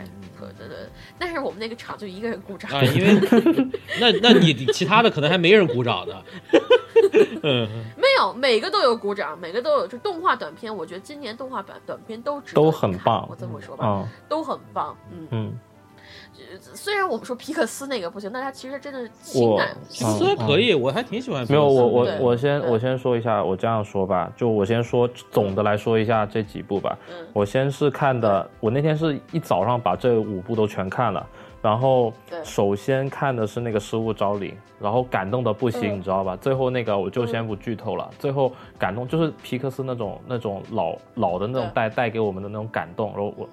[0.58, 0.78] 对对。
[1.18, 3.20] 但是我们那个场就一个人鼓掌啊，因为
[4.00, 6.24] 那那你其他的可能还没人鼓掌呢。
[7.44, 7.68] 嗯，
[7.98, 9.88] 没有，每个都有鼓掌，每个都有。
[9.88, 13.28] 就动画短片，我觉得今年动画版短片都都很棒。
[13.30, 14.96] 我这么说吧，都很棒。
[15.12, 15.60] 嗯嗯。
[16.60, 21.46] 虽然我们说皮克斯那个不行，但他其实真的情感，皮克斯可以，我还挺喜欢。
[21.50, 26.98] 没有，我我我先我先说一下，我这样说吧，就我先说总的来说一下这几部吧。
[27.34, 31.26] 我先是看的，我那天是一早上把这五部都全看了，
[31.62, 32.14] 然后
[32.44, 36.36] 首先看的是那个失物招领，然后感动的不行，你知道吧？
[36.36, 43.50] 最后那个我就先不剧透了，最后感动就是皮克斯那种那种老老的那种带带给我们的那种感动，然后我。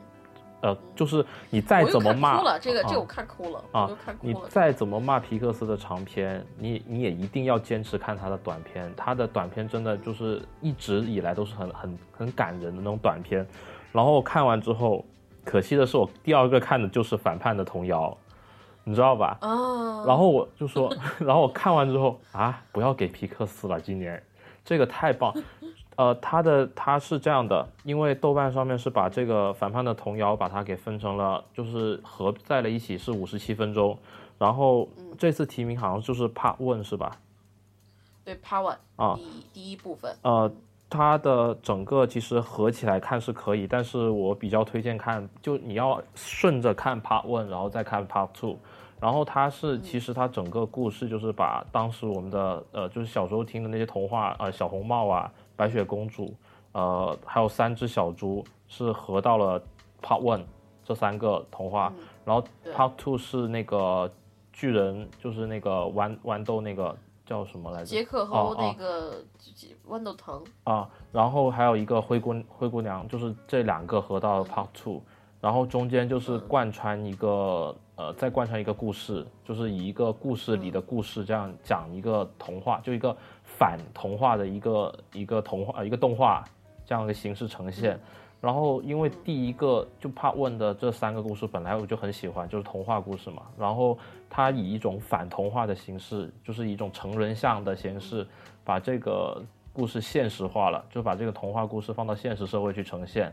[0.62, 3.90] 呃，就是你再怎么骂，哭了，这个这我看哭了啊！
[4.20, 8.92] 你再怎么骂皮克斯的长片，你你也一定要坚持看他的短片。
[8.96, 13.46] 他的短片真的就是一直以来都是很很很感人的那种短片。
[13.90, 15.04] 然后看完之后，
[15.44, 18.16] 可惜的是我第二个看的就是反叛的童谣，
[18.84, 19.38] 你知道吧？
[19.40, 20.04] 啊！
[20.06, 24.22] 然后我就说， 然后我看完之后啊，不要给皮克斯了，今年
[24.62, 25.34] 这个太棒。
[26.00, 33.98] 呃，它的它是这样的，因为豆瓣上面是把这个反叛的童谣把它给分成了，就是合在了一起是五十七分钟，
[34.38, 37.18] 然后这次提名好像就是 Part One 是吧？
[38.24, 40.16] 对，Part One 啊，第第一部分。
[40.22, 40.50] 呃，
[40.88, 48.56] 它的整个其实合起来看是可以，但是我比较推荐看，就你要顺着看 Part One，然后再看 Part Two。
[48.98, 56.34] 然后它是，其实它整个故事就是把当时我们的呃，就是小时候听的那些童话，呃，小红帽啊，白雪公主，
[56.72, 59.60] 呃，还有三只小猪，是合到了
[60.00, 60.44] Part One
[60.82, 61.92] 这三个童话。
[62.24, 62.42] 然后
[62.74, 64.10] Part Two 是那个
[64.54, 66.96] 巨人，就是那个豌豌豆那个
[67.26, 67.84] 叫什么来着？
[67.84, 69.22] 杰克和那个
[69.86, 70.42] 豌豆藤。
[70.64, 75.02] 啊，然后还有一个灰姑灰姑娘，就是这两个合到了 Part Two，
[75.42, 77.76] 然后中间就是贯穿一个。
[77.96, 83.14] 呃，再贯穿一个故事，就是以一个故事里的故事这样讲一个童话，就一个
[83.60, 86.42] 反童话的一个一个童话一个动画
[86.86, 88.00] 这样的形式呈现。
[88.40, 93.42] 然后因为第一个就怕问的这三个故事本来我就很喜欢，就是童话故事嘛。
[93.58, 93.98] 然后
[94.30, 98.26] 它以一种反童话的形式，就是一种成人像的形式，
[98.64, 103.30] 把这个故事现实化了，就把这个童话故事放到现实社会去呈现。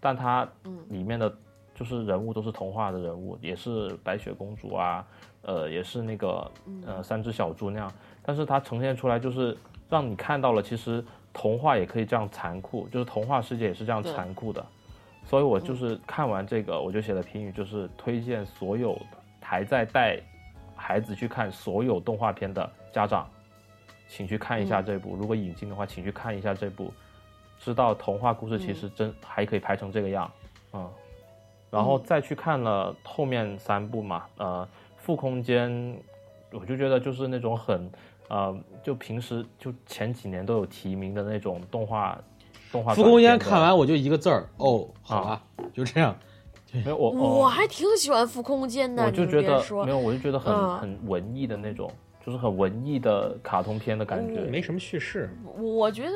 [0.00, 0.48] 但它
[0.88, 1.32] 里面的。
[1.72, 5.06] 就是人物都是童话的人物，也是白雪公主啊，
[5.40, 6.50] 呃，也是那个
[6.84, 7.90] 呃三只小猪那样，
[8.30, 9.56] 但是它呈现出来就是
[9.88, 14.64] 让你看到了，其实童话也可以这样残酷，就是童话世界也是这样残酷的，
[15.24, 18.96] 所以我就是看完这个，我就写了评语，就是推荐所有
[19.40, 20.20] 还在带
[20.76, 23.28] 孩子去看所有动画片的家长，
[24.06, 26.94] 请去看一下这部，如果引进的话，请去看一下这部，
[27.58, 30.30] 知道童话故事其实真还可以拍成这个样，
[30.72, 30.88] 嗯。
[31.68, 36.00] 然后再去看了后面三部嘛，呃，副空间，
[36.52, 37.90] 我就觉得就是那种很，
[38.30, 42.16] 呃，就平时就前几年都有提名的那种动画，
[42.70, 42.94] 动画。
[42.94, 45.42] 浮空间看完我就一个字儿，哦，好啊，
[45.74, 46.16] 就这样。
[46.72, 49.04] 没有我，我还挺喜欢浮空间的。
[49.04, 51.90] 我就觉得没有，我就觉得很很文艺的那种，
[52.24, 55.28] 就是很文艺的卡通片的感觉，没什么叙事。
[55.58, 56.12] 我觉得。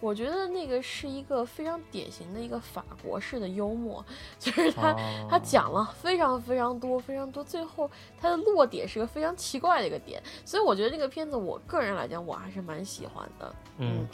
[0.00, 4.02] 我觉得那个是一个非常典型的一个法国式的幽默，
[4.40, 4.96] 就是他
[5.28, 13.54] 他讲了非常非常多非常多，最后他的落点是个非常奇怪的一个点，所以我觉得这个片子我个人来讲我还是蛮喜欢的。
[13.76, 14.06] 嗯，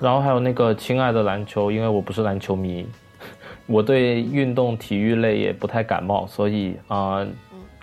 [0.00, 2.86] 然后还有那个亲爱的篮球，因为我不是篮球迷，
[3.66, 7.26] 我对运动体育类也不太感冒，所以啊，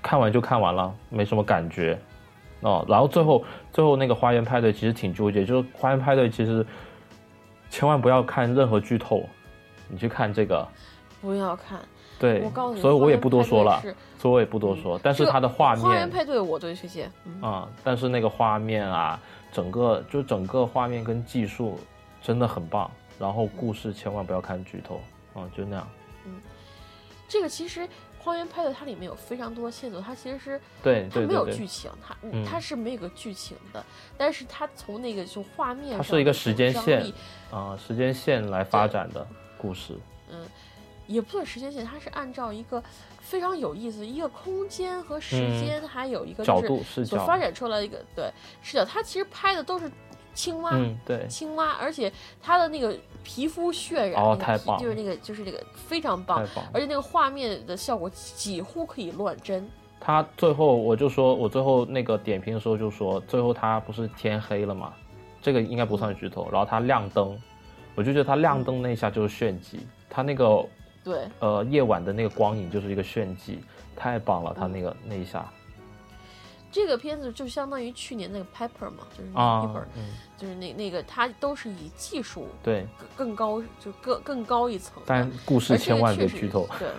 [0.01, 1.95] 看完就看完了，没什么感觉。
[2.61, 6.65] 哦，然后最后最后那个花园派对其实挺纠结，就是花园派对其实。
[7.75, 9.27] 千万不要看任何剧透，
[9.89, 10.65] 你去看这个，
[11.19, 11.77] 不要看。
[12.17, 13.81] 对，我告诉你，所以我也不多说了，
[14.17, 14.97] 所以我也不多说。
[15.03, 17.11] 但是它的画面，花园派对，我对这些
[17.41, 19.19] 啊，但是那个画面啊，
[19.51, 21.77] 整个就整个画面跟技术
[22.21, 22.89] 真的很棒。
[23.19, 25.01] 然后故事千万不要看剧透，
[25.33, 25.85] 啊，就那样。
[26.25, 26.31] 嗯，
[27.27, 27.85] 这个其实。
[28.25, 33.85] 花园派对它里面有非常多的线索，它其实是对它没有剧情，它它是没有个剧情的，
[34.17, 37.05] 但是它从那个就画面，它是一个时间线
[37.51, 39.25] 啊，时间线来发展的
[39.59, 39.95] 故事。
[40.31, 40.43] 嗯，
[41.05, 42.83] 也不算时间线，它是按照一个
[43.19, 48.27] 非常有意思一个空间和时间，还有一个角度视角发展出来一个对
[48.63, 49.91] 视角，它其实拍的都是。
[50.35, 50.71] 青蛙，
[51.03, 59.67] 对，青蛙，而且它的那个皮肤渲染，哦，太棒，就是那个，就是那个非常棒，而且那个画面的效果几乎可以乱真。
[59.99, 64.93] 他最后我就说，我最后那个点评的时候就说，最后他不是天黑了嘛，
[65.41, 66.47] 这个应该不算剧透。
[66.51, 67.35] 然后他亮灯，
[67.95, 69.79] 我就觉得他亮灯那一下就是炫技，
[70.09, 70.63] 他那个
[71.03, 73.59] 对，呃，夜晚的那个光影就是一个炫技，
[73.95, 75.49] 太棒了，他那个那一下。
[76.75, 79.85] 这个片子就相当于去年那个 Pepper 嘛，就是那 Pepper，
[80.37, 82.85] 就是那那个它都是以技术对
[83.15, 86.67] 更高就更更高一层，但故事千万别剧透。
[86.77, 86.89] 对，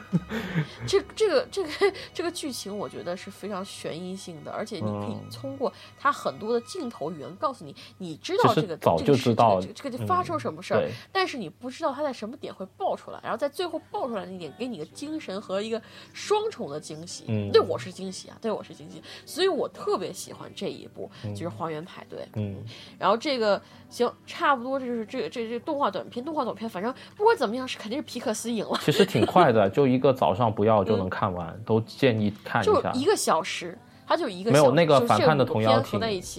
[0.88, 1.70] 这这个这个
[2.14, 15.82] 这个剧情我觉得是非常悬疑性的，而且你可以通过它很多的镜头语言告诉你，你知道这个早就知道这个这个就发生什么事儿，但是你不知道它在什么点会爆出来，然后在最后爆出来那点给你个精神和一个
[16.14, 17.26] 双重的惊喜。
[17.52, 19.66] 对我是惊喜啊，对我是惊喜，所以我。
[19.66, 22.20] 我特别喜欢这一部，就是《花园派对》。
[22.34, 22.64] 嗯，
[23.00, 28.78] 然后这个行，差不多就是这个这这动画短片，动画短片，反正不管怎么样，是肯定是皮克斯赢了。
[28.80, 32.92] 其实挺快的， 就一个早上不要就能看完，都建议看一下。
[32.92, 33.76] 就一个小时，
[34.06, 35.98] 它就一个没有那个反叛的童谣挺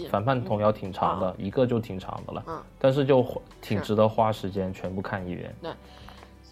[0.10, 2.44] 反叛童谣挺长的，一个就挺长的了。
[2.48, 3.22] 嗯，但是就
[3.62, 5.54] 挺值得花时间全部看一遍。
[5.62, 5.72] 对。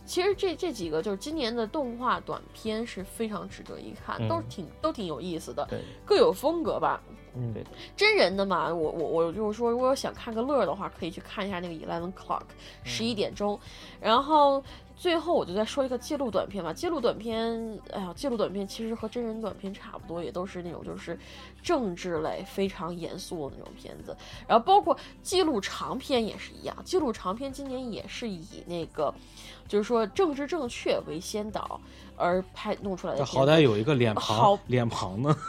[0.06, 5.66] 其实这这几个就是今年的动画短片是非常值得一看，都是挺都挺有意思的，
[6.06, 7.02] 各有风格吧。
[7.38, 7.64] 嗯，对。
[7.96, 12.44] 真人的嘛，我我我就是说，如果想看个乐的话，可以去看一下那个 Eleven Clock，
[12.84, 13.60] 十一点钟。
[14.00, 14.64] 然后
[14.96, 16.72] 最后我就再说一个记录短片吧。
[16.72, 21.20] 记录短片，哎呀，记录短片其实和真人短片差不多，也都是那种就是
[21.62, 24.16] 政治类非常严肃的那种片子。
[24.48, 29.14] 然后包括记录长片也是一样，记录长片今年也是以那个
[29.68, 31.82] 就是说政治正确为先导
[32.16, 33.26] 而拍弄出来的。
[33.26, 35.36] 好歹有一个脸庞，脸庞呢。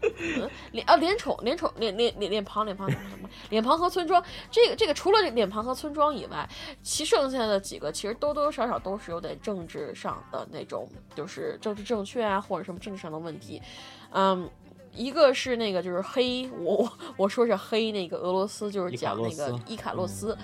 [0.72, 3.28] 脸啊，脸宠，脸宠，脸脸脸脸庞，脸庞什么什么？
[3.50, 6.48] 脸庞和村庄，这个这个除了脸庞和村庄以外，
[6.82, 13.60] 其剩下的几个其实多多少少都是有点政治上的那种，就是政治正确啊，或者什么政治上的问题。
[14.12, 14.48] 嗯，
[14.94, 20.36] 一个是那个就是黑，我我说是黑那个俄罗斯，就是讲那个伊卡洛斯，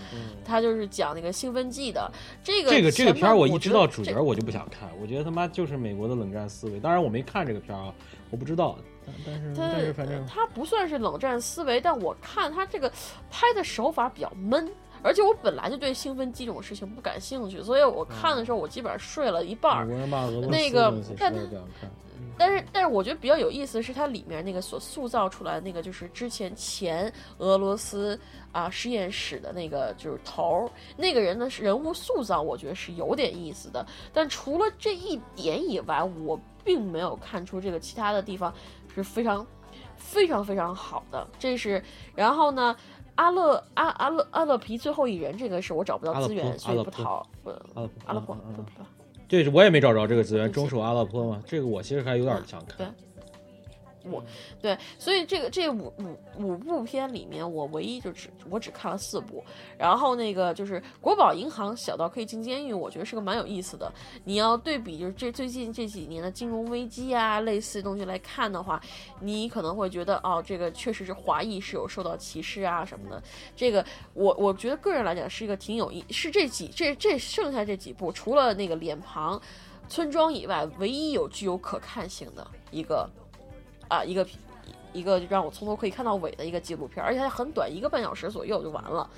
[0.45, 2.13] 他就是讲那个兴奋剂的。
[2.45, 6.79] 这个这个这个片儿我一知道主角我就不想看，我觉得他妈就是美国的冷战思维。
[6.79, 7.95] 当然我没看这个片儿啊，
[8.31, 8.79] 我不知道。
[9.25, 12.91] 但是但是反正他不算是冷战思维，但我看他这个
[13.31, 14.69] 拍的手法比较闷，
[15.03, 19.87] 而且我本来就对兴奋剂这种事情不感兴趣，所以我看的时候我基本上睡了一半儿。
[20.49, 21.33] 那个，但
[22.39, 28.19] 但是但是我觉得比较有意思的是它里面那个所塑造出来的那个就是之前前俄罗斯
[28.53, 33.87] 啊实验室的那个就是头儿那个人的人物塑造，我觉得是有点意思的。
[34.13, 38.53] 但除了这一点以外，我并没有看出这个其他的地方。
[39.03, 39.47] 是非常
[39.97, 41.83] 非常非常好的，这是
[42.15, 42.75] 然后呢，
[43.17, 47.51] 阿勒阿阿勒阿勒皮最后一人，这个是我找不到资源，所以不讨不
[48.07, 48.37] 阿勒坡，
[49.29, 52.95] 对，我也没找着这个资源，中手阿勒坡嘛，这个我其实还有点想看。
[54.11, 54.23] 我
[54.61, 59.45] 对，所以这个这五五五部片里面，我唯一就只我只看了四部。
[59.79, 63.93] 然后那个就是国宝银行小到可以进监狱，我觉得是个蛮有意思的。
[64.25, 68.81] 你要对比就是这最近这几年的金融危机啊类似的东西来看的话，
[69.21, 73.23] 你可能会觉得哦，这个确实是华裔是有受到歧视啊什么的。
[73.55, 73.85] 这个
[74.15, 79.41] 我我觉得个人来讲是一个挺有意，是这几这这剩下这几部除了那个脸庞
[79.89, 83.09] 村庄以外，唯一有具有可看性的一个。
[83.89, 84.27] 啊，一个
[84.93, 89.09] 一个让我从头可以看到尾的一个纪录片，而且还很短，一个半小时左右就完了。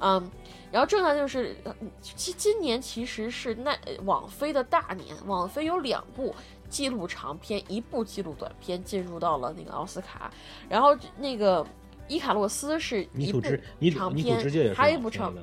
[0.00, 0.30] 嗯，
[0.70, 1.56] 然后正在就是
[2.00, 6.32] 今今年其实是那网飞的大年，网飞有两部
[6.68, 10.30] 纪录长片，一部纪录短片进入到了那个奥斯卡。
[10.68, 11.66] 然后那个
[12.06, 14.38] 伊卡洛斯是一部长片，
[14.72, 15.34] 还有一部长，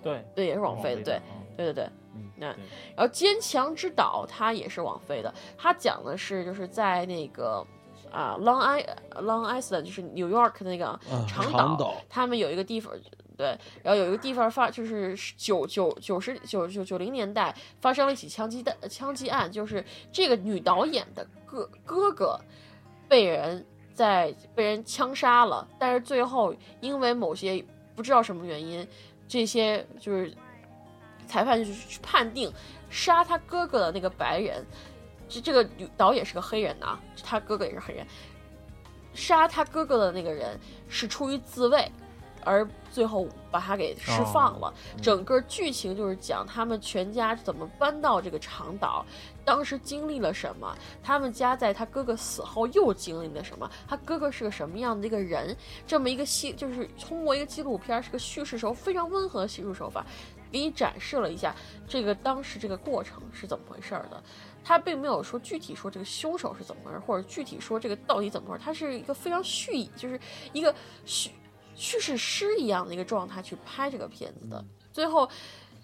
[0.00, 1.20] 对对，也是网飞的，对
[1.56, 1.90] 对对对。
[2.36, 7.64] 那，然后坚强之岛它也是网飞的，它讲的是就是在那个
[8.10, 8.84] 啊 Long I
[9.16, 12.92] Long Island 就是 New York 那个长岛，他们有一个地方，
[13.36, 22.40] 对，然后有一个地方发就是九九九十九九九零年代发生了一起枪击的枪击案，就是这个女导演的哥哥哥
[23.08, 27.64] 被人在被人枪杀了，但是最后因为某些
[27.94, 28.86] 不知道什么原因，
[29.26, 30.32] 这些就是。
[31.28, 32.52] 裁判就是去判定
[32.90, 34.64] 杀他哥哥的那个白人，
[35.28, 38.06] 这这个导演是个黑人呐，他哥哥也是黑人。
[39.14, 41.90] 杀他哥哥的那个人是出于自卫，
[42.44, 44.72] 而最后把他给释放了。
[45.02, 49.04] 整个剧情就是讲他们全家怎么搬到这个长岛，
[49.44, 55.56] 当时经历了什么，他们家在他哥哥死后又经历了什么，他哥哥是个什么样的一个人。
[55.84, 60.06] 这么一个戏，就是通过一个纪录片，是个叙事手非常温和的叙述手法。
[60.50, 61.54] 给你展示了一下
[61.86, 64.22] 这个当时这个过程是怎么回事儿的，
[64.64, 70.18] 他并没有说具体说这个凶手是怎么回事，或者具体说这个到底怎么回事，他是一个非常蓄意，就是
[70.52, 71.30] 一个叙
[71.74, 74.64] 叙事诗一样的一个状态去拍这个片子的。
[74.92, 75.28] 最后，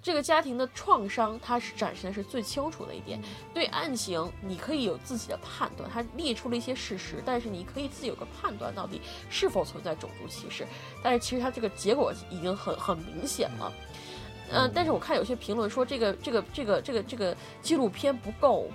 [0.02, 3.22] 这个家庭的创伤，它是展现的是最清楚的一点。
[3.54, 9.00] 对案情，你可以有自己的判断，他列出了一些事实，但是你可以自己有个判断，到底
[9.30, 10.66] 是否存在种族歧视。
[11.02, 13.72] 但是其实他这个结果已经很很明显了。
[14.52, 18.68] 嗯，但是我看有些评论说这个这个这个这个这个纪录片不够，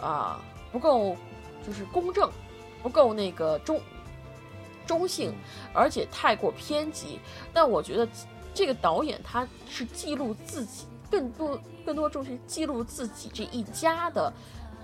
[0.00, 1.16] 啊不够，
[1.66, 2.30] 就是公正，
[2.82, 3.80] 不够那个中
[4.86, 5.34] 中性，
[5.74, 7.18] 而且太过偏激。
[7.52, 8.08] 但我觉得
[8.54, 14.32] 这个导演他是记录自己，更多更多重视记录自己这一家的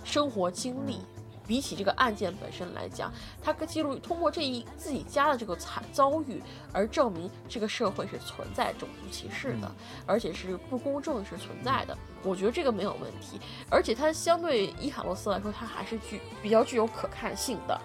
[0.04, 1.00] 生活经历。
[1.48, 3.10] 比起这个案件本身来讲，
[3.42, 6.40] 他记录通过这一自己家的这个惨遭遇，
[6.72, 9.74] 而证明这个社会是存在种族歧视的，
[10.06, 11.96] 而且是不公正是存在的。
[12.22, 17.80] 我觉得这个没有问题，而且它相对伊卡洛斯来说，它还是具比较具有可看性的。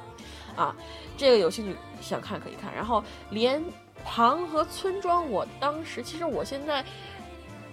[0.56, 0.76] 啊，
[1.18, 2.72] 这个有兴趣想看可以看。
[2.76, 3.64] 然后连
[4.06, 6.86] 旁和村庄，我当时其实我现在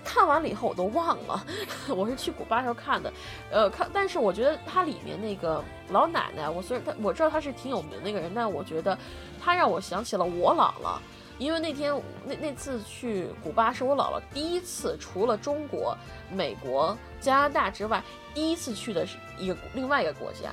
[0.05, 1.45] 看完了以后我都忘了，
[1.95, 3.13] 我是去古巴时候看的，
[3.51, 8.97] 呃，看，但是我觉得它里面那个老奶奶，我虽然她我知道她是挺有名的一个人，但我觉得
[9.41, 10.99] 她让我想起了我姥姥，
[11.39, 11.95] 因为那天
[12.25, 15.97] 那那次去古巴是我姥姥第一次，除了中国、
[16.33, 18.03] 美国、加拿大之外，
[18.35, 20.51] 第一次去的是一个另外一个国家，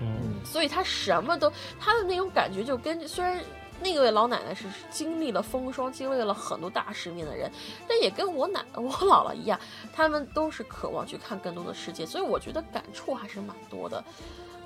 [0.00, 1.50] 嗯，所以她什么都，
[1.80, 3.40] 她的那种感觉就跟虽然。
[3.82, 7.50] 那位老奶奶是经历了风霜，经历了很多大世面的人，
[7.88, 9.58] 但也跟我奶 我姥姥一样，
[9.92, 14.02] 他们都是渴望去看更多的世界，所以我觉得感触还是蛮多的。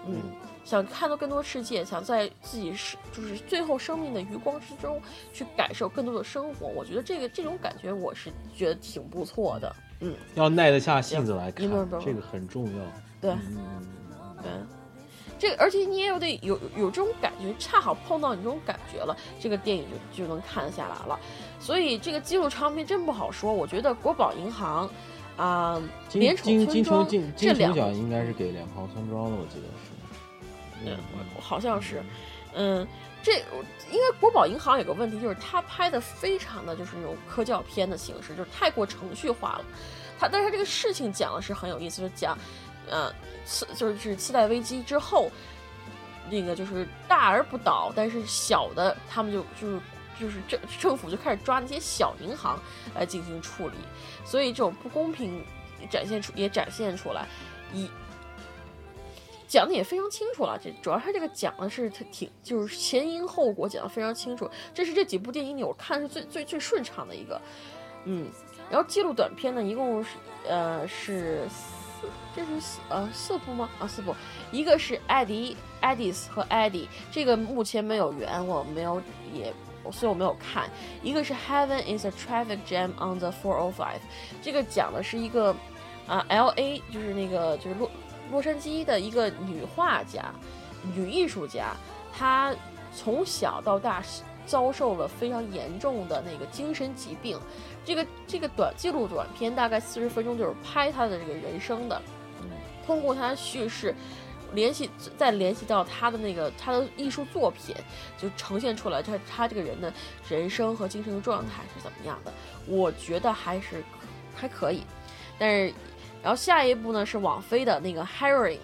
[0.09, 0.21] 嗯，
[0.65, 5.03] 想看到更多世界，想在自己是就是最后生命的余光之中
[5.33, 9.75] 去感受更多的生活，我觉得这个这种感觉我是觉得挺不错的。
[10.01, 11.69] 嗯，要耐得下性子来看，
[12.01, 12.85] 这个很重要。
[13.21, 13.35] 对，
[14.43, 14.53] 对。
[15.39, 21.19] 这个，而且你也有得有有这种感觉，恰好碰到你这种感觉了，这个电影就就能看得下来了。
[21.61, 23.53] 所以这个纪录长片真不好说。
[23.53, 24.89] 我觉得国宝银行，
[25.37, 25.81] 啊，
[26.13, 30.87] 联宠村庄这两奖应该是给两旁村庄的，我记得是。
[30.87, 30.97] 嗯，
[31.41, 32.03] 好像是。
[32.55, 32.87] 嗯，
[33.23, 33.33] 这
[33.91, 39.65] 因为国宝银行有个问题，就是他拍的非常的就是那种科教片的形式，就是太过程序化了。
[40.19, 42.39] 他，但是这个事情讲的是很有意思，就讲，
[42.91, 43.13] 嗯。
[43.49, 45.31] 次就是次贷危机之后，
[46.29, 49.81] 那个就是大而不倒，但是小的他们就就是
[50.19, 52.61] 就是政政府就开始抓那些小银行
[52.93, 53.77] 来进行处理，
[54.25, 55.45] 所以这种不公平
[55.89, 57.29] 展现出也展现出来，
[57.73, 57.89] 一
[59.47, 60.59] 讲的也非常清楚了。
[60.61, 67.41] 这主要他这个讲的是他挺就是前因后果讲的非常清楚，这是这几部电影里我看是最最最顺畅的一个，
[68.07, 68.29] 嗯，
[68.69, 70.11] 然后记录短片呢一共是
[70.49, 71.47] 呃是。
[72.37, 73.71] 这是四呃四部吗？
[73.81, 74.15] 啊四部，
[74.53, 79.01] 一个是艾迪、艾迪斯和艾迪，这个目前没有缘，我没有
[79.33, 79.51] 也，
[79.91, 80.69] 所以我没有看。
[81.03, 83.95] 一个是 Heaven is a traffic jam on the 405，
[84.43, 85.57] 这个讲的是一个
[86.07, 87.91] 啊 L A 就是那个就是洛
[88.31, 90.27] 洛杉矶的一个女画家、
[90.95, 91.75] 女艺术家，
[92.13, 92.55] 她
[92.95, 94.03] 从小到大
[94.45, 97.41] 遭受了非常严重的那个精神疾病。
[97.85, 102.03] 这个这个短记录短片大概四十分钟，就是拍她的这个人生的，
[102.87, 103.95] 通过他叙事，
[104.55, 104.89] 联系
[105.19, 107.75] 再联系到他的那个他的艺术作品，
[108.17, 109.93] 就呈现出来他他这个人的
[110.29, 112.33] 人生和精神状态是怎么样的。
[112.67, 113.83] 我觉得还是
[114.35, 114.83] 还可以，
[115.39, 115.75] 但是
[116.23, 118.59] 然后下一部呢是网飞的那个 Heroine，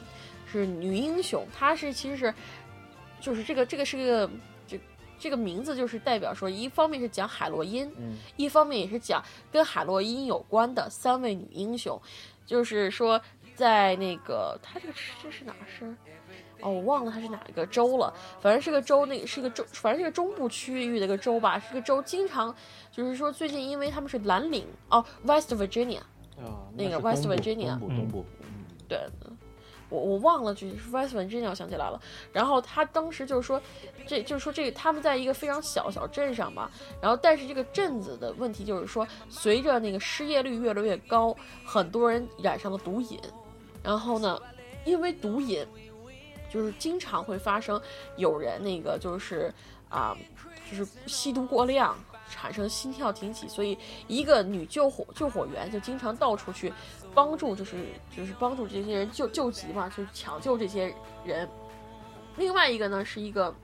[0.51, 2.35] 是女英雄，她是其实是
[3.21, 4.31] 就是这个这个是个。
[5.19, 7.89] 这个名字就是代表说，一方面是讲海洛因，
[8.35, 9.23] 一方面也是讲
[9.53, 11.97] 跟海洛因有关的三位女英雄。
[12.45, 13.23] 就是说，
[13.55, 15.95] 在那个他这个这是哪是？
[16.61, 18.13] 哦，我忘了他是哪一个州了。
[18.41, 21.59] 反正是个州，那个是个州，反正是个中部区域的一个州吧。
[21.59, 22.55] 是个州，经常
[22.91, 26.01] 就是说最近因为他们是蓝领哦，West Virginia，
[26.77, 28.27] 那个 West Virginia，东部东部，
[28.89, 29.01] 对。
[29.89, 32.01] 我我忘了，就是 West Virginia，我想起来了。
[32.33, 33.61] 然后他当时就是说，
[34.07, 36.71] 这就是说这个他们在一个非常小小镇上嘛。
[36.99, 43.21] 然后但是这个镇子的问题就是说，随着那个失业率越来越高，很多人染上了毒瘾。
[43.83, 44.41] 然后呢，
[44.85, 45.67] 因为毒瘾，
[46.51, 47.81] 就是经常会发生
[48.17, 49.53] 有人那个就是
[49.89, 50.17] 啊，
[50.71, 51.97] 就是吸毒过量。
[52.31, 53.77] 产生心跳停起，所以
[54.09, 56.73] 一个女救火救火员就经常到处去
[57.13, 57.77] 帮助，就是
[58.17, 60.95] 就是帮助这些人救救急嘛，去抢救这些
[61.27, 61.47] 人。
[62.39, 63.55] 另外一个呢是一个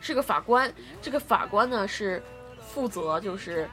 [0.00, 0.72] 是个法官，
[1.02, 2.22] 这个法官呢是
[2.60, 3.68] 负责就是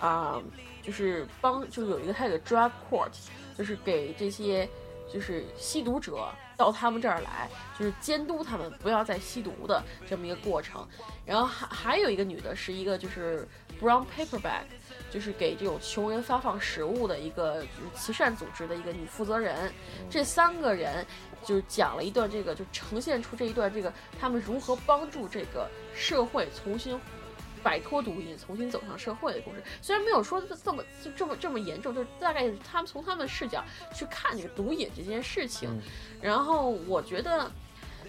[0.00, 0.42] 啊
[0.82, 3.12] 就是帮就是有一个他有个 drug court，
[3.56, 4.68] 就是给这些
[5.12, 6.28] 就是吸毒者。
[6.58, 10.88] 到他们这儿来，就是监督他们不要再吸毒的这么一个过程。
[11.26, 13.46] 然后还还有一个女的，是一个就是
[13.78, 14.62] brown paper bag，
[15.10, 19.70] 就是给这种穷人发放食物的一个就是慈善组织的一个女负责人。
[20.08, 21.06] 这三个人
[21.44, 26.98] 就是讲了一段这个，就呈现出这一段这个他们如何帮助这个社会重新。
[27.66, 35.68] 摆脱毒瘾，重新走上社会的故事，虽然没有说这么就这么这么严重，就是大概他们从他们的视角去看这个毒瘾这件事情。
[36.22, 37.50] 然后我觉得，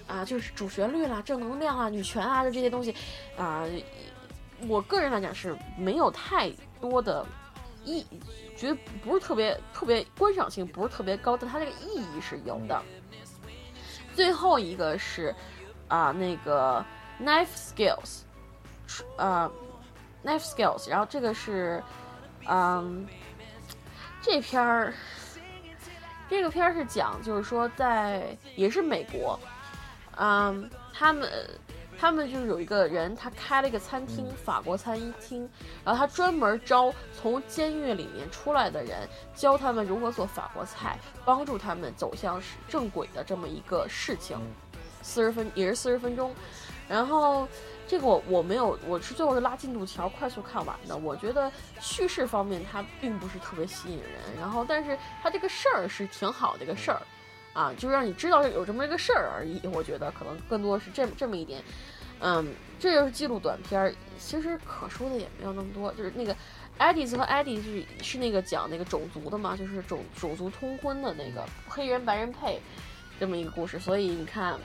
[0.06, 2.96] 啊，就是主旋律啦、正能量啊、女权啊，的这些东西，
[3.36, 3.66] 啊，
[4.68, 7.26] 我个人来讲是没有太多的
[7.84, 8.06] 意，
[8.56, 12.80] 觉得不是特别特别观赏性不是特别高，但它这个意义是有的。
[14.14, 15.34] 最后一个是
[15.88, 16.86] 啊，那个
[17.20, 18.27] knife skills。
[19.18, 19.52] 呃
[20.24, 21.84] ，knife skills，然后这个是，
[22.48, 23.08] 嗯，
[24.22, 24.94] 这篇儿，
[26.30, 29.40] 这个片儿是讲，就是说在也是美国，
[30.18, 31.30] 嗯，他们
[32.00, 35.50] 他们就是有一个人，他开了一个餐厅，法国餐厅，
[35.84, 44.38] 然后他专门招从监狱里面出来的人，教他们如何做法国菜，帮助他们走向正轨的这么一个事情。
[45.02, 46.36] 四十分也是四十分钟，
[46.88, 47.48] 然后
[47.88, 50.98] 这个我我没有，我是最后是拉进度条快速看完的。
[50.98, 57.02] 我觉得叙事方面它并不是特别吸引人，然后但是它这个事儿是挺好的一个事儿。
[57.54, 59.60] 啊，就是让你知道有这么一个事儿而已。
[59.74, 61.60] 我觉得可能更多是这么这么一点，
[62.20, 63.92] 嗯，这就是记录短片儿。
[64.20, 65.92] 其实可说的也没有那么多。
[65.94, 66.36] 就是那个
[66.78, 72.62] 艾迪斯和艾迪是是那个讲那个种族的嘛，就是种种族通婚的那个黑人白人配
[73.20, 73.80] 这么一个故事。
[73.80, 74.60] 所以你看，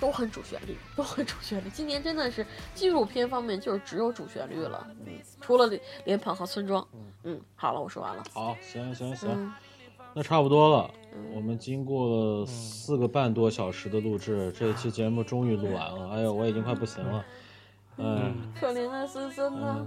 [0.00, 1.70] 都很主旋律，都很主旋律。
[1.70, 5.70] 今年真的是纪录片方面就是只有主旋律了，嗯，除了
[6.04, 6.86] 莲蓬和村庄。
[7.24, 8.22] 嗯，好了，我说完了。
[8.32, 9.52] 好，行行行。
[10.14, 10.90] 那差不多了，
[11.34, 16.10] 我们经过了四个半多小时的录制，这一期节目终于录完了。
[16.10, 17.24] 哎呦，我已经快不行了。
[17.98, 19.86] 嗯，可怜的思森呢？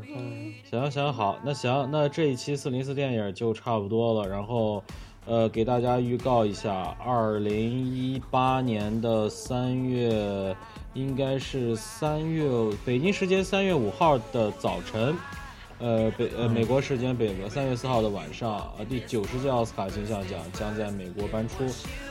[0.69, 4.29] 行行好，那行，那这一期四零四电影就差不多了。
[4.29, 4.83] 然后，
[5.29, 10.55] 呃，给大家预告一下，二零一八年的三月，
[10.95, 12.49] 应该是三月
[12.83, 15.15] 北京时间三月五号的早晨。
[15.77, 21.57] 呃，北呃，美国时间北国三月四号的晚上，呃，第九十届奥斯卡金像奖将在美国颁出，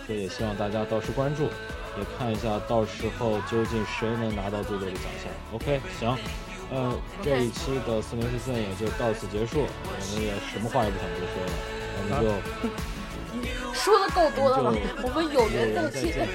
[0.06, 5.32] 所以也希望大家到时关注，也看一下到时候究竟谁能拿到最多的奖项。
[5.52, 6.16] OK，行，
[6.70, 11.52] 呃，这一期的四零四四也就到此结束，我们也什么话也不想多说了，
[11.98, 12.30] 我们就
[13.74, 16.28] 说的够多的了我们有缘再见